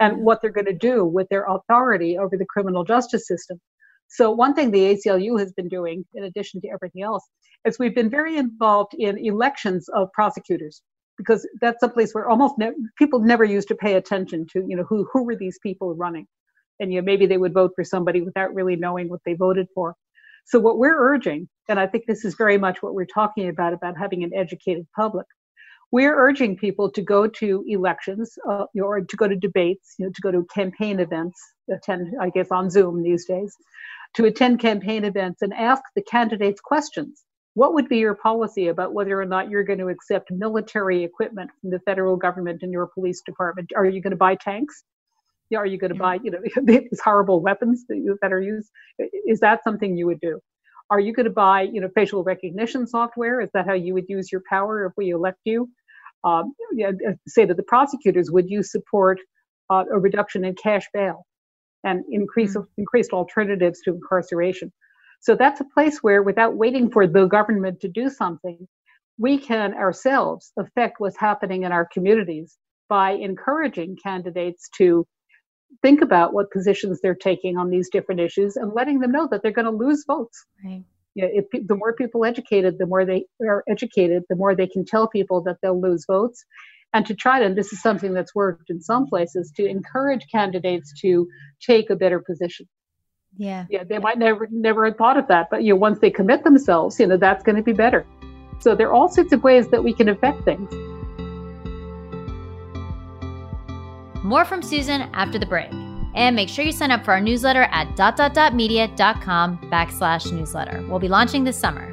and 0.00 0.18
what 0.18 0.42
they're 0.42 0.50
going 0.50 0.66
to 0.66 0.72
do 0.74 1.04
with 1.04 1.28
their 1.30 1.46
authority 1.48 2.18
over 2.18 2.36
the 2.36 2.46
criminal 2.46 2.84
justice 2.84 3.26
system. 3.26 3.60
So, 4.08 4.30
one 4.30 4.54
thing 4.54 4.70
the 4.70 4.94
ACLU 4.94 5.38
has 5.38 5.52
been 5.52 5.68
doing, 5.68 6.04
in 6.14 6.24
addition 6.24 6.60
to 6.62 6.68
everything 6.68 7.02
else, 7.02 7.28
is 7.64 7.78
we've 7.78 7.94
been 7.94 8.10
very 8.10 8.36
involved 8.36 8.94
in 8.94 9.18
elections 9.18 9.88
of 9.88 10.12
prosecutors 10.12 10.82
because 11.18 11.48
that's 11.60 11.82
a 11.82 11.88
place 11.88 12.12
where 12.12 12.28
almost 12.28 12.54
ne- 12.58 12.72
people 12.98 13.20
never 13.20 13.44
used 13.44 13.68
to 13.68 13.74
pay 13.74 13.94
attention 13.94 14.46
to, 14.52 14.64
you 14.68 14.76
know, 14.76 14.84
who 14.88 15.08
who 15.12 15.24
were 15.24 15.36
these 15.36 15.58
people 15.62 15.94
running, 15.94 16.26
and 16.80 16.92
you 16.92 17.00
know 17.00 17.04
maybe 17.04 17.26
they 17.26 17.38
would 17.38 17.54
vote 17.54 17.72
for 17.74 17.84
somebody 17.84 18.20
without 18.20 18.54
really 18.54 18.76
knowing 18.76 19.08
what 19.08 19.20
they 19.24 19.34
voted 19.34 19.66
for. 19.74 19.94
So, 20.46 20.60
what 20.60 20.78
we're 20.78 20.96
urging, 20.96 21.48
and 21.68 21.80
I 21.80 21.86
think 21.86 22.04
this 22.06 22.24
is 22.24 22.36
very 22.36 22.58
much 22.58 22.82
what 22.82 22.94
we're 22.94 23.06
talking 23.06 23.48
about 23.48 23.72
about 23.72 23.98
having 23.98 24.22
an 24.22 24.32
educated 24.34 24.86
public, 24.94 25.26
we're 25.90 26.16
urging 26.16 26.56
people 26.56 26.90
to 26.92 27.02
go 27.02 27.26
to 27.26 27.64
elections 27.66 28.38
uh, 28.48 28.64
or 28.80 29.00
to 29.00 29.16
go 29.16 29.26
to 29.26 29.36
debates, 29.36 29.94
you 29.98 30.06
know, 30.06 30.12
to 30.12 30.20
go 30.20 30.30
to 30.30 30.46
campaign 30.54 31.00
events, 31.00 31.40
attend, 31.72 32.14
I 32.20 32.30
guess, 32.30 32.50
on 32.50 32.70
Zoom 32.70 33.02
these 33.02 33.26
days, 33.26 33.56
to 34.16 34.24
attend 34.24 34.60
campaign 34.60 35.04
events 35.04 35.42
and 35.42 35.52
ask 35.52 35.82
the 35.94 36.02
candidates 36.02 36.60
questions. 36.60 37.22
What 37.54 37.74
would 37.74 37.88
be 37.88 37.98
your 37.98 38.14
policy 38.14 38.68
about 38.68 38.92
whether 38.92 39.20
or 39.20 39.26
not 39.26 39.50
you're 39.50 39.64
going 39.64 39.78
to 39.78 39.88
accept 39.88 40.30
military 40.30 41.04
equipment 41.04 41.50
from 41.60 41.70
the 41.70 41.80
federal 41.80 42.16
government 42.16 42.60
and 42.62 42.72
your 42.72 42.86
police 42.86 43.22
department? 43.24 43.70
Are 43.76 43.86
you 43.86 44.00
going 44.02 44.10
to 44.10 44.16
buy 44.16 44.34
tanks? 44.34 44.84
Are 45.56 45.66
you 45.66 45.78
going 45.78 45.92
to 45.92 45.98
buy, 45.98 46.18
you 46.22 46.30
know, 46.30 46.40
these 46.64 47.00
horrible 47.02 47.40
weapons 47.40 47.84
that, 47.88 47.96
you, 47.96 48.18
that 48.22 48.32
are 48.32 48.40
used? 48.40 48.70
Is 49.26 49.40
that 49.40 49.62
something 49.64 49.96
you 49.96 50.06
would 50.06 50.20
do? 50.20 50.40
Are 50.90 51.00
you 51.00 51.12
going 51.12 51.24
to 51.24 51.32
buy, 51.32 51.62
you 51.62 51.80
know, 51.80 51.88
facial 51.94 52.24
recognition 52.24 52.86
software? 52.86 53.40
Is 53.40 53.50
that 53.54 53.66
how 53.66 53.74
you 53.74 53.94
would 53.94 54.06
use 54.08 54.30
your 54.32 54.42
power 54.48 54.86
if 54.86 54.92
we 54.96 55.10
elect 55.10 55.40
you? 55.44 55.68
Um, 56.24 56.54
yeah, 56.72 56.92
say 57.28 57.44
to 57.46 57.54
the 57.54 57.62
prosecutors, 57.62 58.30
would 58.30 58.48
you 58.48 58.62
support 58.62 59.18
uh, 59.70 59.84
a 59.92 59.98
reduction 59.98 60.44
in 60.44 60.54
cash 60.54 60.86
bail? 60.92 61.26
And 61.84 62.04
increase 62.10 62.56
mm-hmm. 62.56 62.66
increased 62.78 63.12
alternatives 63.12 63.80
to 63.82 63.94
incarceration. 63.94 64.72
So 65.20 65.34
that's 65.34 65.60
a 65.60 65.66
place 65.74 66.02
where, 66.02 66.22
without 66.22 66.56
waiting 66.56 66.90
for 66.90 67.06
the 67.06 67.26
government 67.26 67.80
to 67.80 67.88
do 67.88 68.08
something, 68.08 68.68
we 69.18 69.38
can 69.38 69.74
ourselves 69.74 70.52
affect 70.58 71.00
what's 71.00 71.18
happening 71.18 71.62
in 71.62 71.72
our 71.72 71.88
communities 71.92 72.58
by 72.88 73.12
encouraging 73.12 73.96
candidates 74.02 74.68
to 74.76 75.06
think 75.82 76.02
about 76.02 76.32
what 76.32 76.50
positions 76.50 77.00
they're 77.00 77.14
taking 77.14 77.56
on 77.56 77.70
these 77.70 77.88
different 77.90 78.20
issues 78.20 78.56
and 78.56 78.72
letting 78.74 79.00
them 79.00 79.12
know 79.12 79.26
that 79.30 79.42
they're 79.42 79.50
going 79.52 79.64
to 79.64 79.70
lose 79.70 80.04
votes. 80.06 80.44
Right. 80.64 80.84
Yeah, 81.14 81.28
if 81.32 81.46
the 81.66 81.74
more 81.74 81.94
people 81.94 82.26
educated, 82.26 82.76
the 82.78 82.86
more 82.86 83.06
they 83.06 83.24
are 83.40 83.64
educated, 83.68 84.24
the 84.28 84.36
more 84.36 84.54
they 84.54 84.66
can 84.66 84.84
tell 84.84 85.08
people 85.08 85.40
that 85.44 85.56
they'll 85.62 85.80
lose 85.80 86.04
votes, 86.06 86.44
and 86.92 87.04
to 87.06 87.14
try 87.14 87.40
to, 87.40 87.46
and 87.46 87.56
this 87.56 87.72
is 87.72 87.82
something 87.82 88.14
that's 88.14 88.34
worked 88.34 88.70
in 88.70 88.80
some 88.80 89.06
places, 89.06 89.52
to 89.56 89.66
encourage 89.66 90.26
candidates 90.30 90.92
to 91.00 91.28
take 91.60 91.90
a 91.90 91.96
better 91.96 92.20
position. 92.20 92.66
Yeah. 93.36 93.66
Yeah, 93.68 93.84
they 93.84 93.98
might 93.98 94.18
never 94.18 94.48
never 94.50 94.86
have 94.86 94.96
thought 94.96 95.18
of 95.18 95.28
that, 95.28 95.48
but 95.50 95.62
you 95.62 95.74
know, 95.74 95.78
once 95.78 95.98
they 95.98 96.10
commit 96.10 96.42
themselves, 96.44 96.98
you 96.98 97.06
know, 97.06 97.16
that's 97.16 97.42
going 97.42 97.56
to 97.56 97.62
be 97.62 97.72
better. 97.72 98.06
So 98.60 98.74
there 98.74 98.88
are 98.88 98.94
all 98.94 99.08
sorts 99.08 99.32
of 99.32 99.44
ways 99.44 99.68
that 99.68 99.84
we 99.84 99.92
can 99.92 100.08
affect 100.08 100.44
things. 100.44 100.72
More 104.24 104.44
from 104.44 104.62
Susan 104.62 105.02
after 105.12 105.38
the 105.38 105.46
break. 105.46 105.70
And 106.14 106.34
make 106.34 106.48
sure 106.48 106.64
you 106.64 106.72
sign 106.72 106.90
up 106.90 107.04
for 107.04 107.12
our 107.12 107.20
newsletter 107.20 107.64
at 107.64 107.94
dot 107.94 108.16
dot 108.16 108.32
dot 108.32 108.54
media.com 108.54 109.58
backslash 109.70 110.32
newsletter. 110.32 110.82
We'll 110.88 110.98
be 110.98 111.08
launching 111.08 111.44
this 111.44 111.58
summer. 111.58 111.92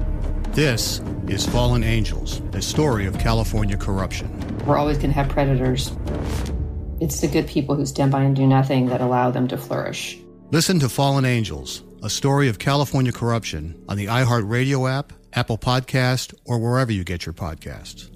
This 0.53 0.99
is 1.29 1.47
Fallen 1.47 1.81
Angels, 1.81 2.41
a 2.51 2.61
story 2.61 3.05
of 3.05 3.17
California 3.17 3.77
corruption. 3.77 4.27
We're 4.65 4.77
always 4.77 4.97
going 4.97 5.11
to 5.11 5.15
have 5.15 5.29
predators. 5.29 5.93
It's 6.99 7.21
the 7.21 7.29
good 7.29 7.47
people 7.47 7.73
who 7.75 7.85
stand 7.85 8.11
by 8.11 8.23
and 8.23 8.35
do 8.35 8.45
nothing 8.45 8.87
that 8.87 8.99
allow 8.99 9.31
them 9.31 9.47
to 9.47 9.57
flourish. 9.57 10.19
Listen 10.51 10.77
to 10.79 10.89
Fallen 10.89 11.23
Angels, 11.23 11.83
a 12.03 12.09
story 12.09 12.49
of 12.49 12.59
California 12.59 13.13
corruption 13.13 13.81
on 13.87 13.95
the 13.95 14.07
iHeartRadio 14.07 14.91
app, 14.91 15.13
Apple 15.31 15.57
Podcast, 15.57 16.33
or 16.43 16.59
wherever 16.59 16.91
you 16.91 17.05
get 17.05 17.25
your 17.25 17.33
podcasts. 17.33 18.11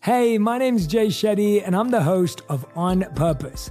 Hey, 0.00 0.38
my 0.38 0.56
name's 0.56 0.86
Jay 0.86 1.08
Shetty, 1.08 1.62
and 1.62 1.76
I'm 1.76 1.90
the 1.90 2.04
host 2.04 2.40
of 2.48 2.64
On 2.74 3.02
Purpose. 3.14 3.70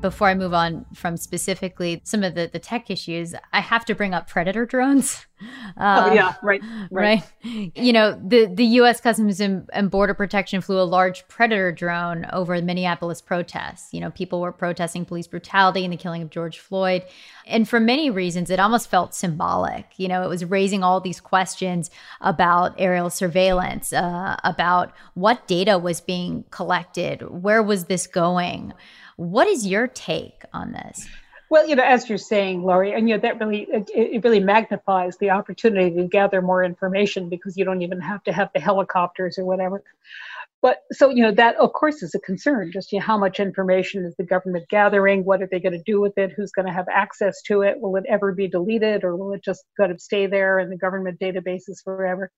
Before 0.00 0.28
I 0.28 0.34
move 0.34 0.54
on 0.54 0.84
from 0.94 1.16
specifically 1.16 2.00
some 2.04 2.22
of 2.22 2.34
the, 2.34 2.48
the 2.52 2.58
tech 2.58 2.90
issues, 2.90 3.34
I 3.52 3.60
have 3.60 3.84
to 3.86 3.94
bring 3.94 4.14
up 4.14 4.28
predator 4.28 4.66
drones. 4.66 5.26
oh 5.78 6.12
yeah, 6.14 6.34
right, 6.42 6.62
right, 6.90 7.22
right. 7.44 7.72
You 7.74 7.92
know, 7.92 8.18
the 8.26 8.46
the 8.46 8.64
U.S. 8.64 9.02
Customs 9.02 9.38
and, 9.38 9.68
and 9.72 9.90
Border 9.90 10.14
Protection 10.14 10.62
flew 10.62 10.80
a 10.80 10.84
large 10.84 11.28
predator 11.28 11.72
drone 11.72 12.26
over 12.32 12.58
the 12.58 12.64
Minneapolis 12.64 13.20
protests. 13.20 13.92
You 13.92 14.00
know, 14.00 14.10
people 14.10 14.40
were 14.40 14.52
protesting 14.52 15.04
police 15.04 15.26
brutality 15.26 15.84
and 15.84 15.92
the 15.92 15.98
killing 15.98 16.22
of 16.22 16.30
George 16.30 16.58
Floyd, 16.58 17.04
and 17.46 17.68
for 17.68 17.80
many 17.80 18.08
reasons, 18.08 18.48
it 18.48 18.58
almost 18.58 18.88
felt 18.88 19.14
symbolic. 19.14 19.86
You 19.98 20.08
know, 20.08 20.22
it 20.22 20.28
was 20.28 20.44
raising 20.44 20.82
all 20.82 21.00
these 21.00 21.20
questions 21.20 21.90
about 22.22 22.74
aerial 22.78 23.10
surveillance, 23.10 23.92
uh, 23.92 24.36
about 24.42 24.94
what 25.14 25.46
data 25.46 25.78
was 25.78 26.00
being 26.00 26.44
collected, 26.50 27.22
where 27.22 27.62
was 27.62 27.84
this 27.84 28.06
going. 28.06 28.72
What 29.16 29.48
is 29.48 29.66
your 29.66 29.86
take 29.86 30.42
on 30.52 30.72
this? 30.72 31.08
Well, 31.48 31.66
you 31.66 31.76
know, 31.76 31.84
as 31.84 32.08
you're 32.08 32.18
saying, 32.18 32.64
Laurie, 32.64 32.92
and 32.92 33.08
you 33.08 33.14
know 33.14 33.20
that 33.20 33.38
really 33.38 33.68
it, 33.70 33.88
it, 33.94 34.24
really 34.24 34.40
magnifies 34.40 35.16
the 35.18 35.30
opportunity 35.30 35.94
to 35.94 36.04
gather 36.04 36.42
more 36.42 36.64
information 36.64 37.28
because 37.28 37.56
you 37.56 37.64
don't 37.64 37.82
even 37.82 38.00
have 38.00 38.22
to 38.24 38.32
have 38.32 38.50
the 38.52 38.60
helicopters 38.60 39.38
or 39.38 39.44
whatever. 39.44 39.82
But 40.60 40.78
so 40.90 41.10
you 41.10 41.22
know 41.22 41.30
that 41.32 41.54
of 41.56 41.72
course 41.72 42.02
is 42.02 42.16
a 42.16 42.18
concern. 42.18 42.72
Just 42.72 42.92
you 42.92 42.98
know, 42.98 43.04
how 43.04 43.16
much 43.16 43.38
information 43.38 44.04
is 44.04 44.16
the 44.16 44.24
government 44.24 44.68
gathering? 44.68 45.24
What 45.24 45.40
are 45.40 45.46
they 45.46 45.60
going 45.60 45.72
to 45.78 45.82
do 45.84 46.00
with 46.00 46.18
it? 46.18 46.32
Who's 46.32 46.50
going 46.50 46.66
to 46.66 46.72
have 46.72 46.88
access 46.88 47.40
to 47.42 47.62
it? 47.62 47.80
Will 47.80 47.94
it 47.94 48.04
ever 48.08 48.32
be 48.32 48.48
deleted, 48.48 49.04
or 49.04 49.14
will 49.14 49.32
it 49.32 49.44
just 49.44 49.64
kind 49.76 49.92
of 49.92 50.00
stay 50.00 50.26
there 50.26 50.58
in 50.58 50.68
the 50.68 50.76
government 50.76 51.20
databases 51.20 51.82
forever? 51.84 52.32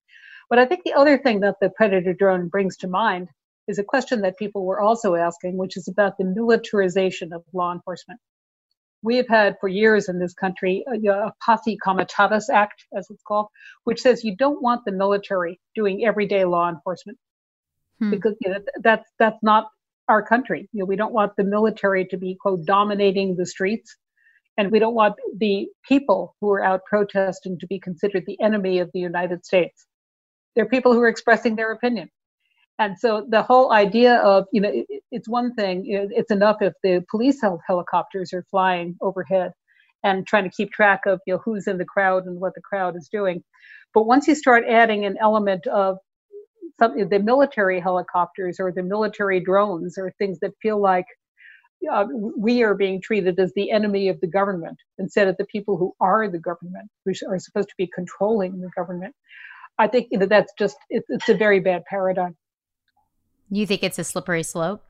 But 0.51 0.59
I 0.59 0.67
think 0.67 0.85
the 0.85 0.95
other 0.95 1.17
thing 1.17 1.41
that 1.41 1.57
the 1.61 1.71
Predator 1.71 2.13
drone 2.13 2.49
brings 2.49 2.77
to 2.79 2.89
mind 2.89 3.29
is 3.69 3.79
a 3.79 3.85
question 3.85 4.23
that 4.23 4.39
people 4.39 4.65
were 4.65 4.81
also 4.81 5.15
asking, 5.15 5.57
which 5.57 5.77
is 5.77 5.87
about 5.87 6.17
the 6.17 6.25
militarization 6.25 7.33
of 7.33 7.45
law 7.53 7.73
enforcement. 7.73 8.19
We 9.03 9.17
have 9.19 9.29
had 9.29 9.57
for 9.61 9.69
years 9.69 10.09
in 10.09 10.19
this 10.19 10.35
country 10.35 10.85
a, 10.89 11.09
a 11.09 11.33
posse 11.45 11.77
comitatus 11.77 12.51
act, 12.51 12.87
as 12.97 13.07
it's 13.11 13.23
called, 13.23 13.47
which 13.85 14.01
says 14.01 14.25
you 14.25 14.35
don't 14.35 14.61
want 14.61 14.85
the 14.85 14.93
military 14.93 15.61
doing 15.75 16.05
everyday 16.05 16.45
law 16.45 16.69
enforcement 16.69 17.19
hmm. 18.01 18.11
because 18.11 18.35
you 18.41 18.51
know, 18.51 18.61
that's 18.83 19.09
that's 19.19 19.41
not 19.43 19.69
our 20.09 20.23
country. 20.23 20.69
You 20.73 20.81
know, 20.81 20.87
we 20.87 20.97
don't 20.97 21.13
want 21.13 21.37
the 21.37 21.45
military 21.45 22.07
to 22.07 22.17
be 22.17 22.35
quote 22.35 22.65
dominating 22.65 23.37
the 23.37 23.47
streets, 23.47 23.97
and 24.57 24.73
we 24.73 24.79
don't 24.79 24.95
want 24.95 25.15
the 25.37 25.69
people 25.87 26.35
who 26.41 26.51
are 26.51 26.65
out 26.65 26.81
protesting 26.87 27.59
to 27.61 27.67
be 27.67 27.79
considered 27.79 28.25
the 28.27 28.41
enemy 28.41 28.81
of 28.81 28.91
the 28.93 29.01
United 29.01 29.45
States. 29.45 29.87
They're 30.57 30.67
people 30.67 30.93
who 30.93 31.03
are 31.03 31.09
expressing 31.09 31.55
their 31.55 31.71
opinion. 31.71 32.11
And 32.79 32.99
so 32.99 33.27
the 33.29 33.43
whole 33.43 33.73
idea 33.73 34.17
of, 34.19 34.47
you 34.53 34.61
know, 34.61 34.71
it, 34.73 34.87
it's 35.13 35.29
one 35.29 35.55
thing, 35.55 35.85
it's 35.89 36.33
enough 36.33 36.59
if 36.63 36.75
the 36.85 37.05
police 37.11 37.41
helicopters 37.69 38.33
are 38.35 38.45
flying 38.51 38.97
overhead 39.01 39.53
and 40.05 40.27
trying 40.27 40.45
to 40.45 40.51
keep 40.51 40.73
track 40.73 41.03
of, 41.07 41.21
you 41.27 41.35
know, 41.35 41.41
who's 41.45 41.67
in 41.67 41.79
the 41.79 41.87
crowd 41.87 42.27
and 42.27 42.41
what 42.41 42.55
the 42.55 42.63
crowd 42.63 42.97
is 42.97 43.09
doing. 43.13 43.43
But 43.95 44.05
once 44.07 44.29
you 44.29 44.37
start 44.37 44.65
adding 44.69 45.07
an 45.07 45.17
element 45.21 45.67
of 45.69 45.99
some, 46.81 47.09
the 47.09 47.21
military 47.21 47.81
helicopters 47.81 48.61
or 48.61 48.73
the 48.73 48.83
military 48.85 49.41
drones 49.41 49.99
or 49.99 50.13
things 50.19 50.39
that 50.41 50.53
feel 50.63 50.81
like 50.81 51.07
uh, 51.93 52.07
we 52.39 52.63
are 52.65 52.75
being 52.75 53.01
treated 53.03 53.39
as 53.41 53.53
the 53.55 53.71
enemy 53.73 54.09
of 54.09 54.21
the 54.21 54.29
government 54.29 54.79
instead 54.99 55.29
of 55.29 55.37
the 55.39 55.47
people 55.47 55.77
who 55.77 55.95
are 56.01 56.29
the 56.31 56.39
government, 56.41 56.89
who 57.05 57.13
are 57.29 57.39
supposed 57.39 57.69
to 57.69 57.75
be 57.79 57.89
controlling 57.95 58.61
the 58.61 58.71
government. 58.77 59.15
I 59.79 59.89
think 59.89 60.09
you 60.13 60.19
know, 60.19 60.27
that's 60.27 60.53
just, 60.59 60.77
it's, 60.91 61.07
it's 61.09 61.29
a 61.29 61.35
very 61.37 61.61
bad 61.61 61.85
paradigm. 61.89 62.37
You 63.51 63.67
think 63.67 63.83
it's 63.83 63.99
a 63.99 64.05
slippery 64.05 64.43
slope? 64.43 64.83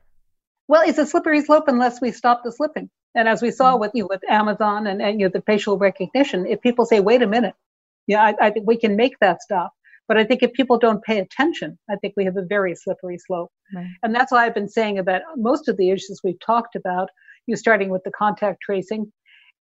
Well, 0.67 0.83
it's 0.87 0.97
a 0.97 1.05
slippery 1.05 1.41
slope 1.41 1.65
unless 1.67 2.01
we 2.01 2.11
stop 2.11 2.43
the 2.43 2.51
slipping. 2.51 2.89
And 3.15 3.27
as 3.27 3.41
we 3.41 3.51
saw 3.51 3.71
mm-hmm. 3.71 3.81
with 3.81 3.91
you 3.93 4.03
know, 4.03 4.07
with 4.09 4.21
Amazon 4.29 4.87
and, 4.87 5.01
and 5.01 5.19
you 5.19 5.25
know 5.25 5.31
the 5.33 5.41
facial 5.41 5.77
recognition, 5.77 6.45
if 6.45 6.61
people 6.61 6.85
say, 6.85 6.99
"Wait 6.99 7.21
a 7.21 7.27
minute," 7.27 7.55
yeah, 8.07 8.21
I, 8.21 8.47
I 8.47 8.49
think 8.51 8.67
we 8.67 8.77
can 8.77 8.95
make 8.95 9.17
that 9.19 9.41
stop. 9.41 9.73
But 10.07 10.17
I 10.17 10.23
think 10.23 10.41
if 10.41 10.53
people 10.53 10.79
don't 10.79 11.03
pay 11.03 11.19
attention, 11.19 11.77
I 11.89 11.95
think 11.95 12.15
we 12.17 12.25
have 12.25 12.37
a 12.37 12.43
very 12.43 12.75
slippery 12.75 13.17
slope. 13.19 13.51
Right. 13.73 13.87
And 14.01 14.13
that's 14.13 14.31
why 14.31 14.45
I've 14.45 14.55
been 14.55 14.67
saying 14.69 14.97
about 14.97 15.21
most 15.37 15.67
of 15.67 15.77
the 15.77 15.91
issues 15.91 16.21
we've 16.23 16.39
talked 16.39 16.75
about, 16.75 17.09
you 17.45 17.55
starting 17.55 17.89
with 17.89 18.03
the 18.03 18.11
contact 18.11 18.61
tracing 18.61 19.11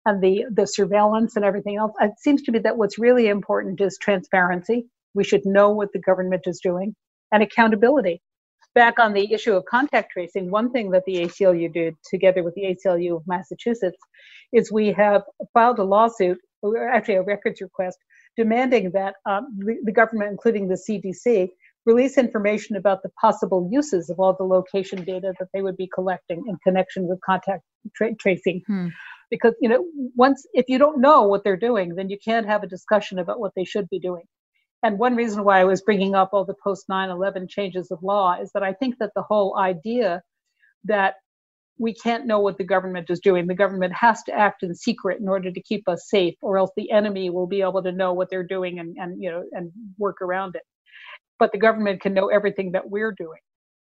and 0.06 0.22
the, 0.22 0.46
the 0.50 0.66
surveillance 0.66 1.36
and 1.36 1.44
everything 1.44 1.76
else. 1.76 1.92
It 2.00 2.12
seems 2.18 2.40
to 2.42 2.52
me 2.52 2.60
that 2.60 2.78
what's 2.78 2.98
really 2.98 3.28
important 3.28 3.78
is 3.82 3.98
transparency. 3.98 4.86
We 5.12 5.22
should 5.22 5.44
know 5.44 5.70
what 5.70 5.92
the 5.92 5.98
government 5.98 6.44
is 6.46 6.60
doing 6.62 6.96
and 7.30 7.42
accountability 7.42 8.22
back 8.74 8.98
on 8.98 9.12
the 9.12 9.32
issue 9.32 9.54
of 9.54 9.64
contact 9.64 10.12
tracing, 10.12 10.50
one 10.50 10.70
thing 10.70 10.90
that 10.90 11.04
the 11.04 11.16
ACLU 11.24 11.72
did 11.72 11.96
together 12.08 12.42
with 12.42 12.54
the 12.54 12.76
ACLU 12.76 13.16
of 13.16 13.22
Massachusetts 13.26 13.98
is 14.52 14.72
we 14.72 14.92
have 14.92 15.22
filed 15.52 15.78
a 15.78 15.84
lawsuit, 15.84 16.38
or 16.62 16.88
actually 16.88 17.14
a 17.14 17.22
records 17.22 17.60
request, 17.60 17.98
demanding 18.36 18.90
that 18.92 19.16
um, 19.26 19.58
the 19.84 19.92
government, 19.92 20.30
including 20.30 20.68
the 20.68 20.74
CDC, 20.74 21.50
release 21.86 22.18
information 22.18 22.76
about 22.76 23.02
the 23.02 23.08
possible 23.20 23.68
uses 23.70 24.10
of 24.10 24.20
all 24.20 24.34
the 24.34 24.44
location 24.44 25.04
data 25.04 25.32
that 25.38 25.48
they 25.52 25.62
would 25.62 25.76
be 25.76 25.88
collecting 25.92 26.44
in 26.46 26.56
connection 26.62 27.06
with 27.06 27.18
contact 27.22 27.62
tra- 27.96 28.14
tracing. 28.16 28.62
Hmm. 28.66 28.88
Because 29.30 29.54
you 29.60 29.68
know, 29.68 29.84
once 30.16 30.46
if 30.54 30.66
you 30.68 30.78
don't 30.78 31.00
know 31.00 31.22
what 31.22 31.44
they're 31.44 31.56
doing, 31.56 31.94
then 31.94 32.08
you 32.08 32.18
can't 32.22 32.46
have 32.46 32.62
a 32.62 32.66
discussion 32.66 33.18
about 33.18 33.40
what 33.40 33.52
they 33.56 33.64
should 33.64 33.88
be 33.90 33.98
doing. 33.98 34.24
And 34.82 34.98
one 34.98 35.16
reason 35.16 35.44
why 35.44 35.60
I 35.60 35.64
was 35.64 35.82
bringing 35.82 36.14
up 36.14 36.30
all 36.32 36.44
the 36.44 36.54
post 36.62 36.88
9 36.88 37.10
11 37.10 37.48
changes 37.48 37.90
of 37.90 38.02
law 38.02 38.36
is 38.40 38.50
that 38.52 38.62
I 38.62 38.72
think 38.72 38.98
that 38.98 39.12
the 39.14 39.22
whole 39.22 39.58
idea 39.58 40.22
that 40.84 41.14
we 41.78 41.94
can't 41.94 42.26
know 42.26 42.40
what 42.40 42.58
the 42.58 42.64
government 42.64 43.08
is 43.10 43.20
doing. 43.20 43.46
The 43.46 43.54
government 43.54 43.92
has 43.94 44.22
to 44.24 44.32
act 44.32 44.62
in 44.62 44.74
secret 44.74 45.20
in 45.20 45.28
order 45.28 45.50
to 45.52 45.62
keep 45.62 45.88
us 45.88 46.08
safe, 46.08 46.34
or 46.42 46.58
else 46.58 46.70
the 46.76 46.90
enemy 46.90 47.30
will 47.30 47.46
be 47.46 47.62
able 47.62 47.82
to 47.84 47.92
know 47.92 48.12
what 48.12 48.30
they're 48.30 48.46
doing 48.46 48.80
and, 48.80 48.96
and 48.98 49.22
you 49.22 49.30
know 49.30 49.44
and 49.52 49.70
work 49.98 50.20
around 50.20 50.56
it. 50.56 50.62
But 51.38 51.52
the 51.52 51.58
government 51.58 52.00
can 52.00 52.14
know 52.14 52.28
everything 52.28 52.72
that 52.72 52.90
we're 52.90 53.12
doing. 53.12 53.38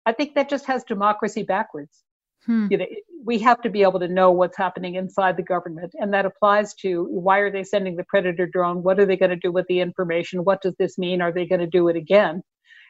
I 0.07 0.12
think 0.12 0.34
that 0.34 0.49
just 0.49 0.66
has 0.66 0.84
democracy 0.84 1.43
backwards. 1.43 2.03
Hmm. 2.47 2.66
You 2.70 2.78
know, 2.78 2.86
we 3.24 3.38
have 3.38 3.61
to 3.62 3.70
be 3.70 3.82
able 3.82 4.01
to 4.01 4.09
know 4.09 4.32
what's 4.32 4.57
happening 4.57 4.97
inside 4.97 5.36
the 5.36 5.43
government, 5.43 5.93
and 5.95 6.12
that 6.12 6.26
applies 6.26 6.74
to 6.74 7.07
why 7.11 7.38
are 7.38 7.51
they 7.51 7.62
sending 7.62 7.97
the 7.97 8.05
predator 8.05 8.47
drone? 8.47 8.82
What 8.82 8.99
are 8.99 9.07
they 9.07 9.16
going 9.16 9.30
to 9.30 9.36
do 9.36 9.53
with 9.53 9.66
the 9.68 9.80
information? 9.80 10.45
What 10.45 10.62
does 10.62 10.74
this 10.78 10.99
mean? 10.99 11.22
Are 11.22 11.32
they 11.32 11.47
going 11.47 11.61
to 11.61 11.66
do 11.66 11.88
it 11.88 11.97
again? 11.97 12.43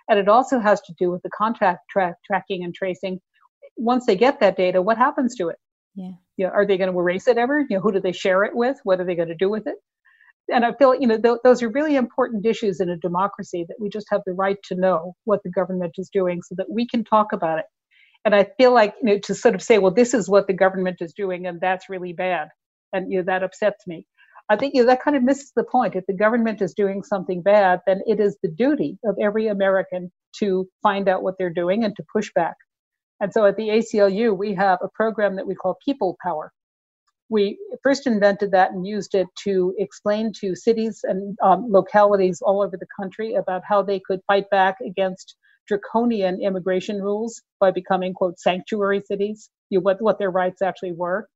And 0.08 0.18
it 0.18 0.28
also 0.28 0.58
has 0.58 0.80
to 0.82 0.94
do 0.98 1.10
with 1.10 1.22
the 1.22 1.30
contact 1.30 1.80
tra- 1.90 2.16
tracking 2.26 2.64
and 2.64 2.74
tracing. 2.74 3.20
Once 3.76 4.06
they 4.06 4.16
get 4.16 4.40
that 4.40 4.56
data, 4.56 4.80
what 4.80 4.98
happens 4.98 5.36
to 5.36 5.48
it? 5.48 5.56
Yeah. 5.94 6.12
You 6.36 6.46
know, 6.46 6.52
are 6.52 6.66
they 6.66 6.78
going 6.78 6.90
to 6.90 6.98
erase 6.98 7.28
it 7.28 7.38
ever? 7.38 7.60
You 7.60 7.76
know, 7.76 7.80
who 7.80 7.92
do 7.92 8.00
they 8.00 8.12
share 8.12 8.44
it 8.44 8.54
with? 8.54 8.78
What 8.84 9.00
are 9.00 9.04
they 9.04 9.14
going 9.14 9.28
to 9.28 9.34
do 9.34 9.50
with 9.50 9.66
it? 9.66 9.76
And 10.52 10.64
I 10.64 10.72
feel, 10.72 10.94
you 10.94 11.06
know, 11.06 11.18
th- 11.18 11.38
those 11.44 11.62
are 11.62 11.68
really 11.68 11.94
important 11.94 12.44
issues 12.44 12.80
in 12.80 12.88
a 12.88 12.96
democracy 12.96 13.64
that 13.68 13.76
we 13.78 13.88
just 13.88 14.06
have 14.10 14.22
the 14.26 14.32
right 14.32 14.56
to 14.64 14.74
know 14.74 15.14
what 15.24 15.40
the 15.44 15.50
government 15.50 15.94
is 15.98 16.10
doing 16.12 16.42
so 16.42 16.54
that 16.56 16.70
we 16.70 16.86
can 16.86 17.04
talk 17.04 17.32
about 17.32 17.58
it 17.58 17.66
and 18.24 18.34
I 18.34 18.48
feel 18.56 18.72
like 18.72 18.94
you 19.02 19.14
know, 19.14 19.18
to 19.24 19.34
sort 19.34 19.54
of 19.54 19.62
say, 19.62 19.78
well, 19.78 19.94
this 19.94 20.14
is 20.14 20.28
what 20.28 20.46
the 20.46 20.52
government 20.52 20.98
is 21.00 21.12
doing, 21.12 21.46
and 21.46 21.60
that's 21.60 21.88
really 21.88 22.12
bad, 22.12 22.48
and 22.92 23.10
you 23.10 23.18
know, 23.18 23.24
that 23.24 23.42
upsets 23.42 23.86
me. 23.86 24.06
I 24.48 24.56
think 24.56 24.74
you 24.74 24.82
know, 24.82 24.88
that 24.88 25.02
kind 25.02 25.16
of 25.16 25.22
misses 25.22 25.52
the 25.56 25.64
point. 25.64 25.94
If 25.96 26.04
the 26.06 26.14
government 26.16 26.60
is 26.62 26.74
doing 26.74 27.02
something 27.02 27.42
bad, 27.42 27.80
then 27.86 28.00
it 28.06 28.20
is 28.20 28.36
the 28.42 28.50
duty 28.50 28.98
of 29.04 29.16
every 29.20 29.48
American 29.48 30.10
to 30.38 30.68
find 30.82 31.08
out 31.08 31.22
what 31.22 31.34
they're 31.38 31.50
doing 31.52 31.84
and 31.84 31.94
to 31.96 32.04
push 32.12 32.30
back. 32.34 32.56
And 33.20 33.32
so 33.32 33.46
at 33.46 33.56
the 33.56 33.68
ACLU, 33.68 34.36
we 34.36 34.54
have 34.54 34.78
a 34.82 34.88
program 34.88 35.36
that 35.36 35.46
we 35.46 35.54
call 35.54 35.78
People 35.84 36.16
Power. 36.22 36.52
We 37.28 37.58
first 37.82 38.06
invented 38.06 38.50
that 38.50 38.72
and 38.72 38.86
used 38.86 39.14
it 39.14 39.28
to 39.44 39.74
explain 39.78 40.32
to 40.40 40.54
cities 40.56 41.00
and 41.04 41.38
um, 41.42 41.66
localities 41.70 42.42
all 42.42 42.62
over 42.62 42.76
the 42.76 42.86
country 43.00 43.34
about 43.34 43.62
how 43.66 43.82
they 43.82 44.00
could 44.00 44.20
fight 44.26 44.50
back 44.50 44.76
against 44.84 45.36
draconian 45.66 46.42
immigration 46.42 47.00
rules 47.00 47.42
by 47.60 47.70
becoming, 47.70 48.14
quote, 48.14 48.38
sanctuary 48.38 49.00
cities, 49.00 49.50
you 49.70 49.78
know, 49.78 49.82
what, 49.82 50.00
what 50.00 50.18
their 50.18 50.30
rights 50.30 50.62
actually 50.62 50.92
were. 50.92 51.28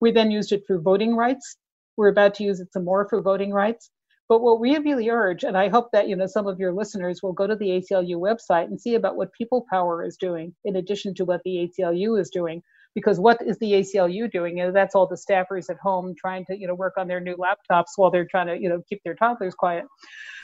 We 0.00 0.10
then 0.12 0.30
used 0.30 0.52
it 0.52 0.62
for 0.66 0.80
voting 0.80 1.16
rights. 1.16 1.56
We're 1.96 2.08
about 2.08 2.34
to 2.36 2.44
use 2.44 2.60
it 2.60 2.72
some 2.72 2.84
more 2.84 3.08
for 3.08 3.22
voting 3.22 3.52
rights. 3.52 3.90
But 4.28 4.40
what 4.40 4.60
we 4.60 4.78
really 4.78 5.10
urge, 5.10 5.44
and 5.44 5.58
I 5.58 5.68
hope 5.68 5.90
that 5.92 6.08
you 6.08 6.16
know 6.16 6.26
some 6.26 6.46
of 6.46 6.58
your 6.58 6.72
listeners 6.72 7.22
will 7.22 7.34
go 7.34 7.46
to 7.46 7.56
the 7.56 7.68
ACLU 7.68 8.16
website 8.16 8.64
and 8.64 8.80
see 8.80 8.94
about 8.94 9.16
what 9.16 9.32
People 9.34 9.66
Power 9.68 10.02
is 10.04 10.16
doing, 10.16 10.54
in 10.64 10.76
addition 10.76 11.14
to 11.16 11.24
what 11.24 11.42
the 11.44 11.68
ACLU 11.68 12.18
is 12.18 12.30
doing. 12.30 12.62
Because 12.94 13.18
what 13.18 13.40
is 13.40 13.58
the 13.58 13.72
ACLU 13.72 14.30
doing? 14.30 14.70
That's 14.72 14.94
all 14.94 15.06
the 15.06 15.16
staffers 15.16 15.70
at 15.70 15.78
home 15.78 16.14
trying 16.18 16.44
to 16.46 16.58
you 16.58 16.66
know 16.66 16.74
work 16.74 16.94
on 16.98 17.08
their 17.08 17.20
new 17.20 17.36
laptops 17.36 17.92
while 17.96 18.10
they're 18.10 18.26
trying 18.26 18.48
to 18.48 18.58
you 18.58 18.68
know 18.68 18.82
keep 18.88 19.02
their 19.04 19.14
toddlers 19.14 19.54
quiet. 19.54 19.84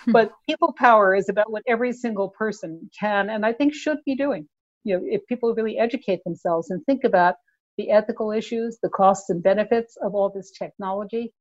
Hmm. 0.04 0.12
but 0.12 0.32
People 0.48 0.72
Power 0.78 1.14
is 1.14 1.28
about 1.28 1.50
what 1.50 1.62
every 1.66 1.92
single 1.92 2.30
person 2.30 2.90
can 2.98 3.30
and 3.30 3.44
I 3.44 3.52
think 3.52 3.74
should 3.74 3.98
be 4.04 4.14
doing. 4.14 4.48
You 4.84 4.96
know, 4.96 5.04
if 5.06 5.26
people 5.26 5.54
really 5.54 5.78
educate 5.78 6.24
themselves 6.24 6.70
and 6.70 6.84
think 6.86 7.04
about 7.04 7.34
the 7.76 7.90
ethical 7.90 8.32
issues, 8.32 8.78
the 8.82 8.88
costs 8.88 9.30
and 9.30 9.42
benefits 9.42 9.96
of 10.02 10.14
all 10.14 10.30
this 10.30 10.50
technology, 10.50 11.32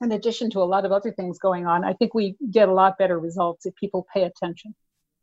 in 0.00 0.12
addition 0.12 0.50
to 0.50 0.60
a 0.60 0.64
lot 0.64 0.84
of 0.84 0.92
other 0.92 1.12
things 1.12 1.38
going 1.38 1.66
on, 1.66 1.84
I 1.84 1.92
think 1.94 2.14
we 2.14 2.36
get 2.50 2.68
a 2.68 2.72
lot 2.72 2.98
better 2.98 3.18
results 3.18 3.66
if 3.66 3.74
people 3.76 4.06
pay 4.12 4.22
attention. 4.22 4.74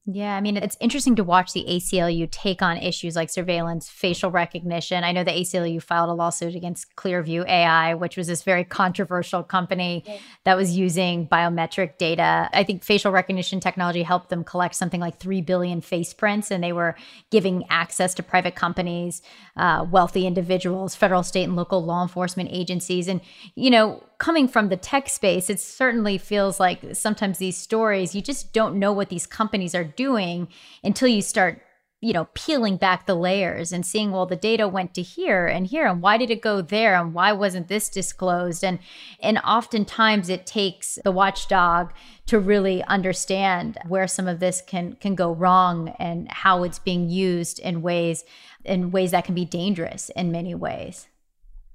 Yeah, 0.07 0.35
I 0.35 0.41
mean, 0.41 0.57
it's 0.57 0.77
interesting 0.79 1.15
to 1.17 1.23
watch 1.23 1.53
the 1.53 1.63
ACLU 1.69 2.29
take 2.31 2.63
on 2.63 2.77
issues 2.77 3.15
like 3.15 3.29
surveillance, 3.29 3.87
facial 3.87 4.31
recognition. 4.31 5.03
I 5.03 5.11
know 5.11 5.23
the 5.23 5.31
ACLU 5.31 5.79
filed 5.79 6.09
a 6.09 6.13
lawsuit 6.13 6.55
against 6.55 6.95
Clearview 6.95 7.47
AI, 7.47 7.93
which 7.93 8.17
was 8.17 8.25
this 8.25 8.41
very 8.41 8.63
controversial 8.63 9.43
company 9.43 10.03
that 10.43 10.57
was 10.57 10.75
using 10.75 11.27
biometric 11.27 11.99
data. 11.99 12.49
I 12.51 12.63
think 12.63 12.83
facial 12.83 13.11
recognition 13.11 13.59
technology 13.59 14.01
helped 14.01 14.29
them 14.29 14.43
collect 14.43 14.73
something 14.73 14.99
like 14.99 15.19
3 15.19 15.41
billion 15.41 15.81
face 15.81 16.15
prints, 16.15 16.49
and 16.49 16.63
they 16.63 16.73
were 16.73 16.95
giving 17.29 17.65
access 17.69 18.15
to 18.15 18.23
private 18.23 18.55
companies, 18.55 19.21
uh, 19.55 19.85
wealthy 19.87 20.25
individuals, 20.25 20.95
federal, 20.95 21.21
state, 21.21 21.43
and 21.43 21.55
local 21.55 21.85
law 21.85 22.01
enforcement 22.01 22.49
agencies. 22.51 23.07
And, 23.07 23.21
you 23.53 23.69
know, 23.69 24.03
coming 24.21 24.47
from 24.47 24.69
the 24.69 24.77
tech 24.77 25.09
space, 25.09 25.49
it 25.49 25.59
certainly 25.59 26.15
feels 26.15 26.59
like 26.59 26.79
sometimes 26.93 27.39
these 27.39 27.57
stories, 27.57 28.13
you 28.13 28.21
just 28.21 28.53
don't 28.53 28.77
know 28.77 28.93
what 28.93 29.09
these 29.09 29.25
companies 29.25 29.73
are 29.73 29.83
doing 29.83 30.47
until 30.83 31.07
you 31.07 31.23
start, 31.23 31.59
you 32.01 32.13
know, 32.13 32.27
peeling 32.35 32.77
back 32.77 33.07
the 33.07 33.15
layers 33.15 33.71
and 33.71 33.83
seeing, 33.83 34.11
well, 34.11 34.27
the 34.27 34.35
data 34.35 34.67
went 34.67 34.93
to 34.93 35.01
here 35.01 35.47
and 35.47 35.65
here, 35.65 35.87
and 35.87 36.03
why 36.03 36.17
did 36.17 36.29
it 36.29 36.39
go 36.39 36.61
there, 36.61 36.93
and 36.93 37.15
why 37.15 37.31
wasn't 37.31 37.67
this 37.67 37.89
disclosed? 37.89 38.63
And 38.63 38.77
and 39.19 39.39
oftentimes 39.39 40.29
it 40.29 40.45
takes 40.45 40.99
the 41.03 41.11
watchdog 41.11 41.91
to 42.27 42.39
really 42.39 42.83
understand 42.83 43.79
where 43.87 44.07
some 44.07 44.27
of 44.27 44.39
this 44.39 44.61
can 44.61 44.93
can 44.97 45.15
go 45.15 45.33
wrong 45.33 45.95
and 45.97 46.31
how 46.31 46.61
it's 46.61 46.77
being 46.77 47.09
used 47.09 47.57
in 47.57 47.81
ways 47.81 48.23
in 48.63 48.91
ways 48.91 49.09
that 49.11 49.25
can 49.25 49.33
be 49.33 49.45
dangerous 49.45 50.11
in 50.15 50.31
many 50.31 50.53
ways. 50.53 51.07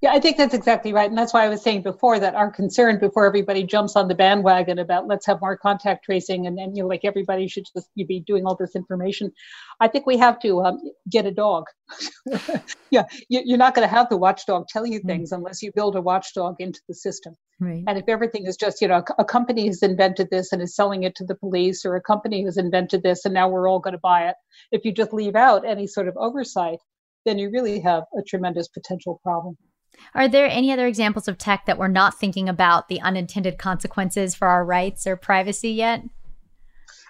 Yeah, 0.03 0.13
I 0.13 0.21
think 0.21 0.37
that's 0.37 0.53
exactly 0.53 0.93
right. 0.93 1.09
And 1.09 1.17
that's 1.17 1.33
why 1.33 1.45
I 1.45 1.49
was 1.49 1.63
saying 1.63 1.83
before 1.83 2.21
that 2.21 2.35
our 2.35 2.51
concern 2.51 2.99
before 2.99 3.25
everybody 3.25 3.63
jumps 3.63 3.97
on 3.97 4.09
the 4.09 4.15
bandwagon 4.15 4.79
about 4.79 5.07
let's 5.07 5.25
have 5.25 5.41
more 5.41 5.57
contact 5.57 6.05
tracing 6.05 6.47
and 6.47 6.59
then, 6.59 6.77
you 6.77 6.83
know, 6.83 6.89
like 6.89 7.01
everybody 7.05 7.49
should 7.49 7.65
just 7.75 7.89
be 7.95 8.21
doing 8.27 8.45
all 8.45 8.57
this 8.57 8.77
information. 8.77 9.33
I 9.81 9.89
think 9.89 10.05
we 10.05 10.19
have 10.19 10.39
to 10.41 10.61
um, 10.61 10.81
get 11.11 11.25
a 11.25 11.31
dog. 11.31 11.65
yeah, 12.91 13.05
you're 13.31 13.57
not 13.57 13.75
going 13.75 13.89
to 13.89 13.95
have 13.95 14.11
the 14.11 14.19
watchdog 14.19 14.69
tell 14.69 14.85
you 14.85 15.01
things 15.01 15.31
mm 15.33 15.37
unless 15.37 15.63
you 15.63 15.71
build 15.75 15.97
a 15.97 16.01
watchdog 16.01 16.57
into 16.61 16.81
the 16.89 16.95
system. 16.95 17.35
Right. 17.61 17.83
And 17.87 17.99
if 17.99 18.05
everything 18.09 18.47
is 18.47 18.57
just, 18.57 18.81
you 18.81 18.89
know, 18.89 19.03
a 19.19 19.25
company 19.25 19.67
has 19.67 19.83
invented 19.83 20.29
this 20.31 20.53
and 20.53 20.63
is 20.63 20.75
selling 20.75 21.03
it 21.03 21.15
to 21.17 21.25
the 21.25 21.35
police, 21.35 21.85
or 21.85 21.97
a 21.97 22.01
company 22.01 22.45
has 22.45 22.57
invented 22.57 23.03
this 23.03 23.25
and 23.25 23.35
now 23.35 23.49
we're 23.49 23.69
all 23.69 23.81
going 23.81 23.93
to 23.93 24.01
buy 24.03 24.29
it, 24.29 24.37
if 24.73 24.85
you 24.85 24.93
just 24.93 25.13
leave 25.13 25.37
out 25.37 25.67
any 25.67 25.87
sort 25.87 26.09
of 26.09 26.17
oversight, 26.17 26.79
then 27.25 27.39
you 27.39 27.51
really 27.51 27.81
have 27.81 28.05
a 28.19 28.23
tremendous 28.23 28.69
potential 28.69 29.21
problem. 29.23 29.57
Are 30.15 30.29
there 30.29 30.47
any 30.47 30.73
other 30.73 30.87
examples 30.87 31.29
of 31.29 31.39
tech 31.39 31.67
that 31.67 31.79
we're 31.79 31.89
not 31.89 32.19
thinking 32.19 32.49
about 32.49 32.89
the 32.89 33.01
unintended 33.01 33.59
consequences 33.59 34.35
for 34.35 34.49
our 34.49 34.65
rights 34.65 35.07
or 35.07 35.17
privacy 35.17 35.71
yet? 35.71 36.03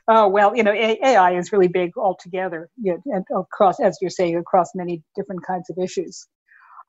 Oh 0.08 0.28
well, 0.28 0.56
you 0.56 0.62
know, 0.62 0.72
AI 0.72 1.36
is 1.36 1.52
really 1.52 1.68
big 1.68 1.96
altogether, 1.96 2.70
you 2.80 2.92
know, 2.92 3.16
and 3.16 3.24
across, 3.36 3.80
as 3.80 3.98
you're 4.00 4.10
saying, 4.10 4.36
across 4.36 4.74
many 4.74 5.02
different 5.16 5.44
kinds 5.44 5.68
of 5.68 5.78
issues. 5.82 6.28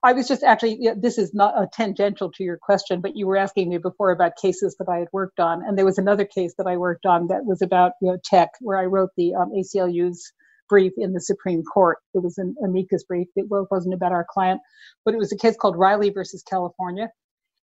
I 0.03 0.13
was 0.13 0.27
just 0.27 0.43
actually, 0.43 0.77
you 0.79 0.93
know, 0.93 0.95
this 0.99 1.17
is 1.17 1.33
not 1.33 1.59
a 1.59 1.67
tangential 1.73 2.31
to 2.33 2.43
your 2.43 2.57
question, 2.61 3.01
but 3.01 3.15
you 3.15 3.25
were 3.25 3.37
asking 3.37 3.69
me 3.69 3.79
before 3.79 4.11
about 4.11 4.33
cases 4.39 4.75
that 4.77 4.87
I 4.87 4.99
had 4.99 5.07
worked 5.11 5.39
on, 5.39 5.63
and 5.65 5.75
there 5.75 5.85
was 5.85 5.97
another 5.97 6.25
case 6.25 6.53
that 6.59 6.67
I 6.67 6.77
worked 6.77 7.07
on 7.07 7.27
that 7.27 7.45
was 7.45 7.63
about 7.63 7.93
you 8.01 8.11
know 8.11 8.17
tech, 8.23 8.49
where 8.61 8.77
I 8.77 8.85
wrote 8.85 9.09
the 9.17 9.33
um, 9.33 9.51
ACLU's 9.51 10.31
brief 10.69 10.93
in 10.97 11.13
the 11.13 11.21
Supreme 11.21 11.63
Court. 11.63 11.97
It 12.13 12.23
was 12.23 12.37
an 12.37 12.55
amicus 12.63 13.03
brief. 13.03 13.27
It 13.35 13.45
wasn't 13.49 13.93
about 13.93 14.11
our 14.11 14.25
client, 14.29 14.61
but 15.05 15.13
it 15.13 15.17
was 15.17 15.31
a 15.31 15.37
case 15.37 15.55
called 15.55 15.77
Riley 15.77 16.09
versus 16.09 16.43
California. 16.43 17.09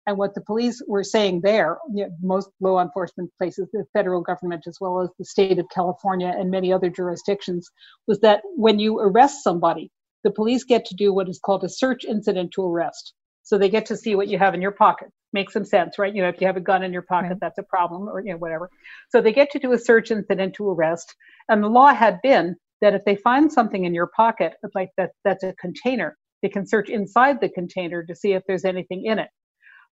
And 0.07 0.18
what 0.18 0.34
the 0.34 0.40
police 0.40 0.82
were 0.88 1.05
saying 1.05 1.42
there, 1.42 1.78
you 1.94 2.05
know, 2.05 2.11
most 2.20 2.50
law 2.61 2.82
enforcement 2.82 3.30
places, 3.38 3.68
the 3.72 3.84
federal 3.92 4.20
government, 4.20 4.64
as 4.66 4.78
well 4.80 5.00
as 5.00 5.11
the 5.18 5.24
state 5.24 5.59
of 5.59 5.66
California 5.72 6.34
and 6.36 6.50
many 6.50 6.72
other 6.72 6.90
jurisdictions, 6.90 7.70
was 8.09 8.18
that 8.20 8.42
when 8.57 8.80
you 8.80 8.98
arrest 8.98 9.44
somebody, 9.44 9.90
the 10.24 10.30
police 10.30 10.64
get 10.64 10.84
to 10.86 10.96
do 10.96 11.12
what 11.12 11.28
is 11.28 11.38
called 11.38 11.62
a 11.62 11.68
search 11.68 12.05
incident 12.05 12.53
to 12.53 12.64
arrest. 12.64 13.14
So 13.44 13.59
they 13.59 13.68
get 13.68 13.86
to 13.86 13.96
see 13.96 14.14
what 14.14 14.28
you 14.28 14.38
have 14.38 14.55
in 14.55 14.62
your 14.62 14.72
pocket. 14.72 15.09
Makes 15.32 15.53
some 15.53 15.64
sense, 15.64 15.98
right? 15.98 16.14
You 16.14 16.22
know, 16.22 16.28
if 16.28 16.40
you 16.40 16.46
have 16.46 16.57
a 16.57 16.61
gun 16.61 16.82
in 16.82 16.92
your 16.92 17.03
pocket, 17.03 17.28
right. 17.28 17.38
that's 17.40 17.59
a 17.59 17.62
problem, 17.62 18.09
or 18.09 18.20
you 18.20 18.32
know, 18.32 18.38
whatever. 18.38 18.70
So 19.11 19.20
they 19.20 19.32
get 19.32 19.50
to 19.53 19.59
do 19.59 19.72
a 19.72 19.78
search 19.78 20.11
incident 20.11 20.55
to 20.55 20.68
arrest. 20.68 21.14
And 21.48 21.62
the 21.62 21.68
law 21.68 21.94
had 21.94 22.20
been 22.22 22.57
that 22.83 22.95
if 22.95 23.05
they 23.07 23.16
find 23.16 23.51
something 23.51 23.87
in 23.87 23.95
your 23.95 24.09
pocket, 24.09 24.55
like 24.74 24.91
that, 24.99 25.12
that's 25.24 25.45
a 25.45 25.55
container, 25.55 26.18
they 26.43 26.49
can 26.49 26.66
search 26.66 26.91
inside 26.91 27.41
the 27.41 27.49
container 27.49 28.05
to 28.05 28.14
see 28.14 28.33
if 28.33 28.43
there's 28.47 28.64
anything 28.64 29.07
in 29.07 29.20
it 29.20 29.30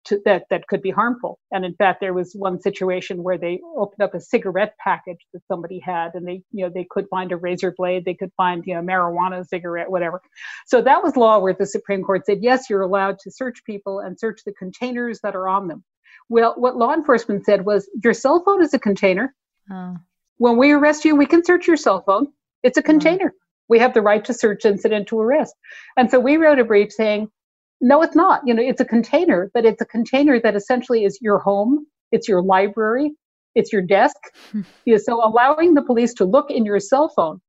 to, 0.06 0.20
that, 0.24 0.44
that 0.50 0.66
could 0.66 0.82
be 0.82 0.90
harmful. 0.90 1.38
And 1.52 1.64
in 1.64 1.74
fact, 1.74 2.00
there 2.00 2.12
was 2.12 2.34
one 2.34 2.60
situation 2.60 3.22
where 3.22 3.38
they 3.38 3.60
opened 3.76 4.02
up 4.02 4.14
a 4.14 4.20
cigarette 4.20 4.74
package 4.82 5.20
that 5.32 5.42
somebody 5.46 5.78
had 5.78 6.14
and 6.14 6.26
they, 6.26 6.42
you 6.52 6.64
know, 6.64 6.70
they 6.74 6.86
could 6.90 7.06
find 7.08 7.30
a 7.30 7.36
razor 7.36 7.72
blade, 7.76 8.04
they 8.04 8.14
could 8.14 8.32
find, 8.36 8.64
you 8.66 8.74
know, 8.74 8.82
marijuana, 8.82 9.46
cigarette, 9.46 9.90
whatever. 9.90 10.20
So 10.66 10.82
that 10.82 11.02
was 11.02 11.16
law 11.16 11.38
where 11.38 11.54
the 11.54 11.66
Supreme 11.66 12.02
Court 12.02 12.26
said, 12.26 12.38
yes, 12.42 12.68
you're 12.68 12.82
allowed 12.82 13.18
to 13.20 13.30
search 13.30 13.62
people 13.64 14.00
and 14.00 14.18
search 14.18 14.40
the 14.44 14.52
containers 14.54 15.20
that 15.22 15.36
are 15.36 15.48
on 15.48 15.68
them. 15.68 15.84
Well, 16.28 16.54
what 16.56 16.76
law 16.76 16.92
enforcement 16.92 17.44
said 17.44 17.64
was, 17.64 17.88
your 18.02 18.14
cell 18.14 18.42
phone 18.44 18.62
is 18.62 18.74
a 18.74 18.78
container. 18.78 19.34
Oh. 19.70 19.96
When 20.38 20.56
we 20.56 20.72
arrest 20.72 21.04
you, 21.04 21.14
we 21.14 21.26
can 21.26 21.44
search 21.44 21.66
your 21.66 21.76
cell 21.76 22.02
phone 22.02 22.28
it's 22.62 22.78
a 22.78 22.82
container. 22.82 23.34
We 23.68 23.78
have 23.78 23.94
the 23.94 24.02
right 24.02 24.24
to 24.24 24.34
search 24.34 24.64
incident 24.64 25.08
to 25.08 25.20
arrest. 25.20 25.54
And 25.96 26.10
so 26.10 26.18
we 26.18 26.36
wrote 26.36 26.58
a 26.58 26.64
brief 26.64 26.92
saying, 26.92 27.28
no, 27.80 28.02
it's 28.02 28.16
not. 28.16 28.42
You 28.44 28.54
know, 28.54 28.62
it's 28.62 28.80
a 28.80 28.84
container, 28.84 29.50
but 29.54 29.64
it's 29.64 29.80
a 29.80 29.86
container 29.86 30.40
that 30.40 30.56
essentially 30.56 31.04
is 31.04 31.18
your 31.22 31.38
home, 31.38 31.86
it's 32.12 32.28
your 32.28 32.42
library, 32.42 33.12
it's 33.54 33.72
your 33.72 33.82
desk. 33.82 34.16
you 34.52 34.64
know, 34.86 34.98
so 34.98 35.24
allowing 35.24 35.74
the 35.74 35.82
police 35.82 36.12
to 36.14 36.24
look 36.24 36.50
in 36.50 36.64
your 36.64 36.80
cell 36.80 37.08
phone 37.08 37.40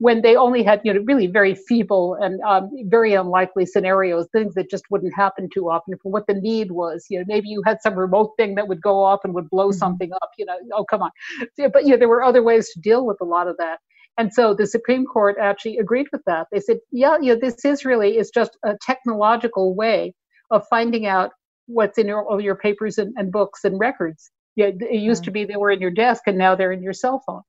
when 0.00 0.22
they 0.22 0.34
only 0.34 0.62
had, 0.62 0.80
you 0.82 0.94
know, 0.94 1.00
really 1.04 1.26
very 1.26 1.54
feeble 1.54 2.14
and 2.14 2.40
um, 2.40 2.70
very 2.86 3.12
unlikely 3.12 3.66
scenarios, 3.66 4.26
things 4.32 4.54
that 4.54 4.70
just 4.70 4.82
wouldn't 4.90 5.14
happen 5.14 5.46
too 5.52 5.68
often 5.68 5.94
for 6.02 6.10
what 6.10 6.26
the 6.26 6.32
need 6.32 6.70
was. 6.70 7.04
You 7.10 7.18
know, 7.18 7.26
maybe 7.28 7.48
you 7.48 7.62
had 7.66 7.82
some 7.82 7.94
remote 7.94 8.32
thing 8.38 8.54
that 8.54 8.66
would 8.66 8.80
go 8.80 9.02
off 9.02 9.20
and 9.24 9.34
would 9.34 9.50
blow 9.50 9.68
mm-hmm. 9.68 9.78
something 9.78 10.10
up, 10.14 10.30
you 10.38 10.46
know, 10.46 10.56
oh, 10.72 10.84
come 10.84 11.02
on. 11.02 11.10
But, 11.58 11.84
you 11.84 11.90
know, 11.90 11.98
there 11.98 12.08
were 12.08 12.22
other 12.22 12.42
ways 12.42 12.70
to 12.70 12.80
deal 12.80 13.04
with 13.04 13.18
a 13.20 13.26
lot 13.26 13.46
of 13.46 13.58
that. 13.58 13.80
And 14.18 14.32
so 14.32 14.54
the 14.54 14.66
Supreme 14.66 15.06
Court 15.06 15.36
actually 15.40 15.78
agreed 15.78 16.08
with 16.12 16.22
that. 16.26 16.48
They 16.52 16.60
said, 16.60 16.78
yeah, 16.90 17.16
yeah, 17.20 17.36
this 17.40 17.64
is 17.64 17.84
really 17.84 18.18
is 18.18 18.30
just 18.30 18.56
a 18.64 18.76
technological 18.84 19.74
way 19.74 20.14
of 20.50 20.66
finding 20.68 21.06
out 21.06 21.30
what's 21.66 21.98
in 21.98 22.08
your, 22.08 22.24
all 22.28 22.40
your 22.40 22.56
papers 22.56 22.98
and, 22.98 23.14
and 23.16 23.32
books 23.32 23.64
and 23.64 23.78
records. 23.78 24.30
Yeah, 24.56 24.70
it 24.78 25.00
used 25.00 25.24
to 25.24 25.30
be 25.30 25.44
they 25.44 25.56
were 25.56 25.70
in 25.70 25.80
your 25.80 25.92
desk 25.92 26.24
and 26.26 26.36
now 26.36 26.54
they're 26.54 26.72
in 26.72 26.82
your 26.82 26.92
cell 26.92 27.22
phone. 27.26 27.42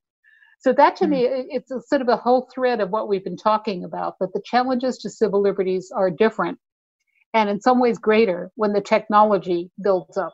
So 0.60 0.72
that 0.74 0.96
to 0.98 1.06
mm 1.06 1.10
me, 1.10 1.26
it's 1.26 1.72
a 1.72 1.82
sort 1.82 2.02
of 2.02 2.08
a 2.08 2.16
whole 2.16 2.48
thread 2.54 2.80
of 2.80 2.92
what 2.92 3.08
we've 3.10 3.24
been 3.24 3.36
talking 3.36 3.84
about, 3.84 4.16
that 4.20 4.32
the 4.34 4.42
challenges 4.46 5.00
to 5.00 5.10
civil 5.10 5.42
liberties 5.42 5.92
are 5.94 6.12
different 6.12 6.60
and 7.34 7.50
in 7.50 7.60
some 7.60 7.80
ways 7.80 7.98
greater 7.98 8.52
when 8.56 8.74
the 8.74 8.82
technology 8.82 9.72
builds 9.82 10.18
up. 10.18 10.34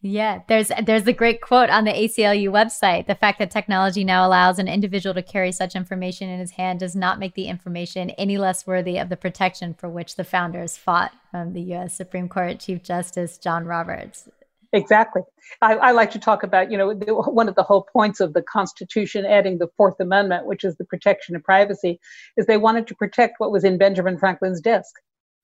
Yeah, 0.00 0.40
there's 0.48 0.70
there's 0.84 1.06
a 1.06 1.12
great 1.12 1.40
quote 1.40 1.70
on 1.70 1.84
the 1.84 1.92
ACLU 1.92 2.50
website. 2.50 3.06
The 3.06 3.14
fact 3.14 3.38
that 3.38 3.50
technology 3.50 4.04
now 4.04 4.26
allows 4.26 4.58
an 4.58 4.68
individual 4.68 5.14
to 5.14 5.22
carry 5.22 5.52
such 5.52 5.76
information 5.76 6.28
in 6.28 6.40
his 6.40 6.52
hand 6.52 6.80
does 6.80 6.96
not 6.96 7.18
make 7.18 7.34
the 7.34 7.46
information 7.46 8.10
any 8.10 8.38
less 8.38 8.66
worthy 8.66 8.98
of 8.98 9.08
the 9.08 9.16
protection 9.16 9.74
for 9.74 9.88
which 9.88 10.16
the 10.16 10.24
founders 10.24 10.76
fought 10.76 11.12
from 11.30 11.52
the 11.52 11.60
US 11.74 11.94
Supreme 11.94 12.28
Court 12.28 12.60
Chief 12.60 12.82
Justice 12.82 13.38
John 13.38 13.64
Roberts. 13.64 14.28
Exactly. 14.72 15.22
I, 15.62 15.76
I, 15.76 15.90
like 15.92 16.10
to 16.10 16.18
talk 16.18 16.42
about, 16.42 16.70
you 16.70 16.76
know, 16.76 16.92
the, 16.92 17.14
one 17.14 17.48
of 17.48 17.54
the 17.54 17.62
whole 17.62 17.88
points 17.90 18.20
of 18.20 18.34
the 18.34 18.42
Constitution 18.42 19.24
adding 19.24 19.56
the 19.56 19.68
Fourth 19.78 19.98
Amendment, 19.98 20.44
which 20.44 20.62
is 20.62 20.76
the 20.76 20.84
protection 20.84 21.34
of 21.34 21.42
privacy, 21.42 21.98
is 22.36 22.44
they 22.44 22.58
wanted 22.58 22.86
to 22.88 22.94
protect 22.94 23.36
what 23.40 23.50
was 23.50 23.64
in 23.64 23.78
Benjamin 23.78 24.18
Franklin's 24.18 24.60
desk. 24.60 24.94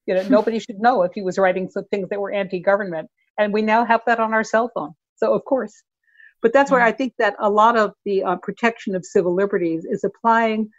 You 0.07 0.14
know, 0.14 0.22
nobody 0.29 0.59
should 0.59 0.79
know 0.79 1.03
if 1.03 1.12
he 1.14 1.22
was 1.22 1.39
writing 1.39 1.70
some 1.70 1.87
things 1.87 2.11
that 2.11 2.20
were 2.20 2.33
anti-government 2.33 3.09
and 3.39 3.53
we 3.53 3.62
now 3.62 3.85
have 3.85 4.01
that 4.07 4.20
on 4.20 4.32
our 4.32 4.45
cell 4.45 4.70
phone. 4.74 4.95
So 5.16 5.35
of 5.35 5.45
course, 5.45 5.82
but 6.43 6.53
that's 6.53 6.70
where 6.70 6.80
mm-hmm. 6.80 6.89
I 6.89 6.93
think 6.93 7.14
that 7.18 7.35
a 7.39 7.49
lot 7.49 7.76
of 7.76 7.95
the 8.05 8.22
uh, 8.22 8.37
protection 8.37 8.95
of 8.95 9.05
civil 9.05 9.35
liberties 9.35 9.85
is 9.85 10.05
applying 10.05 10.70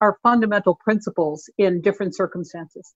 our 0.00 0.18
fundamental 0.22 0.74
principles 0.74 1.48
in 1.56 1.80
different 1.80 2.14
circumstances. 2.14 2.94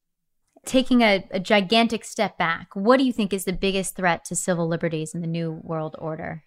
taking 0.66 1.00
a, 1.00 1.26
a 1.30 1.40
gigantic 1.40 2.04
step 2.04 2.36
back, 2.36 2.68
what 2.74 2.98
do 2.98 3.04
you 3.04 3.12
think 3.12 3.32
is 3.32 3.44
the 3.44 3.52
biggest 3.52 3.96
threat 3.96 4.22
to 4.26 4.36
civil 4.36 4.68
liberties 4.68 5.14
in 5.14 5.22
the 5.22 5.26
New 5.26 5.60
World 5.62 5.96
Order? 5.98 6.44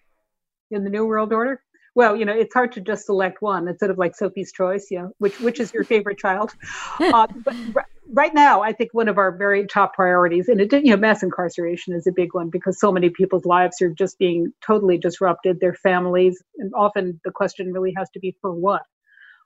In 0.70 0.84
the 0.84 0.90
New 0.90 1.06
World 1.06 1.32
Order? 1.32 1.60
Well, 1.96 2.16
you 2.16 2.24
know, 2.24 2.32
it's 2.32 2.54
hard 2.54 2.70
to 2.72 2.80
just 2.80 3.06
select 3.06 3.42
one. 3.42 3.66
It's 3.66 3.80
sort 3.80 3.90
of 3.90 3.98
like 3.98 4.14
Sophie's 4.16 4.52
Choice, 4.52 4.86
you 4.90 5.00
know, 5.00 5.10
which 5.18 5.40
which 5.40 5.58
is 5.60 5.72
your 5.72 5.84
favorite 5.84 6.18
child? 6.18 6.52
Uh, 7.00 7.26
but 7.44 7.86
right 8.14 8.34
now, 8.34 8.62
I 8.62 8.72
think 8.72 8.94
one 8.94 9.08
of 9.08 9.18
our 9.18 9.36
very 9.36 9.66
top 9.66 9.94
priorities, 9.94 10.48
and 10.48 10.60
it 10.60 10.72
you 10.72 10.92
know, 10.92 10.96
mass 10.96 11.22
incarceration 11.22 11.94
is 11.94 12.06
a 12.06 12.12
big 12.12 12.34
one 12.34 12.50
because 12.50 12.80
so 12.80 12.92
many 12.92 13.10
people's 13.10 13.44
lives 13.44 13.82
are 13.82 13.90
just 13.90 14.18
being 14.18 14.52
totally 14.66 14.98
disrupted, 14.98 15.60
their 15.60 15.74
families, 15.74 16.42
and 16.58 16.72
often 16.74 17.20
the 17.24 17.32
question 17.32 17.72
really 17.72 17.94
has 17.96 18.08
to 18.10 18.20
be 18.20 18.36
for 18.40 18.52
what? 18.52 18.82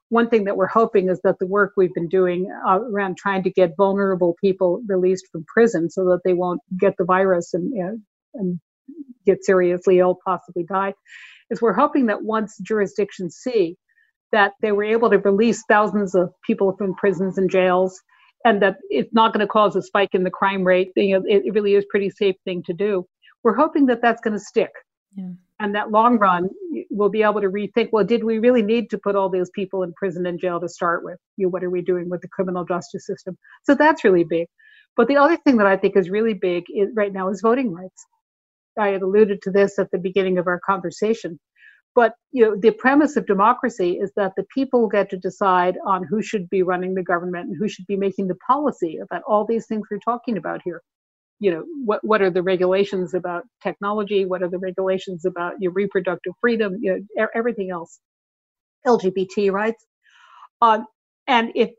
one 0.08 0.28
thing 0.28 0.44
that 0.44 0.56
we're 0.56 0.66
hoping 0.66 1.08
is 1.08 1.20
that 1.22 1.38
the 1.38 1.46
work 1.46 1.72
we've 1.76 1.94
been 1.94 2.08
doing 2.08 2.50
uh, 2.66 2.80
around 2.80 3.16
trying 3.16 3.42
to 3.42 3.50
get 3.50 3.76
vulnerable 3.76 4.34
people 4.40 4.82
released 4.86 5.26
from 5.30 5.44
prison 5.46 5.90
so 5.90 6.04
that 6.06 6.20
they 6.24 6.32
won't 6.32 6.60
get 6.78 6.94
the 6.96 7.04
virus 7.04 7.52
and, 7.52 7.72
uh, 7.82 7.96
and 8.34 8.60
get 9.26 9.44
seriously 9.44 9.98
ill, 9.98 10.18
possibly 10.24 10.64
die, 10.64 10.94
is 11.50 11.60
we're 11.60 11.74
hoping 11.74 12.06
that 12.06 12.22
once 12.22 12.56
jurisdictions 12.62 13.36
see 13.36 13.76
that 14.32 14.52
they 14.60 14.72
were 14.72 14.84
able 14.84 15.10
to 15.10 15.18
release 15.18 15.62
thousands 15.68 16.14
of 16.14 16.32
people 16.46 16.74
from 16.76 16.94
prisons 16.94 17.38
and 17.38 17.50
jails 17.50 18.00
and 18.44 18.62
that 18.62 18.76
it's 18.90 19.12
not 19.12 19.32
going 19.32 19.44
to 19.44 19.46
cause 19.46 19.76
a 19.76 19.82
spike 19.82 20.10
in 20.12 20.24
the 20.24 20.30
crime 20.30 20.64
rate, 20.64 20.92
you 20.96 21.18
know, 21.18 21.24
it, 21.26 21.42
it 21.46 21.54
really 21.54 21.74
is 21.74 21.84
a 21.84 21.90
pretty 21.90 22.10
safe 22.10 22.36
thing 22.44 22.62
to 22.64 22.72
do. 22.72 23.06
We're 23.42 23.56
hoping 23.56 23.86
that 23.86 24.00
that's 24.02 24.20
going 24.20 24.34
to 24.34 24.40
stick. 24.40 24.70
Yeah. 25.14 25.30
And 25.60 25.74
that 25.74 25.90
long 25.90 26.18
run 26.18 26.48
we'll 26.90 27.08
be 27.08 27.22
able 27.22 27.40
to 27.40 27.48
rethink 27.48 27.88
well 27.92 28.04
did 28.04 28.22
we 28.22 28.38
really 28.38 28.62
need 28.62 28.90
to 28.90 28.98
put 28.98 29.16
all 29.16 29.28
those 29.28 29.50
people 29.50 29.82
in 29.82 29.92
prison 29.94 30.26
and 30.26 30.40
jail 30.40 30.60
to 30.60 30.68
start 30.68 31.04
with? 31.04 31.18
You 31.36 31.46
know, 31.46 31.50
what 31.50 31.64
are 31.64 31.70
we 31.70 31.82
doing 31.82 32.08
with 32.08 32.20
the 32.20 32.28
criminal 32.28 32.64
justice 32.64 33.06
system? 33.06 33.36
So 33.64 33.74
that's 33.74 34.04
really 34.04 34.24
big. 34.24 34.46
But 34.96 35.08
the 35.08 35.16
other 35.16 35.36
thing 35.36 35.56
that 35.58 35.66
i 35.66 35.76
think 35.76 35.96
is 35.96 36.10
really 36.10 36.34
big 36.34 36.64
is, 36.74 36.90
right 36.94 37.12
now 37.12 37.28
is 37.28 37.40
voting 37.40 37.72
rights. 37.72 38.06
I 38.78 38.88
had 38.88 39.02
alluded 39.02 39.42
to 39.42 39.50
this 39.50 39.78
at 39.78 39.90
the 39.90 39.98
beginning 39.98 40.38
of 40.38 40.46
our 40.46 40.60
conversation 40.64 41.38
but 41.98 42.14
you 42.30 42.44
know 42.44 42.54
the 42.56 42.70
premise 42.70 43.16
of 43.16 43.26
democracy 43.26 43.94
is 44.04 44.12
that 44.14 44.32
the 44.36 44.44
people 44.54 44.86
get 44.86 45.10
to 45.10 45.16
decide 45.16 45.76
on 45.84 46.04
who 46.04 46.22
should 46.22 46.48
be 46.48 46.62
running 46.62 46.94
the 46.94 47.02
government 47.02 47.48
and 47.48 47.56
who 47.58 47.68
should 47.68 47.86
be 47.88 47.96
making 47.96 48.28
the 48.28 48.36
policy 48.36 48.98
about 48.98 49.22
all 49.26 49.44
these 49.44 49.66
things 49.66 49.84
we're 49.90 49.98
talking 49.98 50.36
about 50.36 50.60
here. 50.64 50.80
You 51.40 51.50
know 51.50 51.64
what 51.84 52.04
what 52.04 52.22
are 52.22 52.30
the 52.30 52.44
regulations 52.44 53.14
about 53.14 53.42
technology? 53.64 54.24
What 54.26 54.44
are 54.44 54.48
the 54.48 54.60
regulations 54.60 55.24
about 55.24 55.54
your 55.58 55.72
reproductive 55.72 56.34
freedom? 56.40 56.76
You 56.80 57.04
know 57.16 57.26
everything 57.34 57.72
else. 57.72 57.98
Lgbt 58.86 59.50
rights. 59.50 59.84
Um, 60.62 60.86
and 61.26 61.50
if 61.56 61.70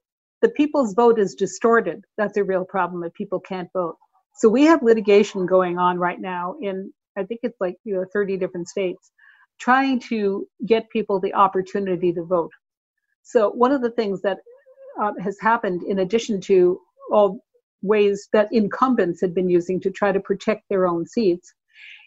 the 0.42 0.50
people's 0.50 0.94
vote 0.96 1.18
is 1.20 1.34
distorted 1.36 2.04
that's 2.18 2.38
a 2.38 2.44
real 2.44 2.66
problem 2.66 3.06
if 3.06 3.14
people 3.14 3.40
can't 3.40 3.70
vote. 3.74 3.96
So 4.36 4.50
we 4.50 4.66
have 4.66 4.84
litigation 4.84 5.46
going 5.46 5.78
on 5.78 5.98
right 5.98 6.20
now 6.20 6.56
in 6.62 6.92
i 7.18 7.24
think 7.24 7.40
it's 7.44 7.62
like 7.62 7.78
you 7.86 7.96
know 7.96 8.06
30 8.14 8.38
different 8.38 8.68
states 8.68 9.12
trying 9.60 10.00
to 10.00 10.48
get 10.66 10.90
people 10.90 11.20
the 11.20 11.34
opportunity 11.34 12.12
to 12.14 12.24
vote 12.24 12.52
so 13.24 13.50
one 13.52 13.72
of 13.72 13.82
the 13.82 13.92
things 13.92 14.22
that 14.22 14.40
uh, 15.00 15.14
has 15.22 15.38
happened 15.40 15.84
in 15.84 16.00
addition 16.00 16.42
to 16.42 16.80
all 17.12 17.44
ways 17.82 18.28
that 18.34 18.52
incumbents 18.52 19.22
had 19.22 19.34
been 19.34 19.50
using 19.50 19.80
to 19.80 19.90
try 19.90 20.12
to 20.12 20.20
protect 20.20 20.64
their 20.70 20.88
own 20.88 21.06
seats 21.06 21.54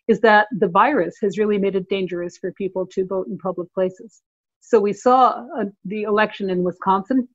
is 0.09 0.21
that 0.21 0.49
the 0.59 0.69
virus 0.69 1.17
has 1.23 1.39
really 1.39 1.59
made 1.59 1.77
it 1.77 1.89
dangerous 1.89 2.37
for 2.37 2.53
people 2.53 2.87
to 2.87 3.07
vote 3.07 3.29
in 3.29 3.39
public 3.39 3.73
places. 3.73 4.21
So 4.61 4.81
we 4.81 4.93
saw 4.93 5.45
uh, 5.59 5.65
the 5.85 6.03
election 6.03 6.51
in 6.51 6.63
Wisconsin 6.63 7.29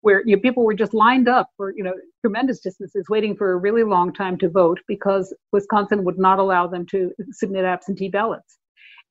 where 0.00 0.22
you 0.26 0.36
know, 0.36 0.42
people 0.42 0.64
were 0.64 0.74
just 0.74 0.94
lined 0.94 1.28
up 1.28 1.48
for 1.56 1.72
you 1.76 1.82
know 1.82 1.94
tremendous 2.20 2.60
distances 2.60 3.06
waiting 3.08 3.36
for 3.36 3.52
a 3.52 3.56
really 3.56 3.82
long 3.82 4.12
time 4.12 4.36
to 4.38 4.48
vote 4.48 4.80
because 4.86 5.34
Wisconsin 5.52 6.04
would 6.04 6.18
not 6.18 6.38
allow 6.38 6.66
them 6.66 6.86
to 6.86 7.12
submit 7.30 7.64
absentee 7.64 8.08
ballots. 8.08 8.58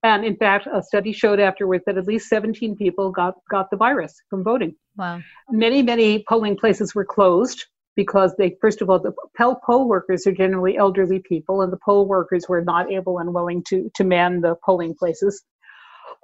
And 0.05 0.23
in 0.23 0.37
fact, 0.37 0.67
a 0.71 0.83
study 0.83 1.11
showed 1.11 1.39
afterwards 1.39 1.83
that 1.87 1.97
at 1.97 2.05
least 2.05 2.29
17 2.29 2.75
people 2.75 3.09
got, 3.09 3.33
got 3.49 3.71
the 3.71 3.75
virus 3.75 4.13
from 4.29 4.43
voting. 4.43 4.75
Wow. 4.95 5.19
Many, 5.49 5.81
many 5.81 6.23
polling 6.29 6.57
places 6.57 6.93
were 6.93 7.05
closed 7.05 7.65
because 7.95 8.35
they 8.37 8.55
first 8.61 8.83
of 8.83 8.89
all 8.91 8.99
the 8.99 9.13
poll, 9.35 9.57
poll 9.65 9.87
workers 9.87 10.27
are 10.27 10.31
generally 10.31 10.77
elderly 10.77 11.23
people 11.27 11.63
and 11.63 11.73
the 11.73 11.79
poll 11.83 12.05
workers 12.07 12.45
were 12.47 12.63
not 12.63 12.91
able 12.91 13.17
and 13.17 13.33
willing 13.33 13.63
to 13.69 13.89
to 13.95 14.03
man 14.03 14.41
the 14.41 14.53
polling 14.65 14.93
places 14.93 15.41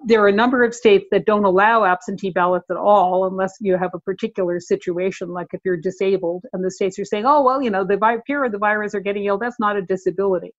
there 0.06 0.22
are 0.22 0.28
a 0.28 0.34
number 0.34 0.66
of 0.66 0.76
states 0.76 1.06
that 1.12 1.26
don't 1.26 1.46
allow 1.46 1.86
absentee 1.86 2.30
ballots 2.30 2.70
at 2.70 2.76
all 2.76 3.26
unless 3.26 3.54
you 3.62 3.78
have 3.78 3.92
a 3.94 4.00
particular 4.00 4.60
situation 4.60 5.30
like 5.30 5.48
if 5.54 5.62
you're 5.64 5.78
disabled 5.78 6.44
and 6.52 6.62
the 6.62 6.72
states 6.72 7.00
are 7.00 7.06
saying 7.06 7.24
oh 7.26 7.42
well 7.42 7.62
you 7.62 7.70
know 7.70 7.86
the 7.86 8.22
fear 8.28 8.44
of 8.44 8.52
the 8.52 8.58
virus 8.58 8.94
or 8.94 9.00
getting 9.00 9.24
ill 9.24 9.38
that's 9.38 9.60
not 9.60 9.78
a 9.78 9.82
disability 9.82 10.54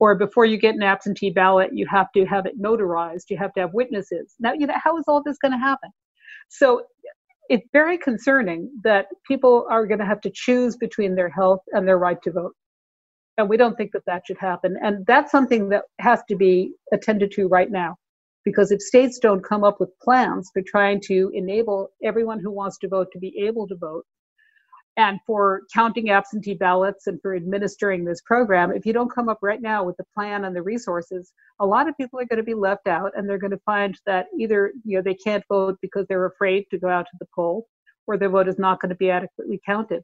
or 0.00 0.14
before 0.14 0.44
you 0.44 0.56
get 0.56 0.74
an 0.74 0.82
absentee 0.82 1.30
ballot 1.30 1.70
you 1.72 1.86
have 1.86 2.10
to 2.12 2.24
have 2.24 2.46
it 2.46 2.60
notarized 2.60 3.24
you 3.28 3.36
have 3.36 3.52
to 3.52 3.60
have 3.60 3.72
witnesses 3.72 4.34
now 4.40 4.52
you 4.52 4.66
know 4.66 4.74
how 4.82 4.96
is 4.98 5.04
all 5.06 5.22
this 5.22 5.38
going 5.38 5.52
to 5.52 5.58
happen 5.58 5.90
so 6.48 6.82
it's 7.50 7.66
very 7.72 7.98
concerning 7.98 8.70
that 8.84 9.06
people 9.26 9.66
are 9.68 9.84
going 9.84 9.98
to 9.98 10.06
have 10.06 10.20
to 10.20 10.30
choose 10.32 10.76
between 10.76 11.16
their 11.16 11.28
health 11.28 11.60
and 11.72 11.86
their 11.86 11.98
right 11.98 12.22
to 12.22 12.30
vote. 12.30 12.54
And 13.38 13.48
we 13.48 13.56
don't 13.56 13.76
think 13.76 13.90
that 13.92 14.04
that 14.06 14.22
should 14.24 14.38
happen. 14.38 14.76
And 14.80 15.04
that's 15.04 15.32
something 15.32 15.68
that 15.70 15.82
has 15.98 16.22
to 16.28 16.36
be 16.36 16.72
attended 16.92 17.32
to 17.32 17.48
right 17.48 17.70
now. 17.70 17.96
Because 18.44 18.70
if 18.70 18.80
states 18.80 19.18
don't 19.18 19.42
come 19.42 19.64
up 19.64 19.80
with 19.80 19.90
plans 20.00 20.50
for 20.52 20.62
trying 20.62 21.00
to 21.06 21.32
enable 21.34 21.90
everyone 22.04 22.38
who 22.38 22.52
wants 22.52 22.78
to 22.78 22.88
vote 22.88 23.08
to 23.12 23.18
be 23.18 23.36
able 23.44 23.66
to 23.66 23.74
vote, 23.74 24.06
and 25.00 25.18
for 25.26 25.62
counting 25.72 26.10
absentee 26.10 26.52
ballots 26.52 27.06
and 27.06 27.18
for 27.22 27.34
administering 27.34 28.04
this 28.04 28.20
program, 28.20 28.70
if 28.70 28.84
you 28.84 28.92
don't 28.92 29.10
come 29.10 29.30
up 29.30 29.38
right 29.40 29.62
now 29.62 29.82
with 29.82 29.96
the 29.96 30.04
plan 30.14 30.44
and 30.44 30.54
the 30.54 30.60
resources, 30.60 31.32
a 31.58 31.64
lot 31.64 31.88
of 31.88 31.96
people 31.96 32.20
are 32.20 32.26
going 32.26 32.36
to 32.36 32.42
be 32.42 32.52
left 32.52 32.86
out 32.86 33.12
and 33.16 33.26
they're 33.26 33.38
going 33.38 33.50
to 33.50 33.62
find 33.64 33.98
that 34.04 34.26
either 34.38 34.72
you 34.84 34.96
know 34.96 35.02
they 35.02 35.14
can't 35.14 35.42
vote 35.48 35.78
because 35.80 36.04
they're 36.06 36.26
afraid 36.26 36.66
to 36.70 36.78
go 36.78 36.88
out 36.88 37.06
to 37.06 37.16
the 37.18 37.26
poll 37.34 37.66
or 38.06 38.18
their 38.18 38.28
vote 38.28 38.46
is 38.46 38.58
not 38.58 38.78
going 38.78 38.90
to 38.90 38.94
be 38.94 39.10
adequately 39.10 39.58
counted. 39.64 40.02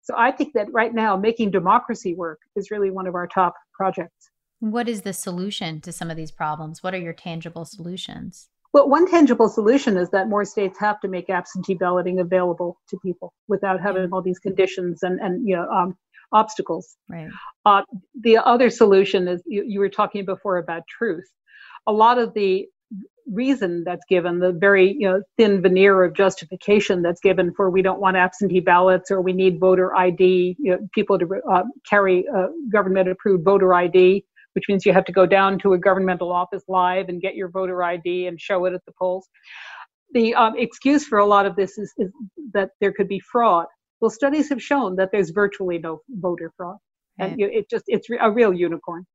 So 0.00 0.14
I 0.16 0.30
think 0.32 0.54
that 0.54 0.72
right 0.72 0.94
now 0.94 1.14
making 1.14 1.50
democracy 1.50 2.14
work 2.14 2.40
is 2.56 2.70
really 2.70 2.90
one 2.90 3.06
of 3.06 3.14
our 3.14 3.26
top 3.26 3.54
projects. 3.74 4.30
What 4.60 4.88
is 4.88 5.02
the 5.02 5.12
solution 5.12 5.82
to 5.82 5.92
some 5.92 6.10
of 6.10 6.16
these 6.16 6.30
problems? 6.30 6.82
What 6.82 6.94
are 6.94 6.98
your 6.98 7.12
tangible 7.12 7.66
solutions? 7.66 8.48
Well, 8.72 8.88
one 8.88 9.10
tangible 9.10 9.48
solution 9.48 9.96
is 9.96 10.10
that 10.10 10.28
more 10.28 10.44
states 10.44 10.78
have 10.78 11.00
to 11.00 11.08
make 11.08 11.30
absentee 11.30 11.74
balloting 11.74 12.20
available 12.20 12.78
to 12.90 12.98
people 12.98 13.32
without 13.48 13.80
having 13.80 14.10
all 14.12 14.22
these 14.22 14.38
conditions 14.38 15.02
and, 15.02 15.18
and 15.20 15.48
you 15.48 15.56
know, 15.56 15.68
um, 15.68 15.96
obstacles. 16.32 16.96
Right. 17.08 17.28
Uh, 17.64 17.82
the 18.20 18.36
other 18.36 18.68
solution 18.68 19.26
is 19.26 19.42
you, 19.46 19.64
you 19.66 19.80
were 19.80 19.88
talking 19.88 20.24
before 20.24 20.58
about 20.58 20.82
truth. 20.86 21.28
A 21.86 21.92
lot 21.92 22.18
of 22.18 22.34
the 22.34 22.66
reason 23.30 23.84
that's 23.84 24.04
given, 24.08 24.38
the 24.38 24.52
very 24.52 24.92
you 24.98 25.08
know 25.08 25.22
thin 25.36 25.62
veneer 25.62 26.02
of 26.02 26.14
justification 26.14 27.02
that's 27.02 27.20
given 27.20 27.52
for 27.54 27.70
we 27.70 27.82
don't 27.82 28.00
want 28.00 28.16
absentee 28.16 28.60
ballots 28.60 29.10
or 29.10 29.22
we 29.22 29.32
need 29.32 29.58
voter 29.58 29.94
ID, 29.94 30.56
you 30.58 30.72
know, 30.72 30.88
people 30.94 31.18
to 31.18 31.40
uh, 31.50 31.62
carry 31.88 32.26
government 32.70 33.08
approved 33.08 33.44
voter 33.44 33.72
ID 33.72 34.24
which 34.58 34.68
means 34.68 34.84
you 34.84 34.92
have 34.92 35.04
to 35.04 35.12
go 35.12 35.24
down 35.24 35.56
to 35.56 35.74
a 35.74 35.78
governmental 35.78 36.32
office 36.32 36.64
live 36.66 37.08
and 37.08 37.22
get 37.22 37.36
your 37.36 37.48
voter 37.48 37.80
ID 37.80 38.26
and 38.26 38.40
show 38.40 38.64
it 38.64 38.72
at 38.72 38.84
the 38.86 38.92
polls. 38.98 39.28
The 40.14 40.34
um, 40.34 40.58
excuse 40.58 41.04
for 41.04 41.18
a 41.18 41.24
lot 41.24 41.46
of 41.46 41.54
this 41.54 41.78
is, 41.78 41.94
is, 41.96 42.10
that 42.54 42.70
there 42.80 42.92
could 42.92 43.06
be 43.06 43.20
fraud. 43.20 43.66
Well, 44.00 44.10
studies 44.10 44.48
have 44.48 44.60
shown 44.60 44.96
that 44.96 45.10
there's 45.12 45.30
virtually 45.30 45.78
no 45.78 46.00
voter 46.08 46.52
fraud, 46.56 46.78
and 47.20 47.30
right. 47.30 47.38
you, 47.38 47.46
it 47.46 47.70
just 47.70 47.84
it's 47.86 48.08
a 48.20 48.28
real 48.32 48.52
unicorn. 48.52 49.06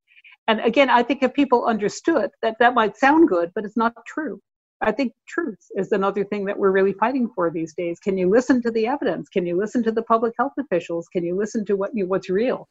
And 0.47 0.61
again, 0.61 0.89
I 0.89 1.03
think 1.03 1.23
if 1.23 1.33
people 1.33 1.65
understood 1.65 2.29
that 2.41 2.55
that 2.61 2.73
might 2.73 2.95
sound 2.95 3.27
good, 3.27 3.51
but 3.53 3.65
it's 3.65 3.75
not 3.75 3.93
true. 4.07 4.39
I 4.79 4.93
think 4.93 5.11
truth 5.27 5.59
is 5.75 5.91
another 5.91 6.23
thing 6.23 6.45
that 6.45 6.57
we're 6.57 6.71
really 6.71 6.93
fighting 6.93 7.29
for 7.35 7.51
these 7.51 7.73
days. 7.73 7.99
Can 7.99 8.17
you 8.17 8.29
listen 8.29 8.61
to 8.61 8.71
the 8.71 8.87
evidence? 8.87 9.27
Can 9.27 9.45
you 9.45 9.57
listen 9.57 9.83
to 9.83 9.91
the 9.91 10.03
public 10.03 10.35
health 10.39 10.53
officials? 10.57 11.09
Can 11.09 11.25
you 11.25 11.35
listen 11.35 11.65
to 11.65 11.75
what 11.75 11.91
you, 11.93 12.07
what's 12.07 12.29
real? 12.29 12.69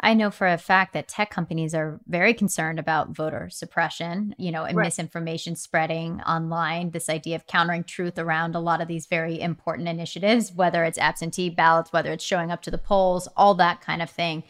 I 0.00 0.14
know 0.14 0.30
for 0.30 0.46
a 0.46 0.58
fact 0.58 0.92
that 0.92 1.08
tech 1.08 1.30
companies 1.30 1.74
are 1.74 2.00
very 2.06 2.34
concerned 2.34 2.78
about 2.78 3.10
voter 3.10 3.48
suppression, 3.50 4.34
you 4.38 4.50
know, 4.50 4.64
and 4.64 4.76
right. 4.76 4.84
misinformation 4.84 5.56
spreading 5.56 6.20
online, 6.22 6.90
this 6.90 7.08
idea 7.08 7.36
of 7.36 7.46
countering 7.46 7.84
truth 7.84 8.18
around 8.18 8.54
a 8.54 8.60
lot 8.60 8.80
of 8.80 8.88
these 8.88 9.06
very 9.06 9.40
important 9.40 9.88
initiatives, 9.88 10.52
whether 10.52 10.84
it's 10.84 10.98
absentee 10.98 11.50
ballots, 11.50 11.92
whether 11.92 12.12
it's 12.12 12.24
showing 12.24 12.50
up 12.50 12.62
to 12.62 12.70
the 12.70 12.78
polls, 12.78 13.28
all 13.36 13.54
that 13.54 13.80
kind 13.80 14.02
of 14.02 14.10
thing. 14.10 14.42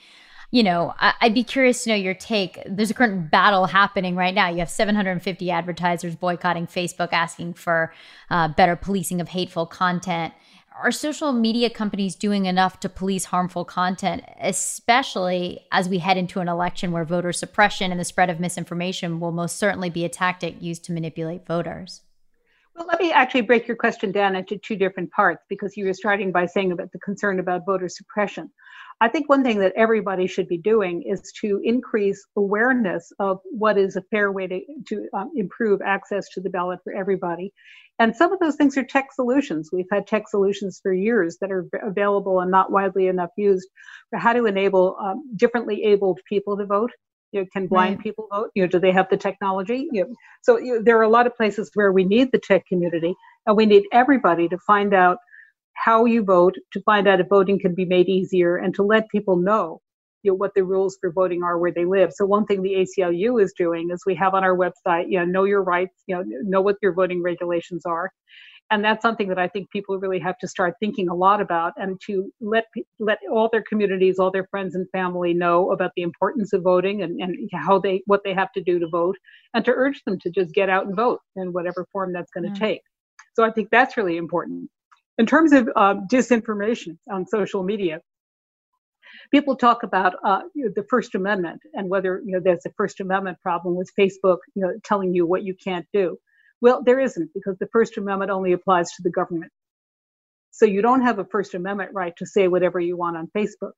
You 0.50 0.62
know, 0.62 0.94
I- 1.00 1.14
would 1.22 1.34
be 1.34 1.42
curious 1.42 1.82
to 1.84 1.90
know 1.90 1.96
your 1.96 2.14
take. 2.14 2.60
There's 2.64 2.90
a 2.90 2.94
current 2.94 3.30
battle 3.30 3.66
happening 3.66 4.14
right 4.14 4.34
now. 4.34 4.48
You 4.48 4.58
have 4.58 4.70
750 4.70 5.50
advertisers 5.50 6.14
boycotting 6.14 6.68
Facebook, 6.68 7.08
asking 7.12 7.54
for 7.54 7.92
uh, 8.30 8.48
better 8.48 8.76
policing 8.76 9.20
of 9.20 9.28
hateful 9.28 9.66
content 9.66 10.32
are 10.82 10.90
social 10.90 11.32
media 11.32 11.70
companies 11.70 12.16
doing 12.16 12.46
enough 12.46 12.80
to 12.80 12.88
police 12.88 13.26
harmful 13.26 13.64
content, 13.64 14.24
especially 14.40 15.66
as 15.70 15.88
we 15.88 15.98
head 15.98 16.16
into 16.16 16.40
an 16.40 16.48
election 16.48 16.90
where 16.90 17.04
voter 17.04 17.32
suppression 17.32 17.90
and 17.90 18.00
the 18.00 18.04
spread 18.04 18.28
of 18.28 18.40
misinformation 18.40 19.20
will 19.20 19.32
most 19.32 19.56
certainly 19.56 19.88
be 19.88 20.04
a 20.04 20.08
tactic 20.08 20.60
used 20.60 20.84
to 20.84 20.92
manipulate 20.92 21.46
voters? 21.46 22.02
Well, 22.74 22.86
let 22.88 23.00
me 23.00 23.12
actually 23.12 23.42
break 23.42 23.68
your 23.68 23.76
question 23.76 24.10
down 24.10 24.34
into 24.34 24.58
two 24.58 24.74
different 24.74 25.12
parts 25.12 25.44
because 25.48 25.76
you 25.76 25.86
were 25.86 25.94
starting 25.94 26.32
by 26.32 26.46
saying 26.46 26.72
about 26.72 26.90
the 26.90 26.98
concern 26.98 27.38
about 27.38 27.64
voter 27.64 27.88
suppression. 27.88 28.50
I 29.04 29.08
think 29.08 29.28
one 29.28 29.44
thing 29.44 29.58
that 29.58 29.74
everybody 29.76 30.26
should 30.26 30.48
be 30.48 30.56
doing 30.56 31.02
is 31.02 31.30
to 31.42 31.60
increase 31.62 32.24
awareness 32.38 33.12
of 33.18 33.38
what 33.50 33.76
is 33.76 33.96
a 33.96 34.02
fair 34.10 34.32
way 34.32 34.46
to, 34.46 34.60
to 34.88 35.08
um, 35.12 35.30
improve 35.36 35.82
access 35.82 36.26
to 36.30 36.40
the 36.40 36.48
ballot 36.48 36.78
for 36.82 36.94
everybody. 36.94 37.52
And 37.98 38.16
some 38.16 38.32
of 38.32 38.40
those 38.40 38.56
things 38.56 38.78
are 38.78 38.82
tech 38.82 39.12
solutions. 39.12 39.68
We've 39.70 39.92
had 39.92 40.06
tech 40.06 40.26
solutions 40.26 40.80
for 40.82 40.90
years 40.94 41.36
that 41.42 41.52
are 41.52 41.68
available 41.82 42.40
and 42.40 42.50
not 42.50 42.72
widely 42.72 43.08
enough 43.08 43.28
used 43.36 43.68
for 44.08 44.18
how 44.18 44.32
to 44.32 44.46
enable 44.46 44.96
um, 44.98 45.22
differently 45.36 45.84
abled 45.84 46.20
people 46.26 46.56
to 46.56 46.64
vote. 46.64 46.92
You 47.32 47.42
know, 47.42 47.46
can 47.52 47.66
blind 47.66 47.96
right. 47.96 48.02
people 48.02 48.26
vote? 48.32 48.52
You 48.54 48.62
know, 48.62 48.68
do 48.68 48.78
they 48.78 48.92
have 48.92 49.10
the 49.10 49.18
technology? 49.18 49.86
You 49.92 50.04
know, 50.04 50.14
so 50.40 50.58
you 50.58 50.76
know, 50.76 50.82
there 50.82 50.96
are 50.96 51.02
a 51.02 51.10
lot 51.10 51.26
of 51.26 51.36
places 51.36 51.70
where 51.74 51.92
we 51.92 52.04
need 52.04 52.32
the 52.32 52.38
tech 52.38 52.64
community, 52.66 53.14
and 53.46 53.54
we 53.54 53.66
need 53.66 53.84
everybody 53.92 54.48
to 54.48 54.56
find 54.66 54.94
out 54.94 55.18
how 55.74 56.04
you 56.04 56.22
vote, 56.22 56.54
to 56.72 56.80
find 56.82 57.06
out 57.08 57.20
if 57.20 57.28
voting 57.28 57.58
can 57.58 57.74
be 57.74 57.84
made 57.84 58.08
easier, 58.08 58.56
and 58.56 58.74
to 58.74 58.82
let 58.82 59.08
people 59.08 59.36
know, 59.36 59.80
you 60.22 60.30
know, 60.30 60.36
what 60.36 60.54
the 60.54 60.64
rules 60.64 60.96
for 61.00 61.12
voting 61.12 61.42
are 61.42 61.58
where 61.58 61.72
they 61.72 61.84
live. 61.84 62.12
So 62.12 62.24
one 62.24 62.46
thing 62.46 62.62
the 62.62 62.86
ACLU 62.86 63.42
is 63.42 63.52
doing 63.56 63.90
is 63.92 64.02
we 64.06 64.14
have 64.14 64.34
on 64.34 64.44
our 64.44 64.56
website, 64.56 65.10
you 65.10 65.18
know, 65.18 65.24
know 65.24 65.44
your 65.44 65.62
rights, 65.62 66.02
you 66.06 66.16
know, 66.16 66.24
know 66.42 66.60
what 66.62 66.76
your 66.82 66.92
voting 66.92 67.22
regulations 67.22 67.84
are. 67.84 68.10
And 68.70 68.82
that's 68.82 69.02
something 69.02 69.28
that 69.28 69.38
I 69.38 69.46
think 69.46 69.70
people 69.70 69.98
really 69.98 70.18
have 70.20 70.38
to 70.38 70.48
start 70.48 70.74
thinking 70.80 71.10
a 71.10 71.14
lot 71.14 71.42
about, 71.42 71.74
and 71.76 72.00
to 72.06 72.32
let 72.40 72.64
let 72.98 73.18
all 73.30 73.50
their 73.52 73.62
communities, 73.62 74.18
all 74.18 74.30
their 74.30 74.46
friends 74.46 74.74
and 74.74 74.88
family 74.90 75.34
know 75.34 75.70
about 75.70 75.90
the 75.96 76.02
importance 76.02 76.54
of 76.54 76.62
voting 76.62 77.02
and, 77.02 77.20
and 77.20 77.50
how 77.52 77.78
they 77.78 78.02
what 78.06 78.22
they 78.24 78.32
have 78.32 78.50
to 78.52 78.62
do 78.62 78.78
to 78.78 78.88
vote, 78.88 79.18
and 79.52 79.64
to 79.66 79.70
urge 79.70 80.02
them 80.04 80.18
to 80.20 80.30
just 80.30 80.54
get 80.54 80.70
out 80.70 80.86
and 80.86 80.96
vote 80.96 81.20
in 81.36 81.52
whatever 81.52 81.86
form 81.92 82.12
that's 82.12 82.30
going 82.30 82.44
to 82.44 82.58
yeah. 82.58 82.66
take. 82.66 82.80
So 83.34 83.44
I 83.44 83.50
think 83.50 83.68
that's 83.70 83.98
really 83.98 84.16
important. 84.16 84.70
In 85.18 85.26
terms 85.26 85.52
of 85.52 85.68
uh, 85.76 85.94
disinformation 86.10 86.98
on 87.10 87.26
social 87.26 87.62
media, 87.62 88.00
people 89.30 89.56
talk 89.56 89.82
about 89.82 90.14
uh, 90.24 90.40
you 90.54 90.66
know, 90.66 90.72
the 90.74 90.84
First 90.90 91.14
Amendment 91.14 91.60
and 91.74 91.88
whether 91.88 92.20
you 92.24 92.32
know 92.32 92.40
there's 92.42 92.66
a 92.66 92.70
First 92.76 93.00
Amendment 93.00 93.38
problem 93.40 93.76
with 93.76 93.90
Facebook, 93.98 94.38
you 94.54 94.62
know, 94.62 94.72
telling 94.84 95.14
you 95.14 95.26
what 95.26 95.44
you 95.44 95.54
can't 95.54 95.86
do. 95.92 96.18
Well, 96.60 96.82
there 96.82 96.98
isn't 97.00 97.30
because 97.34 97.56
the 97.58 97.68
First 97.72 97.96
Amendment 97.96 98.30
only 98.30 98.52
applies 98.52 98.90
to 98.92 99.02
the 99.02 99.10
government. 99.10 99.52
So 100.50 100.66
you 100.66 100.82
don't 100.82 101.02
have 101.02 101.18
a 101.18 101.24
First 101.24 101.54
Amendment 101.54 101.90
right 101.94 102.14
to 102.18 102.26
say 102.26 102.48
whatever 102.48 102.80
you 102.80 102.96
want 102.96 103.16
on 103.16 103.30
Facebook. 103.36 103.72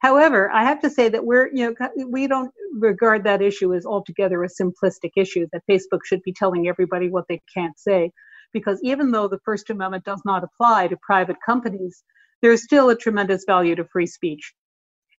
However, 0.00 0.50
I 0.50 0.64
have 0.64 0.80
to 0.82 0.90
say 0.90 1.08
that 1.08 1.24
we're, 1.24 1.48
you 1.54 1.74
know, 1.78 1.88
we 2.08 2.26
don't 2.26 2.52
regard 2.78 3.24
that 3.24 3.42
issue 3.42 3.74
as 3.74 3.86
altogether 3.86 4.44
a 4.44 4.48
simplistic 4.48 5.12
issue 5.16 5.46
that 5.52 5.62
Facebook 5.70 6.00
should 6.04 6.22
be 6.22 6.32
telling 6.32 6.68
everybody 6.68 7.08
what 7.08 7.24
they 7.28 7.40
can't 7.54 7.78
say 7.78 8.12
because 8.56 8.80
even 8.82 9.10
though 9.10 9.28
the 9.28 9.38
First 9.44 9.68
Amendment 9.68 10.04
does 10.04 10.22
not 10.24 10.42
apply 10.42 10.88
to 10.88 10.96
private 11.02 11.36
companies, 11.44 12.02
there's 12.40 12.64
still 12.64 12.88
a 12.88 12.96
tremendous 12.96 13.44
value 13.46 13.74
to 13.76 13.84
free 13.84 14.06
speech. 14.06 14.54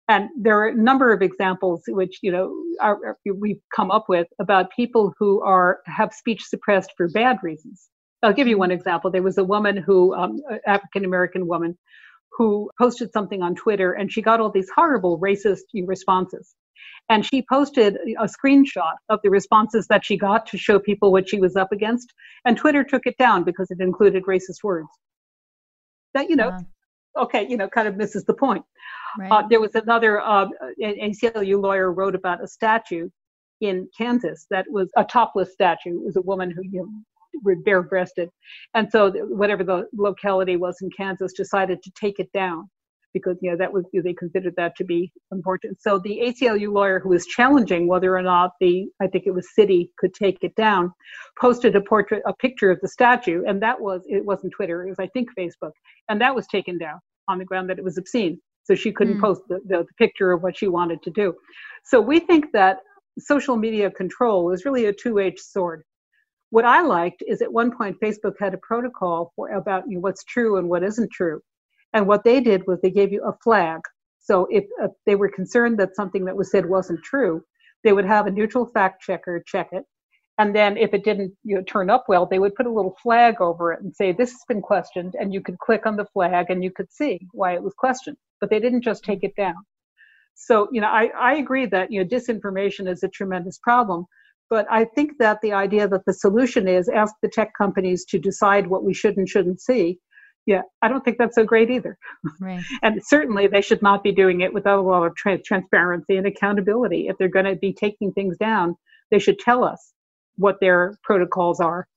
And 0.08 0.30
there 0.36 0.58
are 0.60 0.70
a 0.70 0.76
number 0.76 1.12
of 1.12 1.22
examples 1.22 1.84
which 1.88 2.18
you 2.24 2.32
know 2.32 2.52
are, 2.82 3.16
we've 3.26 3.62
come 3.76 3.92
up 3.92 4.06
with 4.10 4.26
about 4.40 4.72
people 4.76 5.14
who 5.20 5.40
are 5.44 5.82
have 5.86 6.14
speech 6.14 6.44
suppressed 6.46 6.92
for 6.98 7.08
bad 7.10 7.38
reasons. 7.44 7.90
I'll 8.24 8.34
give 8.34 8.48
you 8.48 8.58
one 8.58 8.72
example. 8.72 9.12
There 9.12 9.22
was 9.22 9.38
a 9.38 9.44
woman 9.44 9.78
who, 9.78 10.16
um, 10.16 10.42
African 10.66 11.06
American 11.06 11.46
woman, 11.46 11.78
who 12.32 12.72
posted 12.80 13.12
something 13.14 13.44
on 13.44 13.54
Twitter, 13.54 13.94
and 13.94 14.12
she 14.12 14.24
got 14.24 14.40
all 14.40 14.50
these 14.50 14.72
horrible 14.76 15.20
racist 15.20 15.66
responses. 15.86 16.56
And 17.10 17.26
she 17.26 17.46
posted 17.50 17.96
a 18.20 18.26
screenshot 18.26 18.94
of 19.10 19.20
the 19.24 19.30
responses 19.30 19.88
that 19.88 20.06
she 20.06 20.18
got 20.18 20.46
to 20.48 20.58
show 20.58 20.78
people 20.80 21.12
what 21.12 21.30
she 21.30 21.40
was 21.40 21.56
up 21.56 21.72
against. 21.72 22.14
And 22.46 22.58
Twitter 22.58 22.84
took 22.84 23.06
it 23.06 23.18
down 23.18 23.44
because 23.44 23.72
it 23.72 23.80
included 23.80 24.24
racist 24.26 24.64
words. 24.64 24.90
That, 26.14 26.30
you 26.30 26.36
know, 26.36 26.50
uh-huh. 26.50 27.24
okay, 27.24 27.48
you 27.48 27.56
know, 27.56 27.70
kind 27.70 27.88
of 27.88 27.96
misses 27.96 28.26
the 28.26 28.34
point. 28.34 28.64
Right. 29.18 29.32
Uh, 29.32 29.48
there 29.50 29.62
was 29.62 29.76
another 29.76 30.20
uh, 30.22 30.48
ACLU 30.82 31.62
lawyer 31.62 31.92
wrote 31.94 32.16
about 32.16 32.44
a 32.44 32.48
statue 32.48 33.10
in 33.62 33.88
Kansas 33.98 34.46
that 34.52 34.66
was 34.70 34.90
a 34.98 35.06
topless 35.06 35.54
statue. 35.54 35.96
It 36.00 36.06
was 36.06 36.18
a 36.18 36.22
woman 36.22 36.52
who 36.52 36.62
you 36.64 37.04
know, 37.44 37.56
bare 37.64 37.84
breasted. 37.84 38.30
And 38.74 38.92
so, 38.92 39.12
whatever 39.12 39.64
the 39.64 39.88
locality 39.94 40.58
was 40.58 40.78
in 40.82 40.90
Kansas 40.96 41.34
decided 41.34 41.82
to 41.84 41.92
take 42.00 42.20
it 42.20 42.32
down 42.34 42.70
because 43.18 43.38
you 43.42 43.52
know 43.52 43.58
that 43.58 43.72
was 43.72 43.86
they 43.94 44.14
considered 44.14 44.54
that 44.58 44.76
to 44.78 44.84
be 44.84 45.12
important. 45.32 45.82
So 45.82 46.00
the 46.00 46.20
ACLU 46.26 46.72
lawyer 46.72 47.00
who 47.00 47.10
was 47.10 47.26
challenging 47.26 47.88
whether 47.88 48.16
or 48.16 48.22
not 48.22 48.52
the 48.60 48.88
I 49.02 49.08
think 49.08 49.26
it 49.26 49.32
was 49.32 49.54
city 49.54 49.90
could 49.98 50.14
take 50.14 50.38
it 50.42 50.56
down, 50.56 50.94
posted 51.40 51.76
a 51.76 51.82
portrait 51.82 52.24
a 52.26 52.34
picture 52.34 52.72
of 52.72 52.80
the 52.82 52.88
statue, 52.88 53.44
and 53.48 53.62
that 53.62 53.80
was 53.80 54.02
it 54.08 54.26
wasn't 54.26 54.54
Twitter, 54.54 54.86
it 54.86 54.90
was 54.90 55.00
I 55.00 55.08
think 55.08 55.30
Facebook, 55.38 55.72
and 56.10 56.22
that 56.22 56.36
was 56.36 56.48
taken 56.48 56.78
down 56.78 57.00
on 57.28 57.38
the 57.38 57.46
ground 57.46 57.70
that 57.70 57.78
it 57.78 57.84
was 57.84 57.98
obscene. 57.98 58.40
So 58.64 58.76
she 58.76 58.92
couldn't 58.92 59.18
mm. 59.18 59.22
post 59.22 59.42
the, 59.48 59.60
the, 59.66 59.78
the 59.80 59.94
picture 59.98 60.32
of 60.34 60.44
what 60.44 60.58
she 60.58 60.68
wanted 60.68 61.02
to 61.04 61.12
do. 61.12 61.34
So 61.86 62.02
we 62.02 62.20
think 62.20 62.52
that 62.52 62.80
social 63.18 63.56
media 63.56 63.90
control 63.90 64.52
is 64.52 64.66
really 64.66 64.86
a 64.86 64.94
two-edged 64.94 65.40
sword. 65.40 65.84
What 66.50 66.66
I 66.66 66.82
liked 66.82 67.24
is 67.28 67.42
at 67.42 67.52
one 67.52 67.76
point 67.76 67.98
Facebook 68.02 68.34
had 68.40 68.54
a 68.54 68.58
protocol 68.58 69.32
for 69.36 69.50
about 69.52 69.84
you 69.88 69.96
know, 69.96 70.02
what's 70.02 70.24
true 70.24 70.58
and 70.58 70.70
what 70.70 70.84
isn't 70.84 71.12
true. 71.12 71.42
And 71.98 72.06
what 72.06 72.24
they 72.24 72.42
did 72.42 72.68
was 72.68 72.80
they 72.80 72.92
gave 72.92 73.12
you 73.12 73.24
a 73.24 73.36
flag. 73.44 73.80
So 74.20 74.48
if, 74.52 74.66
if 74.82 74.92
they 75.08 75.16
were 75.16 75.30
concerned 75.30 75.80
that 75.80 75.96
something 75.96 76.26
that 76.26 76.38
was 76.38 76.52
said 76.52 76.68
wasn't 76.68 77.04
true, 77.04 77.42
they 77.84 77.92
would 77.92 78.06
have 78.06 78.28
a 78.28 78.32
neutral 78.32 78.68
fact 78.68 79.02
checker 79.02 79.44
check 79.48 79.70
it. 79.72 79.84
And 80.38 80.56
then 80.56 80.78
if 80.78 80.94
it 80.94 81.04
didn't 81.04 81.34
you 81.44 81.56
know, 81.56 81.64
turn 81.64 81.90
up 81.90 82.06
well, 82.08 82.28
they 82.28 82.38
would 82.38 82.54
put 82.54 82.68
a 82.68 82.72
little 82.72 82.96
flag 83.02 83.42
over 83.42 83.74
it 83.74 83.82
and 83.82 83.96
say, 83.96 84.12
this 84.12 84.30
has 84.30 84.44
been 84.48 84.62
questioned. 84.62 85.16
And 85.20 85.34
you 85.34 85.42
could 85.42 85.58
click 85.58 85.88
on 85.88 85.96
the 85.96 86.06
flag 86.14 86.52
and 86.52 86.64
you 86.64 86.70
could 86.70 86.94
see 86.94 87.20
why 87.32 87.56
it 87.56 87.64
was 87.64 87.74
questioned. 87.76 88.18
But 88.40 88.52
they 88.52 88.60
didn't 88.60 88.84
just 88.84 89.04
take 89.04 89.24
it 89.24 89.36
down. 89.36 89.56
So, 90.36 90.68
you 90.72 90.82
know, 90.82 90.90
I, 90.90 91.10
I 91.18 91.34
agree 91.38 91.66
that, 91.66 91.92
you 91.92 92.04
know, 92.04 92.08
disinformation 92.08 92.88
is 92.88 93.02
a 93.02 93.08
tremendous 93.08 93.58
problem. 93.58 94.06
But 94.52 94.68
I 94.70 94.86
think 94.86 95.14
that 95.18 95.42
the 95.42 95.54
idea 95.54 95.88
that 95.88 96.06
the 96.06 96.14
solution 96.14 96.68
is 96.68 96.90
ask 96.90 97.16
the 97.24 97.28
tech 97.28 97.54
companies 97.58 98.06
to 98.06 98.20
decide 98.20 98.68
what 98.68 98.84
we 98.84 98.94
should 98.94 99.18
and 99.18 99.28
shouldn't 99.28 99.62
see 99.62 99.98
yeah, 100.48 100.62
I 100.82 100.88
don't 100.88 101.04
think 101.04 101.18
that's 101.18 101.36
so 101.36 101.44
great 101.44 101.70
either. 101.70 101.98
Right. 102.40 102.64
and 102.82 103.02
certainly 103.06 103.48
they 103.48 103.62
should 103.62 103.82
not 103.82 104.02
be 104.02 104.14
doing 104.14 104.42
it 104.42 104.54
without 104.54 104.80
a 104.80 104.82
lot 104.82 105.06
of 105.06 105.16
tra- 105.16 105.42
transparency 105.42 106.16
and 106.16 106.26
accountability. 106.26 107.10
If 107.10 107.18
they're 107.18 107.28
going 107.28 107.46
to 107.46 107.56
be 107.56 107.74
taking 107.74 108.14
things 108.14 108.38
down, 108.38 108.76
they 109.12 109.20
should 109.20 109.38
tell 109.40 109.64
us 109.64 109.94
what 110.38 110.60
their 110.62 110.98
protocols 111.04 111.60
are. 111.60 111.88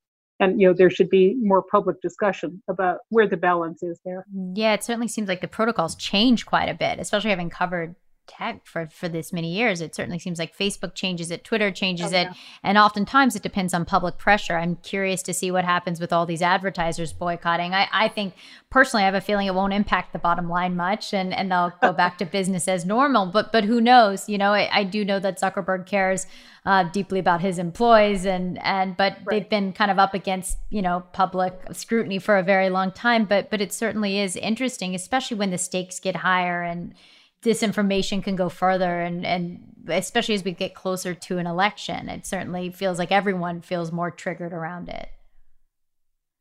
And 0.41 0.61
you 0.61 0.67
know 0.67 0.75
there 0.75 0.91
should 0.91 1.11
be 1.11 1.37
more 1.39 1.63
public 1.63 2.01
discussion 2.01 2.63
about 2.69 3.01
where 3.11 3.29
the 3.29 3.37
balance 3.37 3.83
is 3.83 4.01
there. 4.07 4.25
Yeah, 4.55 4.73
it 4.73 4.83
certainly 4.83 5.09
seems 5.09 5.29
like 5.29 5.43
the 5.43 5.49
protocols 5.49 5.95
change 5.95 6.47
quite 6.47 6.71
a 6.71 6.75
bit, 6.75 6.99
especially 6.99 7.29
having 7.29 7.51
covered 7.51 7.95
tech 8.31 8.67
for 8.67 8.87
for 8.87 9.09
this 9.09 9.33
many 9.33 9.53
years. 9.53 9.81
It 9.81 9.95
certainly 9.95 10.19
seems 10.19 10.39
like 10.39 10.57
facebook 10.57 10.95
changes 10.95 11.31
it 11.31 11.45
twitter 11.45 11.71
changes 11.71 12.13
oh, 12.13 12.17
yeah. 12.17 12.31
it 12.31 12.37
and 12.63 12.79
oftentimes 12.79 13.35
it 13.35 13.43
depends 13.43 13.75
on 13.75 13.85
public 13.85 14.19
pressure. 14.19 14.57
I'm 14.57 14.77
curious 14.77 15.23
to 15.25 15.35
see 15.35 15.51
what 15.51 15.65
happens 15.65 16.01
with 16.01 16.13
all 16.13 16.27
these 16.27 16.43
advertisers 16.43 17.13
boycotting. 17.13 17.75
I, 17.75 17.89
I 17.93 18.09
think 18.09 18.35
personally 18.71 19.03
i 19.03 19.07
have 19.07 19.15
a 19.15 19.21
feeling 19.21 19.47
it 19.47 19.55
won't 19.55 19.73
impact 19.73 20.13
the 20.13 20.19
bottom 20.19 20.49
line 20.49 20.77
much 20.77 21.13
and 21.13 21.35
and 21.35 21.51
they'll 21.51 21.73
go 21.83 21.93
back 21.93 22.19
to 22.19 22.25
business 22.25 22.69
as 22.69 22.85
normal. 22.85 23.27
But 23.27 23.53
but 23.53 23.65
who 23.65 23.81
knows? 23.81 24.29
You 24.29 24.39
know 24.39 24.53
i, 24.53 24.69
I 24.73 24.85
do 24.85 25.05
know 25.05 25.19
that 25.19 25.41
zuckerberg 25.41 25.87
cares 25.87 26.27
uh, 26.67 26.85
deeply 26.85 27.19
about 27.19 27.41
his 27.41 27.59
employees 27.59 28.27
and 28.27 28.59
and 28.63 28.97
but 28.97 29.15
right. 29.15 29.27
they've 29.31 29.49
been 29.49 29.73
kind 29.73 29.91
of 29.91 29.99
up 29.99 30.15
against 30.15 30.59
you 30.69 30.83
know 30.83 31.05
public 31.13 31.55
scrutiny 31.73 32.19
for 32.19 32.37
a 32.37 32.43
very 32.43 32.69
long 32.69 32.93
time. 32.93 33.25
But 33.25 33.51
but 33.51 33.61
it 33.61 33.73
certainly 33.73 34.21
is 34.21 34.37
interesting 34.37 34.95
especially 34.95 35.37
when 35.37 35.51
the 35.51 35.59
stakes 35.59 35.99
get 35.99 36.17
higher 36.17 36.63
and 36.63 36.95
disinformation 37.43 38.23
can 38.23 38.37
go 38.37 38.49
further 38.49 39.01
and 39.01 39.25
and 39.25 39.61
especially 39.89 40.35
as 40.35 40.45
we 40.45 40.53
get 40.53 40.75
closer 40.75 41.15
to 41.15 41.39
an 41.39 41.47
election 41.47 42.09
it 42.09 42.27
certainly 42.27 42.71
feels 42.71 42.99
like 42.99 43.11
everyone 43.11 43.61
feels 43.61 43.91
more 43.91 44.11
triggered 44.11 44.53
around 44.53 44.89
it. 44.89 45.09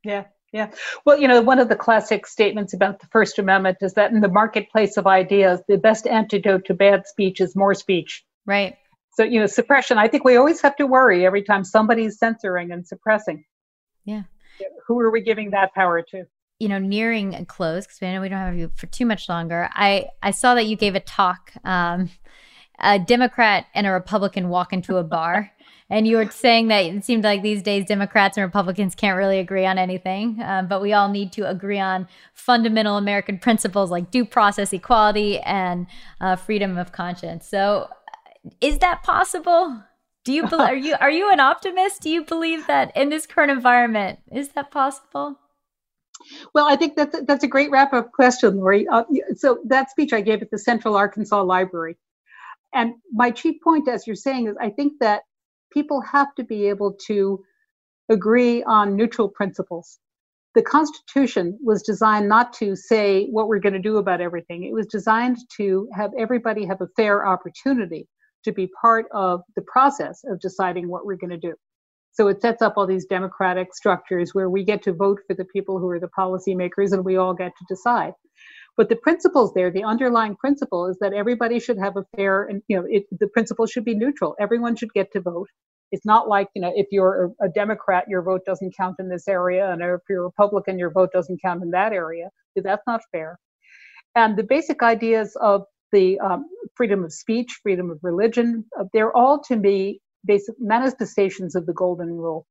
Yeah 0.04 0.24
yeah. 0.52 0.70
Well 1.04 1.18
you 1.18 1.28
know 1.28 1.40
one 1.40 1.58
of 1.58 1.68
the 1.68 1.76
classic 1.76 2.26
statements 2.26 2.74
about 2.74 3.00
the 3.00 3.06
first 3.06 3.38
amendment 3.38 3.78
is 3.80 3.94
that 3.94 4.12
in 4.12 4.20
the 4.20 4.28
marketplace 4.28 4.96
of 4.96 5.06
ideas 5.06 5.60
the 5.68 5.78
best 5.78 6.06
antidote 6.06 6.66
to 6.66 6.74
bad 6.74 7.06
speech 7.06 7.40
is 7.40 7.56
more 7.56 7.74
speech. 7.74 8.24
Right. 8.44 8.76
So 9.12 9.24
you 9.24 9.40
know 9.40 9.46
suppression 9.46 9.96
i 9.96 10.06
think 10.06 10.24
we 10.24 10.36
always 10.36 10.60
have 10.60 10.76
to 10.76 10.86
worry 10.86 11.24
every 11.24 11.42
time 11.42 11.64
somebody's 11.64 12.18
censoring 12.18 12.72
and 12.72 12.86
suppressing. 12.86 13.44
Yeah. 14.04 14.24
Who 14.86 15.00
are 15.00 15.10
we 15.10 15.22
giving 15.22 15.50
that 15.50 15.72
power 15.72 16.02
to 16.10 16.26
you 16.60 16.68
know, 16.68 16.78
nearing 16.78 17.34
a 17.34 17.44
close 17.44 17.86
because 17.86 18.00
we 18.00 18.12
know 18.12 18.20
we 18.20 18.28
don't 18.28 18.38
have 18.38 18.56
you 18.56 18.70
for 18.76 18.86
too 18.86 19.06
much 19.06 19.28
longer. 19.28 19.68
I 19.72 20.06
I 20.22 20.30
saw 20.30 20.54
that 20.54 20.66
you 20.66 20.76
gave 20.76 20.94
a 20.94 21.00
talk. 21.00 21.52
Um, 21.64 22.10
a 22.80 22.98
Democrat 22.98 23.66
and 23.74 23.86
a 23.86 23.90
Republican 23.90 24.48
walk 24.48 24.72
into 24.72 24.96
a 24.96 25.04
bar. 25.04 25.52
And 25.92 26.06
you 26.06 26.18
were 26.18 26.30
saying 26.30 26.68
that 26.68 26.84
it 26.84 27.04
seemed 27.04 27.24
like 27.24 27.42
these 27.42 27.64
days 27.64 27.84
Democrats 27.84 28.36
and 28.36 28.44
Republicans 28.44 28.94
can't 28.94 29.16
really 29.16 29.40
agree 29.40 29.66
on 29.66 29.76
anything, 29.76 30.40
um, 30.40 30.68
but 30.68 30.80
we 30.80 30.92
all 30.92 31.08
need 31.08 31.32
to 31.32 31.50
agree 31.50 31.80
on 31.80 32.06
fundamental 32.32 32.96
American 32.96 33.40
principles 33.40 33.90
like 33.90 34.12
due 34.12 34.24
process, 34.24 34.72
equality, 34.72 35.40
and 35.40 35.88
uh, 36.20 36.36
freedom 36.36 36.78
of 36.78 36.92
conscience. 36.92 37.48
So, 37.48 37.88
is 38.60 38.78
that 38.78 39.02
possible? 39.02 39.82
Do 40.24 40.32
you 40.32 40.44
are 40.52 40.76
you 40.76 40.94
are 41.00 41.10
you 41.10 41.28
an 41.32 41.40
optimist? 41.40 42.02
Do 42.02 42.10
you 42.10 42.24
believe 42.24 42.68
that 42.68 42.96
in 42.96 43.08
this 43.08 43.26
current 43.26 43.50
environment 43.50 44.20
is 44.30 44.50
that 44.50 44.70
possible? 44.70 45.40
Well, 46.54 46.66
I 46.68 46.76
think 46.76 46.96
that's 46.96 47.16
that's 47.26 47.44
a 47.44 47.48
great 47.48 47.70
wrap 47.70 47.92
up 47.92 48.12
question, 48.12 48.56
Laurie. 48.58 48.88
Uh, 48.88 49.04
so 49.36 49.60
that 49.66 49.90
speech 49.90 50.12
I 50.12 50.20
gave 50.20 50.42
at 50.42 50.50
the 50.50 50.58
Central 50.58 50.96
Arkansas 50.96 51.42
Library, 51.42 51.96
and 52.74 52.94
my 53.12 53.30
chief 53.30 53.56
point, 53.62 53.88
as 53.88 54.06
you're 54.06 54.16
saying, 54.16 54.48
is 54.48 54.56
I 54.60 54.70
think 54.70 54.94
that 55.00 55.22
people 55.72 56.00
have 56.02 56.34
to 56.36 56.44
be 56.44 56.68
able 56.68 56.94
to 57.08 57.42
agree 58.10 58.62
on 58.64 58.96
neutral 58.96 59.28
principles. 59.28 59.98
The 60.54 60.62
Constitution 60.62 61.58
was 61.62 61.82
designed 61.82 62.28
not 62.28 62.52
to 62.54 62.76
say 62.76 63.26
what 63.28 63.48
we're 63.48 63.60
going 63.60 63.74
to 63.74 63.80
do 63.80 63.98
about 63.98 64.20
everything. 64.20 64.64
It 64.64 64.72
was 64.72 64.86
designed 64.86 65.38
to 65.58 65.88
have 65.94 66.10
everybody 66.18 66.66
have 66.66 66.80
a 66.80 66.88
fair 66.96 67.26
opportunity 67.26 68.08
to 68.44 68.52
be 68.52 68.68
part 68.80 69.06
of 69.12 69.42
the 69.56 69.62
process 69.62 70.22
of 70.24 70.40
deciding 70.40 70.88
what 70.88 71.06
we're 71.06 71.16
going 71.16 71.30
to 71.30 71.38
do. 71.38 71.54
So 72.12 72.28
it 72.28 72.42
sets 72.42 72.62
up 72.62 72.74
all 72.76 72.86
these 72.86 73.06
democratic 73.06 73.74
structures 73.74 74.34
where 74.34 74.50
we 74.50 74.64
get 74.64 74.82
to 74.82 74.92
vote 74.92 75.20
for 75.26 75.34
the 75.34 75.44
people 75.44 75.78
who 75.78 75.88
are 75.90 76.00
the 76.00 76.10
policymakers 76.18 76.92
and 76.92 77.04
we 77.04 77.16
all 77.16 77.34
get 77.34 77.52
to 77.56 77.64
decide. 77.68 78.12
But 78.76 78.88
the 78.88 78.96
principles 78.96 79.52
there, 79.54 79.70
the 79.70 79.84
underlying 79.84 80.36
principle 80.36 80.86
is 80.86 80.96
that 81.00 81.12
everybody 81.12 81.60
should 81.60 81.78
have 81.78 81.96
a 81.96 82.04
fair 82.16 82.44
and, 82.44 82.62
you 82.68 82.76
know, 82.76 82.86
it, 82.88 83.04
the 83.18 83.28
principle 83.28 83.66
should 83.66 83.84
be 83.84 83.94
neutral. 83.94 84.34
Everyone 84.40 84.76
should 84.76 84.92
get 84.92 85.12
to 85.12 85.20
vote. 85.20 85.48
It's 85.92 86.06
not 86.06 86.28
like, 86.28 86.48
you 86.54 86.62
know, 86.62 86.72
if 86.74 86.86
you're 86.90 87.32
a, 87.42 87.48
Democrat, 87.48 88.04
your 88.08 88.22
vote 88.22 88.42
doesn't 88.46 88.76
count 88.76 88.96
in 89.00 89.08
this 89.08 89.26
area, 89.26 89.70
and 89.72 89.82
if 89.82 90.00
you're 90.08 90.22
a 90.22 90.24
Republican, 90.26 90.78
your 90.78 90.90
vote 90.92 91.10
doesn't 91.12 91.42
count 91.44 91.62
in 91.62 91.70
that 91.72 91.92
area. 91.92 92.28
That's 92.54 92.86
not 92.86 93.00
fair. 93.10 93.38
And 94.14 94.36
the 94.36 94.44
basic 94.44 94.82
ideas 94.82 95.36
of 95.40 95.64
the 95.92 96.18
um, 96.20 96.46
freedom 96.76 97.04
of 97.04 97.12
speech, 97.12 97.58
freedom 97.62 97.90
of 97.90 97.98
religion, 98.02 98.64
uh, 98.78 98.84
they're 98.92 99.14
all 99.16 99.42
to 99.48 99.56
me 99.56 100.00
basic 100.24 100.54
manifestations 100.58 101.54
of 101.54 101.66
the 101.66 101.72
golden 101.72 102.08
rule. 102.08 102.46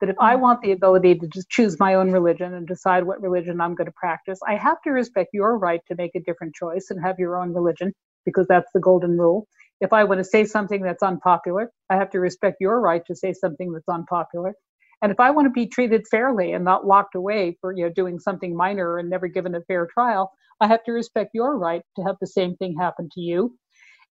That 0.00 0.10
if 0.10 0.16
I 0.20 0.34
mm-hmm. 0.34 0.42
want 0.42 0.62
the 0.62 0.72
ability 0.72 1.14
to 1.16 1.28
just 1.28 1.48
choose 1.48 1.78
my 1.80 1.94
own 1.94 2.10
religion 2.12 2.54
and 2.54 2.66
decide 2.66 3.04
what 3.04 3.22
religion 3.22 3.60
I'm 3.60 3.74
going 3.74 3.86
to 3.86 3.94
practice, 3.96 4.38
I 4.46 4.56
have 4.56 4.80
to 4.82 4.90
respect 4.90 5.30
your 5.32 5.56
right 5.58 5.80
to 5.88 5.94
make 5.96 6.14
a 6.14 6.20
different 6.20 6.54
choice 6.54 6.88
and 6.90 7.02
have 7.02 7.18
your 7.18 7.40
own 7.40 7.54
religion 7.54 7.92
because 8.24 8.46
that's 8.48 8.70
the 8.74 8.80
golden 8.80 9.16
rule. 9.16 9.46
If 9.80 9.92
I 9.92 10.04
want 10.04 10.18
to 10.18 10.24
say 10.24 10.44
something 10.44 10.82
that's 10.82 11.02
unpopular, 11.02 11.70
I 11.90 11.96
have 11.96 12.10
to 12.10 12.20
respect 12.20 12.56
your 12.60 12.80
right 12.80 13.02
to 13.06 13.14
say 13.14 13.32
something 13.32 13.72
that's 13.72 13.88
unpopular. 13.88 14.54
And 15.02 15.12
if 15.12 15.20
I 15.20 15.30
want 15.30 15.46
to 15.46 15.50
be 15.50 15.66
treated 15.66 16.06
fairly 16.10 16.52
and 16.52 16.64
not 16.64 16.86
locked 16.86 17.14
away 17.14 17.56
for 17.60 17.72
you 17.72 17.84
know 17.84 17.92
doing 17.92 18.18
something 18.18 18.56
minor 18.56 18.98
and 18.98 19.10
never 19.10 19.28
given 19.28 19.54
a 19.54 19.60
fair 19.62 19.86
trial, 19.86 20.32
I 20.60 20.66
have 20.68 20.84
to 20.84 20.92
respect 20.92 21.30
your 21.34 21.56
right 21.58 21.82
to 21.96 22.02
have 22.02 22.16
the 22.20 22.26
same 22.26 22.56
thing 22.56 22.76
happen 22.78 23.08
to 23.12 23.20
you. 23.20 23.56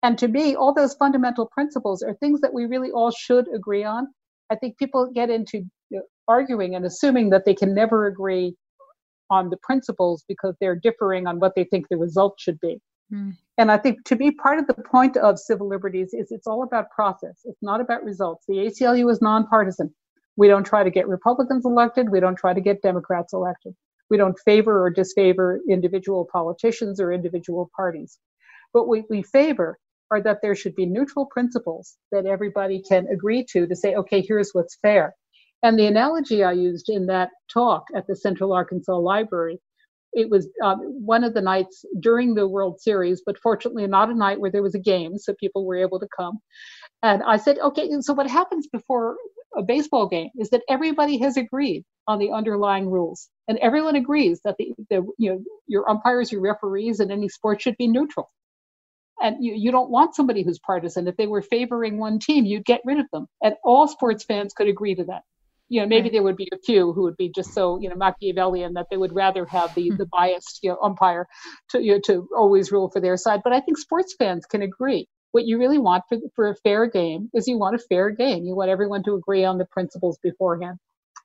And 0.02 0.16
to 0.18 0.28
me, 0.28 0.54
all 0.54 0.72
those 0.72 0.94
fundamental 0.94 1.46
principles 1.46 2.02
are 2.02 2.14
things 2.14 2.40
that 2.40 2.54
we 2.54 2.64
really 2.66 2.90
all 2.90 3.10
should 3.10 3.46
agree 3.54 3.84
on. 3.84 4.08
I 4.50 4.56
think 4.56 4.78
people 4.78 5.10
get 5.12 5.30
into 5.30 5.64
arguing 6.26 6.74
and 6.74 6.84
assuming 6.84 7.30
that 7.30 7.44
they 7.44 7.54
can 7.54 7.74
never 7.74 8.06
agree 8.06 8.54
on 9.30 9.50
the 9.50 9.56
principles 9.58 10.24
because 10.26 10.54
they're 10.60 10.76
differing 10.76 11.26
on 11.26 11.38
what 11.38 11.54
they 11.54 11.64
think 11.64 11.88
the 11.88 11.96
result 11.96 12.34
should 12.38 12.58
be. 12.60 12.80
Mm. 13.12 13.36
And 13.58 13.70
I 13.70 13.76
think 13.76 14.04
to 14.04 14.16
be 14.16 14.30
part 14.30 14.58
of 14.58 14.66
the 14.66 14.74
point 14.74 15.16
of 15.16 15.38
civil 15.38 15.68
liberties 15.68 16.14
is 16.14 16.32
it's 16.32 16.46
all 16.46 16.62
about 16.62 16.90
process. 16.90 17.40
It's 17.44 17.62
not 17.62 17.80
about 17.80 18.02
results. 18.04 18.44
The 18.48 18.54
ACLU 18.54 19.10
is 19.10 19.20
nonpartisan. 19.20 19.94
We 20.36 20.48
don't 20.48 20.64
try 20.64 20.82
to 20.82 20.90
get 20.90 21.08
Republicans 21.08 21.66
elected. 21.66 22.10
We 22.10 22.20
don't 22.20 22.36
try 22.36 22.54
to 22.54 22.60
get 22.60 22.82
Democrats 22.82 23.32
elected. 23.32 23.74
We 24.08 24.16
don't 24.16 24.38
favor 24.44 24.84
or 24.84 24.90
disfavor 24.90 25.60
individual 25.68 26.26
politicians 26.32 27.00
or 27.00 27.12
individual 27.12 27.70
parties. 27.76 28.18
What 28.72 28.88
we, 28.88 29.04
we 29.10 29.22
favor 29.22 29.78
are 30.10 30.22
that 30.22 30.38
there 30.42 30.54
should 30.54 30.74
be 30.74 30.86
neutral 30.86 31.26
principles 31.26 31.96
that 32.12 32.26
everybody 32.26 32.82
can 32.82 33.06
agree 33.08 33.44
to 33.52 33.66
to 33.66 33.76
say, 33.76 33.94
okay, 33.94 34.20
here's 34.20 34.50
what's 34.52 34.76
fair. 34.82 35.14
And 35.62 35.78
the 35.78 35.86
analogy 35.86 36.42
I 36.42 36.52
used 36.52 36.88
in 36.88 37.06
that 37.06 37.30
talk 37.52 37.84
at 37.94 38.06
the 38.06 38.16
Central 38.16 38.52
Arkansas 38.52 38.96
Library, 38.96 39.58
it 40.12 40.28
was 40.28 40.48
um, 40.64 40.78
one 41.04 41.22
of 41.22 41.34
the 41.34 41.42
nights 41.42 41.84
during 42.00 42.34
the 42.34 42.48
World 42.48 42.80
Series, 42.80 43.22
but 43.24 43.38
fortunately 43.38 43.86
not 43.86 44.10
a 44.10 44.14
night 44.14 44.40
where 44.40 44.50
there 44.50 44.62
was 44.62 44.74
a 44.74 44.80
game, 44.80 45.18
so 45.18 45.34
people 45.38 45.64
were 45.64 45.76
able 45.76 46.00
to 46.00 46.08
come. 46.16 46.38
And 47.02 47.22
I 47.22 47.36
said, 47.36 47.58
okay, 47.58 47.88
so 48.00 48.14
what 48.14 48.28
happens 48.28 48.66
before 48.66 49.16
a 49.56 49.62
baseball 49.62 50.08
game 50.08 50.30
is 50.38 50.50
that 50.50 50.62
everybody 50.68 51.18
has 51.18 51.36
agreed 51.36 51.84
on 52.08 52.18
the 52.18 52.32
underlying 52.32 52.88
rules, 52.88 53.28
and 53.46 53.58
everyone 53.58 53.96
agrees 53.96 54.40
that 54.44 54.56
the, 54.58 54.72
the 54.88 55.06
you 55.18 55.30
know 55.30 55.44
your 55.66 55.88
umpires, 55.88 56.32
your 56.32 56.40
referees, 56.40 57.00
and 57.00 57.12
any 57.12 57.28
sport 57.28 57.60
should 57.60 57.76
be 57.76 57.86
neutral 57.86 58.28
and 59.20 59.44
you, 59.44 59.54
you 59.54 59.70
don't 59.70 59.90
want 59.90 60.14
somebody 60.14 60.42
who's 60.42 60.58
partisan. 60.58 61.08
If 61.08 61.16
they 61.16 61.26
were 61.26 61.42
favoring 61.42 61.98
one 61.98 62.18
team, 62.18 62.44
you'd 62.44 62.64
get 62.64 62.80
rid 62.84 62.98
of 62.98 63.06
them. 63.12 63.26
And 63.42 63.54
all 63.64 63.88
sports 63.88 64.24
fans 64.24 64.52
could 64.52 64.68
agree 64.68 64.94
to 64.94 65.04
that. 65.04 65.22
You 65.68 65.80
know, 65.80 65.86
maybe 65.86 66.04
right. 66.04 66.12
there 66.12 66.22
would 66.24 66.36
be 66.36 66.48
a 66.52 66.58
few 66.58 66.92
who 66.92 67.02
would 67.02 67.16
be 67.16 67.28
just 67.28 67.54
so, 67.54 67.78
you 67.80 67.88
know, 67.88 67.94
Machiavellian 67.94 68.74
that 68.74 68.86
they 68.90 68.96
would 68.96 69.14
rather 69.14 69.46
have 69.46 69.72
the, 69.74 69.90
hmm. 69.90 69.96
the 69.96 70.06
biased, 70.06 70.60
you 70.62 70.70
know, 70.70 70.78
umpire 70.82 71.28
to, 71.70 71.80
you 71.80 71.92
know, 71.92 72.00
to 72.06 72.28
always 72.36 72.72
rule 72.72 72.90
for 72.90 73.00
their 73.00 73.16
side. 73.16 73.42
But 73.44 73.52
I 73.52 73.60
think 73.60 73.78
sports 73.78 74.14
fans 74.18 74.46
can 74.46 74.62
agree. 74.62 75.06
What 75.32 75.46
you 75.46 75.58
really 75.58 75.78
want 75.78 76.02
for, 76.08 76.18
for 76.34 76.48
a 76.48 76.56
fair 76.56 76.86
game 76.86 77.30
is 77.34 77.46
you 77.46 77.56
want 77.56 77.76
a 77.76 77.84
fair 77.88 78.10
game. 78.10 78.44
You 78.44 78.56
want 78.56 78.70
everyone 78.70 79.04
to 79.04 79.14
agree 79.14 79.44
on 79.44 79.58
the 79.58 79.64
principles 79.66 80.18
beforehand. 80.22 80.78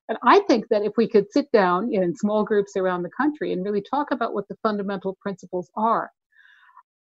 And 0.08 0.20
I 0.24 0.42
think 0.42 0.68
that 0.70 0.84
if 0.84 0.94
we 0.96 1.10
could 1.10 1.32
sit 1.32 1.52
down 1.52 1.92
in 1.92 2.16
small 2.16 2.44
groups 2.44 2.78
around 2.78 3.02
the 3.02 3.10
country 3.10 3.52
and 3.52 3.66
really 3.66 3.82
talk 3.82 4.12
about 4.12 4.36
what 4.36 4.48
the 4.48 4.58
fundamental 4.62 5.18
principles 5.22 5.72
are, 5.76 6.12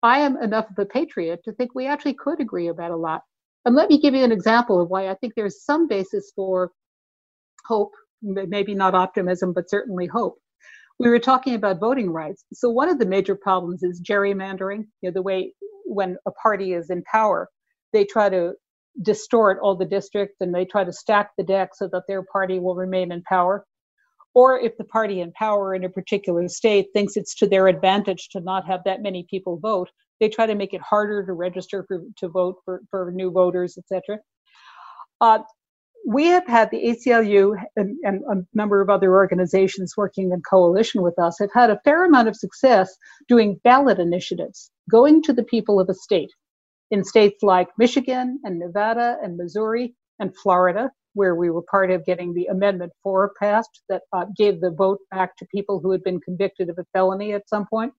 I 0.04 0.20
am 0.20 0.38
enough 0.42 0.70
of 0.70 0.80
a 0.80 0.86
patriot 0.86 1.42
to 1.46 1.54
think 1.54 1.76
we 1.76 1.88
actually 1.88 2.14
could 2.14 2.40
agree 2.40 2.68
about 2.68 2.92
a 2.92 2.96
lot. 2.98 3.22
And 3.66 3.76
let 3.76 3.90
me 3.90 4.00
give 4.00 4.16
you 4.16 4.24
an 4.24 4.32
example 4.32 4.82
of 4.82 4.90
why 4.90 5.10
I 5.10 5.16
think 5.16 5.34
there's 5.36 5.64
some 5.64 5.88
basis 5.88 6.32
for 6.36 6.72
hope, 7.68 7.92
maybe 8.22 8.74
not 8.76 8.96
optimism, 8.96 9.54
but 9.54 9.70
certainly 9.70 10.08
hope. 10.08 10.38
We 11.00 11.10
were 11.10 11.20
talking 11.20 11.56
about 11.56 11.80
voting 11.80 12.12
rights. 12.12 12.46
So 12.54 12.70
one 12.70 12.90
of 12.90 13.00
the 13.00 13.06
major 13.06 13.36
problems 13.36 13.84
is 13.84 14.02
gerrymandering, 14.02 14.86
you 15.02 15.10
know, 15.10 15.12
the 15.12 15.22
way 15.22 15.54
when 15.86 16.18
a 16.28 16.32
party 16.32 16.74
is 16.74 16.90
in 16.90 17.04
power, 17.04 17.50
they 17.94 18.06
try 18.06 18.30
to 18.30 18.54
distort 19.02 19.60
all 19.62 19.78
the 19.78 19.86
districts 19.86 20.38
and 20.42 20.54
they 20.54 20.66
try 20.66 20.84
to 20.84 20.94
stack 20.94 21.32
the 21.38 21.44
deck 21.44 21.72
so 21.76 21.90
that 21.92 22.04
their 22.08 22.24
party 22.24 22.60
will 22.60 22.76
remain 22.76 23.12
in 23.12 23.24
power 23.24 23.66
or 24.34 24.60
if 24.60 24.78
the 24.78 24.84
party 24.84 25.22
in 25.22 25.32
power 25.32 25.74
in 25.74 25.84
a 25.84 25.90
particular 25.90 26.48
state 26.48 26.88
thinks 26.94 27.18
it's 27.18 27.36
to 27.36 27.48
their 27.48 27.68
advantage 27.68 28.30
to 28.30 28.40
not 28.40 28.66
have 28.66 28.82
that 28.86 29.02
many 29.02 29.26
people 29.30 29.58
vote, 29.58 29.90
they 30.20 30.30
try 30.30 30.46
to 30.46 30.56
make 30.56 30.74
it 30.74 30.82
harder 30.82 31.26
to 31.26 31.34
register 31.34 31.86
for, 31.88 32.04
to 32.18 32.28
vote 32.28 32.58
for, 32.66 32.82
for 32.92 33.12
new 33.12 33.32
voters, 33.32 33.78
etc. 33.78 34.20
Uh, 35.22 35.40
we 36.08 36.26
have 36.28 36.48
had 36.48 36.72
the 36.72 36.78
ACLU 36.78 37.56
and, 37.76 37.98
and, 38.04 38.22
a 38.30 38.44
number 38.54 38.82
of 38.82 38.90
other 38.90 39.14
organizations 39.14 39.96
working 39.98 40.32
in 40.32 40.42
coalition 40.50 41.02
with 41.02 41.20
us 41.20 41.38
have 41.40 41.52
had 41.54 41.70
a 41.70 41.80
fair 41.84 42.06
amount 42.06 42.28
of 42.28 42.36
success 42.36 42.96
doing 43.28 43.60
ballot 43.64 44.00
initiatives, 44.00 44.72
going 44.90 45.22
to 45.24 45.34
the 45.34 45.44
people 45.44 45.80
of 45.80 45.90
a 45.90 45.94
state. 45.94 46.32
In 46.92 47.04
states 47.04 47.44
like 47.44 47.68
Michigan 47.78 48.40
and 48.44 48.58
Nevada 48.58 49.18
and 49.22 49.38
Missouri 49.38 49.94
and 50.20 50.36
Florida, 50.36 50.90
where 51.14 51.36
we 51.36 51.50
were 51.50 51.64
part 51.64 51.92
of 51.92 52.06
getting 52.06 52.34
the 52.34 52.46
Amendment 52.46 52.92
4 53.04 53.34
passed 53.40 53.82
that 53.90 54.04
uh, 54.14 54.26
gave 54.36 54.62
the 54.62 54.72
vote 54.72 55.00
back 55.12 55.36
to 55.38 55.46
people 55.54 55.80
who 55.80 55.92
had 55.92 56.04
been 56.04 56.20
convicted 56.20 56.70
of 56.70 56.78
a 56.78 56.86
felony 56.94 57.34
at 57.34 57.50
some 57.50 57.66
point. 57.66 57.94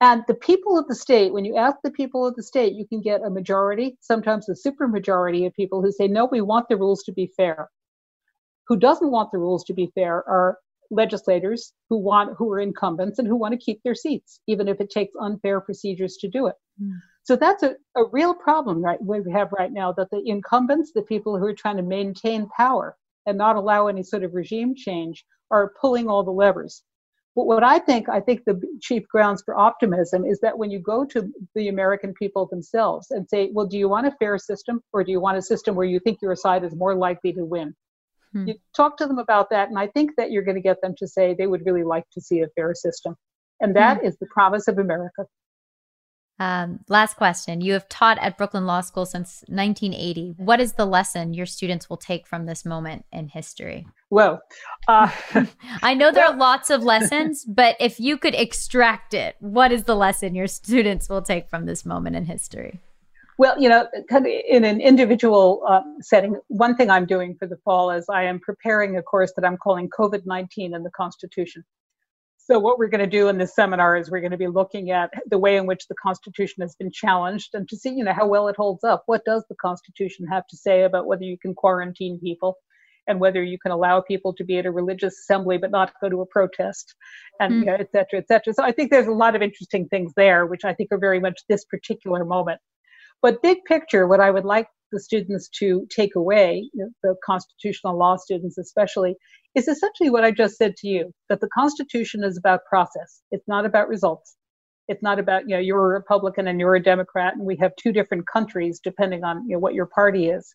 And 0.00 0.22
the 0.28 0.34
people 0.34 0.78
of 0.78 0.86
the 0.86 0.94
state, 0.94 1.32
when 1.32 1.44
you 1.44 1.56
ask 1.56 1.76
the 1.82 1.90
people 1.90 2.26
of 2.26 2.36
the 2.36 2.42
state, 2.42 2.74
you 2.74 2.86
can 2.86 3.00
get 3.00 3.22
a 3.22 3.30
majority, 3.30 3.98
sometimes 4.00 4.48
a 4.48 4.52
supermajority 4.52 5.46
of 5.46 5.54
people 5.54 5.82
who 5.82 5.90
say, 5.90 6.06
no, 6.06 6.26
we 6.26 6.40
want 6.40 6.68
the 6.68 6.76
rules 6.76 7.02
to 7.04 7.12
be 7.12 7.32
fair. 7.36 7.68
Who 8.68 8.76
doesn't 8.76 9.10
want 9.10 9.32
the 9.32 9.38
rules 9.38 9.64
to 9.64 9.74
be 9.74 9.90
fair 9.94 10.16
are 10.28 10.58
legislators 10.90 11.72
who 11.88 11.98
want 11.98 12.36
who 12.38 12.50
are 12.52 12.60
incumbents 12.60 13.18
and 13.18 13.28
who 13.28 13.36
want 13.36 13.52
to 13.52 13.58
keep 13.58 13.82
their 13.82 13.94
seats, 13.94 14.40
even 14.46 14.68
if 14.68 14.80
it 14.80 14.90
takes 14.90 15.12
unfair 15.20 15.60
procedures 15.60 16.16
to 16.16 16.28
do 16.28 16.46
it. 16.46 16.54
Mm. 16.82 16.98
So 17.28 17.36
that's 17.36 17.62
a, 17.62 17.76
a 17.94 18.04
real 18.10 18.32
problem 18.32 18.82
right 18.82 18.98
we 19.02 19.20
have 19.32 19.52
right 19.52 19.70
now 19.70 19.92
that 19.92 20.08
the 20.10 20.22
incumbents, 20.24 20.92
the 20.94 21.02
people 21.02 21.38
who 21.38 21.44
are 21.44 21.52
trying 21.52 21.76
to 21.76 21.82
maintain 21.82 22.48
power 22.56 22.96
and 23.26 23.36
not 23.36 23.56
allow 23.56 23.88
any 23.88 24.02
sort 24.02 24.24
of 24.24 24.32
regime 24.32 24.74
change, 24.74 25.26
are 25.50 25.74
pulling 25.78 26.08
all 26.08 26.24
the 26.24 26.30
levers. 26.30 26.82
But 27.36 27.44
what 27.44 27.62
I 27.62 27.80
think, 27.80 28.08
I 28.08 28.20
think 28.20 28.46
the 28.46 28.58
chief 28.80 29.06
grounds 29.08 29.42
for 29.44 29.54
optimism 29.54 30.24
is 30.24 30.40
that 30.40 30.56
when 30.56 30.70
you 30.70 30.78
go 30.78 31.04
to 31.04 31.30
the 31.54 31.68
American 31.68 32.14
people 32.14 32.46
themselves 32.46 33.10
and 33.10 33.28
say, 33.28 33.50
well, 33.52 33.66
do 33.66 33.76
you 33.76 33.90
want 33.90 34.06
a 34.06 34.16
fair 34.18 34.38
system 34.38 34.80
or 34.94 35.04
do 35.04 35.12
you 35.12 35.20
want 35.20 35.36
a 35.36 35.42
system 35.42 35.74
where 35.74 35.84
you 35.86 36.00
think 36.00 36.20
your 36.22 36.34
side 36.34 36.64
is 36.64 36.74
more 36.74 36.94
likely 36.94 37.34
to 37.34 37.44
win? 37.44 37.74
Hmm. 38.32 38.48
You 38.48 38.54
talk 38.74 38.96
to 38.96 39.06
them 39.06 39.18
about 39.18 39.50
that, 39.50 39.68
and 39.68 39.78
I 39.78 39.88
think 39.88 40.12
that 40.16 40.30
you're 40.30 40.44
going 40.44 40.54
to 40.54 40.62
get 40.62 40.80
them 40.80 40.94
to 40.96 41.06
say 41.06 41.34
they 41.34 41.46
would 41.46 41.66
really 41.66 41.84
like 41.84 42.04
to 42.14 42.22
see 42.22 42.40
a 42.40 42.48
fair 42.56 42.74
system. 42.74 43.16
And 43.60 43.76
that 43.76 43.98
hmm. 43.98 44.06
is 44.06 44.16
the 44.16 44.28
promise 44.32 44.66
of 44.66 44.78
America. 44.78 45.26
Um, 46.40 46.80
last 46.88 47.16
question. 47.16 47.60
You 47.60 47.72
have 47.72 47.88
taught 47.88 48.18
at 48.18 48.38
Brooklyn 48.38 48.64
Law 48.64 48.80
School 48.80 49.06
since 49.06 49.42
1980. 49.48 50.34
What 50.36 50.60
is 50.60 50.74
the 50.74 50.86
lesson 50.86 51.34
your 51.34 51.46
students 51.46 51.90
will 51.90 51.96
take 51.96 52.26
from 52.26 52.46
this 52.46 52.64
moment 52.64 53.04
in 53.12 53.28
history? 53.28 53.88
Well, 54.10 54.40
uh, 54.86 55.10
I 55.82 55.94
know 55.94 56.12
there 56.12 56.26
are 56.26 56.36
lots 56.36 56.70
of 56.70 56.84
lessons, 56.84 57.44
but 57.48 57.76
if 57.80 57.98
you 57.98 58.16
could 58.18 58.34
extract 58.34 59.14
it, 59.14 59.36
what 59.40 59.72
is 59.72 59.84
the 59.84 59.96
lesson 59.96 60.34
your 60.34 60.46
students 60.46 61.08
will 61.08 61.22
take 61.22 61.48
from 61.50 61.66
this 61.66 61.84
moment 61.84 62.14
in 62.14 62.26
history? 62.26 62.80
Well, 63.38 63.60
you 63.60 63.68
know, 63.68 63.86
in 64.48 64.64
an 64.64 64.80
individual 64.80 65.62
uh, 65.68 65.82
setting, 66.00 66.36
one 66.48 66.74
thing 66.76 66.90
I'm 66.90 67.06
doing 67.06 67.36
for 67.38 67.46
the 67.46 67.56
fall 67.64 67.90
is 67.92 68.06
I 68.08 68.24
am 68.24 68.40
preparing 68.40 68.96
a 68.96 69.02
course 69.02 69.32
that 69.36 69.44
I'm 69.44 69.56
calling 69.56 69.88
COVID 69.96 70.26
19 70.26 70.74
and 70.74 70.84
the 70.84 70.90
Constitution. 70.90 71.64
So, 72.50 72.58
what 72.58 72.78
we're 72.78 72.88
going 72.88 73.04
to 73.04 73.06
do 73.06 73.28
in 73.28 73.36
this 73.36 73.54
seminar 73.54 73.94
is 73.98 74.10
we're 74.10 74.20
going 74.20 74.30
to 74.30 74.38
be 74.38 74.46
looking 74.46 74.90
at 74.90 75.10
the 75.26 75.36
way 75.36 75.56
in 75.56 75.66
which 75.66 75.86
the 75.86 75.94
Constitution 76.02 76.62
has 76.62 76.74
been 76.76 76.90
challenged 76.90 77.50
and 77.52 77.68
to 77.68 77.76
see, 77.76 77.90
you 77.90 78.02
know, 78.02 78.14
how 78.14 78.26
well 78.26 78.48
it 78.48 78.56
holds 78.56 78.84
up. 78.84 79.02
What 79.04 79.22
does 79.26 79.44
the 79.50 79.54
Constitution 79.56 80.26
have 80.26 80.46
to 80.46 80.56
say 80.56 80.84
about 80.84 81.06
whether 81.06 81.24
you 81.24 81.36
can 81.38 81.54
quarantine 81.54 82.18
people? 82.18 82.56
and 83.06 83.20
whether 83.20 83.42
you 83.42 83.58
can 83.58 83.72
allow 83.72 84.02
people 84.02 84.34
to 84.34 84.44
be 84.44 84.58
at 84.58 84.66
a 84.66 84.70
religious 84.70 85.18
assembly 85.20 85.56
but 85.56 85.70
not 85.70 85.94
go 86.02 86.10
to 86.10 86.20
a 86.20 86.26
protest, 86.26 86.94
and 87.40 87.54
mm. 87.54 87.58
you 87.60 87.64
know, 87.64 87.74
et 87.80 87.88
cetera, 87.90 88.18
et 88.18 88.28
cetera. 88.28 88.52
So 88.52 88.62
I 88.62 88.70
think 88.70 88.90
there's 88.90 89.06
a 89.06 89.12
lot 89.12 89.34
of 89.34 89.40
interesting 89.40 89.88
things 89.88 90.12
there, 90.14 90.44
which 90.44 90.62
I 90.62 90.74
think 90.74 90.92
are 90.92 90.98
very 90.98 91.18
much 91.18 91.40
this 91.48 91.64
particular 91.64 92.22
moment. 92.22 92.60
But 93.22 93.40
big 93.40 93.64
picture, 93.64 94.06
what 94.06 94.20
I 94.20 94.30
would 94.30 94.44
like 94.44 94.66
the 94.92 95.00
students 95.00 95.48
to 95.58 95.86
take 95.90 96.16
away, 96.16 96.70
the 97.02 97.14
constitutional 97.24 97.98
law 97.98 98.16
students 98.16 98.58
especially, 98.58 99.16
is 99.58 99.68
essentially 99.68 100.08
what 100.08 100.24
I 100.24 100.30
just 100.30 100.56
said 100.56 100.76
to 100.76 100.88
you 100.88 101.12
that 101.28 101.40
the 101.40 101.48
Constitution 101.48 102.22
is 102.22 102.38
about 102.38 102.60
process. 102.68 103.22
It's 103.32 103.48
not 103.48 103.66
about 103.66 103.88
results. 103.88 104.36
It's 104.86 105.02
not 105.02 105.18
about, 105.18 105.42
you 105.48 105.56
know, 105.56 105.60
you're 105.60 105.84
a 105.84 105.94
Republican 105.98 106.46
and 106.46 106.60
you're 106.60 106.76
a 106.76 106.82
Democrat, 106.82 107.34
and 107.34 107.44
we 107.44 107.56
have 107.56 107.72
two 107.76 107.92
different 107.92 108.26
countries 108.32 108.80
depending 108.82 109.24
on 109.24 109.46
you 109.48 109.56
know, 109.56 109.58
what 109.58 109.74
your 109.74 109.86
party 109.86 110.28
is. 110.28 110.54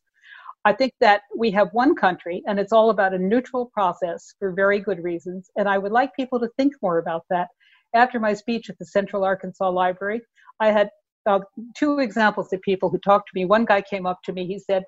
I 0.66 0.72
think 0.72 0.94
that 1.02 1.24
we 1.38 1.52
have 1.52 1.68
one 1.74 1.94
country 1.94 2.42
and 2.48 2.58
it's 2.58 2.72
all 2.72 2.90
about 2.90 3.14
a 3.14 3.20
neutral 3.20 3.70
process 3.74 4.34
for 4.40 4.54
very 4.54 4.80
good 4.80 5.04
reasons. 5.04 5.50
And 5.58 5.68
I 5.68 5.78
would 5.78 5.92
like 5.92 6.16
people 6.16 6.40
to 6.40 6.50
think 6.56 6.74
more 6.82 7.00
about 7.00 7.24
that. 7.30 7.50
After 7.94 8.18
my 8.18 8.34
speech 8.34 8.70
at 8.70 8.80
the 8.80 8.86
Central 8.86 9.26
Arkansas 9.26 9.70
Library, 9.70 10.22
I 10.62 10.72
had 10.72 10.90
uh, 11.26 11.42
two 11.76 12.00
examples 12.00 12.54
of 12.54 12.62
people 12.62 12.90
who 12.90 12.98
talked 13.00 13.28
to 13.28 13.40
me. 13.40 13.44
One 13.44 13.66
guy 13.66 13.82
came 13.82 14.06
up 14.06 14.20
to 14.24 14.32
me, 14.32 14.48
he 14.48 14.58
said, 14.58 14.84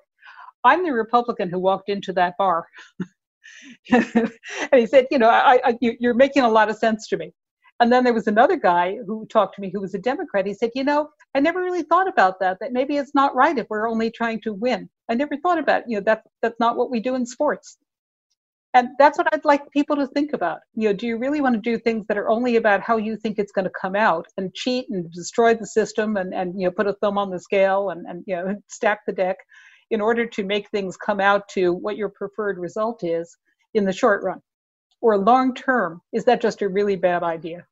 I'm 0.64 0.82
the 0.82 0.92
Republican 0.92 1.50
who 1.50 1.58
walked 1.58 1.90
into 1.90 2.12
that 2.14 2.34
bar. 2.38 2.66
and 3.92 4.30
he 4.72 4.86
said, 4.86 5.06
You 5.10 5.18
know, 5.18 5.28
I, 5.28 5.60
I, 5.64 5.78
you're 5.80 6.14
making 6.14 6.42
a 6.42 6.48
lot 6.48 6.70
of 6.70 6.76
sense 6.76 7.08
to 7.08 7.16
me. 7.16 7.32
And 7.78 7.92
then 7.92 8.04
there 8.04 8.14
was 8.14 8.26
another 8.26 8.56
guy 8.56 8.96
who 9.06 9.26
talked 9.26 9.54
to 9.56 9.60
me 9.60 9.70
who 9.70 9.80
was 9.80 9.94
a 9.94 9.98
Democrat. 9.98 10.46
He 10.46 10.54
said, 10.54 10.70
You 10.74 10.84
know, 10.84 11.10
I 11.34 11.40
never 11.40 11.60
really 11.60 11.82
thought 11.82 12.08
about 12.08 12.40
that, 12.40 12.58
that 12.60 12.72
maybe 12.72 12.96
it's 12.96 13.14
not 13.14 13.34
right 13.34 13.58
if 13.58 13.66
we're 13.68 13.88
only 13.88 14.10
trying 14.10 14.40
to 14.42 14.52
win. 14.52 14.88
I 15.10 15.14
never 15.14 15.36
thought 15.36 15.58
about, 15.58 15.84
you 15.86 15.98
know, 15.98 16.04
that, 16.04 16.22
that's 16.42 16.58
not 16.58 16.76
what 16.76 16.90
we 16.90 17.00
do 17.00 17.14
in 17.14 17.26
sports. 17.26 17.78
And 18.74 18.88
that's 18.98 19.16
what 19.16 19.26
I'd 19.32 19.44
like 19.46 19.70
people 19.70 19.96
to 19.96 20.06
think 20.08 20.34
about. 20.34 20.58
You 20.74 20.88
know, 20.88 20.94
do 20.94 21.06
you 21.06 21.16
really 21.16 21.40
want 21.40 21.54
to 21.54 21.60
do 21.60 21.78
things 21.78 22.06
that 22.08 22.18
are 22.18 22.28
only 22.28 22.56
about 22.56 22.82
how 22.82 22.98
you 22.98 23.16
think 23.16 23.38
it's 23.38 23.52
going 23.52 23.64
to 23.64 23.72
come 23.80 23.96
out 23.96 24.26
and 24.36 24.52
cheat 24.54 24.86
and 24.90 25.10
destroy 25.12 25.54
the 25.54 25.66
system 25.66 26.18
and, 26.18 26.34
and 26.34 26.60
you 26.60 26.66
know, 26.66 26.70
put 26.70 26.86
a 26.86 26.92
thumb 26.94 27.16
on 27.16 27.30
the 27.30 27.40
scale 27.40 27.88
and, 27.88 28.04
and, 28.06 28.22
you 28.26 28.36
know, 28.36 28.54
stack 28.68 29.00
the 29.06 29.14
deck 29.14 29.38
in 29.90 30.00
order 30.00 30.26
to 30.26 30.44
make 30.44 30.68
things 30.70 30.96
come 30.96 31.20
out 31.20 31.48
to 31.50 31.72
what 31.72 31.96
your 31.96 32.08
preferred 32.08 32.58
result 32.58 33.04
is 33.04 33.36
in 33.74 33.84
the 33.84 33.92
short 33.92 34.22
run? 34.24 34.40
or 35.00 35.18
long 35.18 35.54
term, 35.54 36.00
is 36.12 36.24
that 36.24 36.40
just 36.40 36.62
a 36.62 36.68
really 36.68 36.96
bad 36.96 37.22
idea? 37.22 37.66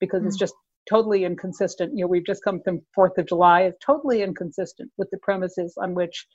Because 0.00 0.22
mm. 0.22 0.26
it's 0.26 0.38
just 0.38 0.54
totally 0.88 1.24
inconsistent. 1.24 1.92
You 1.96 2.04
know, 2.04 2.08
we've 2.08 2.26
just 2.26 2.44
come 2.44 2.60
from 2.62 2.80
Fourth 2.94 3.18
of 3.18 3.26
July. 3.26 3.62
It's 3.62 3.84
totally 3.84 4.22
inconsistent 4.22 4.90
with 4.96 5.10
the 5.10 5.18
premises 5.18 5.74
on 5.76 5.94
which 5.94 6.26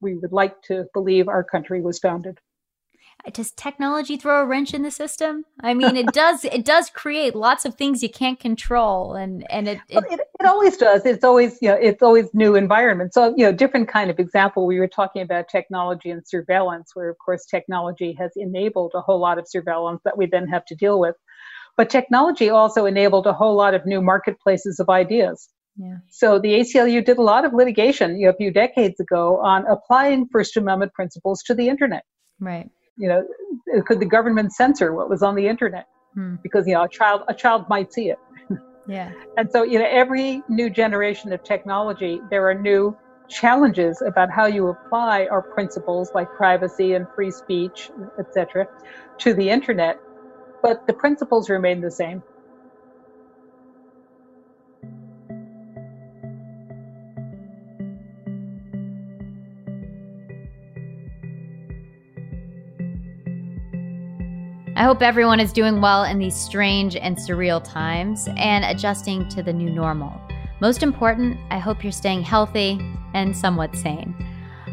we 0.00 0.14
would 0.16 0.32
like 0.32 0.60
to 0.62 0.86
believe 0.94 1.28
our 1.28 1.44
country 1.44 1.80
was 1.80 1.98
founded 1.98 2.38
does 3.34 3.50
technology 3.52 4.16
throw 4.16 4.42
a 4.42 4.46
wrench 4.46 4.74
in 4.74 4.82
the 4.82 4.90
system? 4.90 5.44
I 5.60 5.74
mean 5.74 5.96
it 5.96 6.06
does 6.12 6.44
it 6.44 6.64
does 6.64 6.90
create 6.90 7.34
lots 7.34 7.64
of 7.64 7.74
things 7.74 8.02
you 8.02 8.08
can't 8.08 8.38
control 8.38 9.14
and 9.14 9.50
and 9.50 9.68
it 9.68 9.78
it, 9.88 9.94
well, 9.94 10.04
it, 10.10 10.20
it 10.40 10.46
always 10.46 10.76
does. 10.76 11.04
It's 11.04 11.24
always 11.24 11.58
you 11.60 11.68
know 11.68 11.74
it's 11.74 12.02
always 12.02 12.26
new 12.34 12.54
environment. 12.54 13.14
So 13.14 13.34
you 13.36 13.44
know 13.44 13.52
different 13.52 13.88
kind 13.88 14.10
of 14.10 14.18
example 14.18 14.66
we 14.66 14.78
were 14.78 14.88
talking 14.88 15.22
about 15.22 15.48
technology 15.48 16.10
and 16.10 16.26
surveillance 16.26 16.90
where 16.94 17.08
of 17.08 17.16
course 17.18 17.44
technology 17.46 18.14
has 18.18 18.32
enabled 18.36 18.92
a 18.94 19.00
whole 19.00 19.20
lot 19.20 19.38
of 19.38 19.48
surveillance 19.48 20.00
that 20.04 20.16
we 20.16 20.26
then 20.26 20.46
have 20.48 20.64
to 20.66 20.74
deal 20.74 20.98
with. 21.00 21.16
But 21.76 21.90
technology 21.90 22.50
also 22.50 22.86
enabled 22.86 23.26
a 23.26 23.32
whole 23.32 23.54
lot 23.54 23.74
of 23.74 23.86
new 23.86 24.02
marketplaces 24.02 24.80
of 24.80 24.88
ideas. 24.88 25.48
Yeah. 25.76 25.98
So 26.10 26.40
the 26.40 26.54
ACLU 26.54 27.04
did 27.04 27.18
a 27.18 27.22
lot 27.22 27.44
of 27.44 27.54
litigation 27.54 28.18
you 28.18 28.26
know, 28.26 28.32
a 28.32 28.36
few 28.36 28.50
decades 28.50 28.98
ago 28.98 29.38
on 29.38 29.64
applying 29.66 30.26
First 30.32 30.56
Amendment 30.56 30.92
principles 30.92 31.40
to 31.44 31.54
the 31.54 31.68
internet. 31.68 32.02
Right 32.40 32.68
you 32.98 33.08
know, 33.08 33.24
could 33.86 34.00
the 34.00 34.06
government 34.06 34.52
censor 34.52 34.92
what 34.92 35.08
was 35.08 35.22
on 35.22 35.34
the 35.34 35.46
internet? 35.46 35.86
Hmm. 36.14 36.36
Because 36.42 36.66
you 36.66 36.74
know, 36.74 36.84
a 36.84 36.88
child 36.88 37.22
a 37.28 37.34
child 37.34 37.66
might 37.68 37.92
see 37.92 38.10
it. 38.10 38.18
Yeah. 38.88 39.12
And 39.36 39.50
so, 39.52 39.64
you 39.64 39.78
know, 39.78 39.86
every 39.86 40.42
new 40.48 40.70
generation 40.70 41.30
of 41.34 41.44
technology, 41.44 42.22
there 42.30 42.48
are 42.48 42.54
new 42.54 42.96
challenges 43.28 44.00
about 44.00 44.30
how 44.30 44.46
you 44.46 44.68
apply 44.68 45.26
our 45.26 45.42
principles 45.42 46.10
like 46.14 46.26
privacy 46.32 46.94
and 46.94 47.06
free 47.14 47.30
speech, 47.30 47.90
etc., 48.18 48.66
to 49.18 49.34
the 49.34 49.50
internet. 49.50 50.00
But 50.62 50.86
the 50.86 50.94
principles 50.94 51.50
remain 51.50 51.82
the 51.82 51.90
same. 51.90 52.22
I 64.78 64.84
hope 64.84 65.02
everyone 65.02 65.40
is 65.40 65.52
doing 65.52 65.80
well 65.80 66.04
in 66.04 66.20
these 66.20 66.36
strange 66.36 66.94
and 66.94 67.16
surreal 67.16 67.60
times 67.64 68.28
and 68.36 68.64
adjusting 68.64 69.28
to 69.30 69.42
the 69.42 69.52
new 69.52 69.68
normal. 69.68 70.20
Most 70.60 70.84
important, 70.84 71.36
I 71.50 71.58
hope 71.58 71.82
you're 71.82 71.90
staying 71.90 72.22
healthy 72.22 72.78
and 73.12 73.36
somewhat 73.36 73.74
sane. 73.74 74.14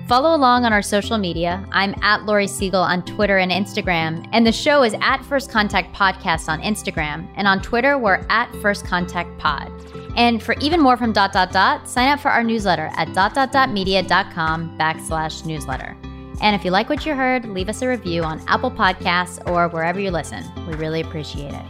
Follow 0.08 0.36
along 0.36 0.64
on 0.64 0.72
our 0.72 0.84
social 0.84 1.18
media. 1.18 1.66
I'm 1.72 1.96
at 2.04 2.24
Laurie 2.28 2.46
Segall 2.46 2.86
on 2.86 3.04
Twitter 3.04 3.40
and 3.40 3.52
Instagram, 3.52 4.30
and 4.32 4.46
the 4.46 4.52
show 4.52 4.84
is 4.84 4.94
at 5.02 5.26
First 5.26 5.50
Contact 5.50 5.92
Podcast 5.96 6.50
on 6.50 6.62
Instagram, 6.62 7.28
and 7.36 7.48
on 7.48 7.60
Twitter 7.64 7.98
we're 7.98 8.24
at 8.30 8.56
First 8.62 8.86
Contact 8.86 9.36
Pod. 9.40 9.72
And 10.16 10.44
for 10.44 10.54
even 10.62 10.82
more 10.82 10.98
from 10.98 11.14
dot 11.14 11.34
dot 11.34 11.52
dot, 11.52 11.90
sign 11.90 12.10
up 12.10 12.20
for 12.20 12.30
our 12.30 12.44
newsletter 12.44 12.92
at 12.96 13.12
dot 13.16 13.34
dot 13.34 13.52
dot 13.52 13.72
media.com 13.72 14.78
backslash 14.78 15.48
newsletter. 15.48 15.98
And 16.42 16.56
if 16.56 16.66
you 16.66 16.72
like 16.72 16.90
what 16.90 17.06
you 17.06 17.14
heard, 17.14 17.46
leave 17.46 17.70
us 17.70 17.82
a 17.82 17.88
review 17.88 18.24
on 18.24 18.44
Apple 18.48 18.72
Podcasts 18.72 19.42
or 19.50 19.68
wherever 19.70 20.00
you 20.00 20.12
listen. 20.12 20.44
We 20.68 20.76
really 20.76 21.02
appreciate 21.02 21.54
it. 21.54 21.66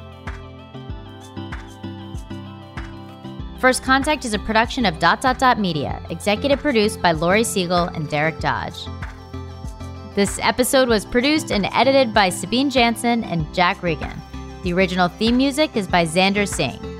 First 3.59 3.83
Contact 3.83 4.25
is 4.25 4.33
a 4.33 4.39
production 4.39 4.85
of 4.85 4.99
Dot 4.99 5.21
Dot 5.21 5.39
Dot 5.39 5.59
Media, 5.59 6.01
executive 6.09 6.59
produced 6.59 7.01
by 7.01 7.13
Laurie 7.13 7.41
Segall 7.41 7.95
and 7.95 8.09
Derek 8.09 8.39
Dodge. 8.39 8.85
This 10.13 10.39
episode 10.41 10.87
was 10.87 11.05
produced 11.05 11.51
and 11.51 11.67
edited 11.73 12.13
by 12.13 12.29
Sabine 12.29 12.69
Jansen 12.69 13.23
and 13.23 13.51
Jack 13.53 13.81
Regan. 13.81 14.21
The 14.63 14.73
original 14.73 15.07
theme 15.07 15.37
music 15.37 15.75
is 15.75 15.87
by 15.87 16.05
Xander 16.05 16.47
Singh. 16.47 16.94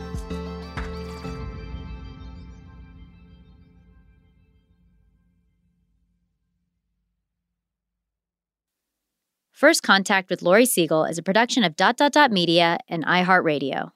First 9.55 9.83
Contact 9.83 10.29
with 10.29 10.41
Laurie 10.41 10.65
Segall 10.65 11.09
is 11.09 11.17
a 11.17 11.23
production 11.23 11.63
of 11.63 11.77
Dot 11.77 11.95
Dot 11.95 12.11
Dot 12.11 12.29
Media 12.29 12.77
and 12.89 13.05
iHeartRadio. 13.05 13.91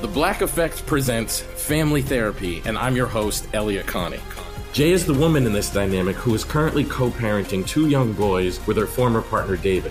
The 0.00 0.06
Black 0.06 0.42
Effect 0.42 0.86
presents 0.86 1.40
Family 1.40 2.02
Therapy, 2.02 2.62
and 2.64 2.78
I'm 2.78 2.94
your 2.94 3.08
host, 3.08 3.48
Elliott 3.52 3.88
Connie. 3.88 4.20
Jay 4.72 4.92
is 4.92 5.04
the 5.04 5.14
woman 5.14 5.44
in 5.44 5.52
this 5.52 5.72
dynamic 5.72 6.14
who 6.14 6.32
is 6.32 6.44
currently 6.44 6.84
co 6.84 7.10
parenting 7.10 7.66
two 7.66 7.88
young 7.88 8.12
boys 8.12 8.64
with 8.68 8.76
her 8.76 8.86
former 8.86 9.22
partner, 9.22 9.56
David. 9.56 9.90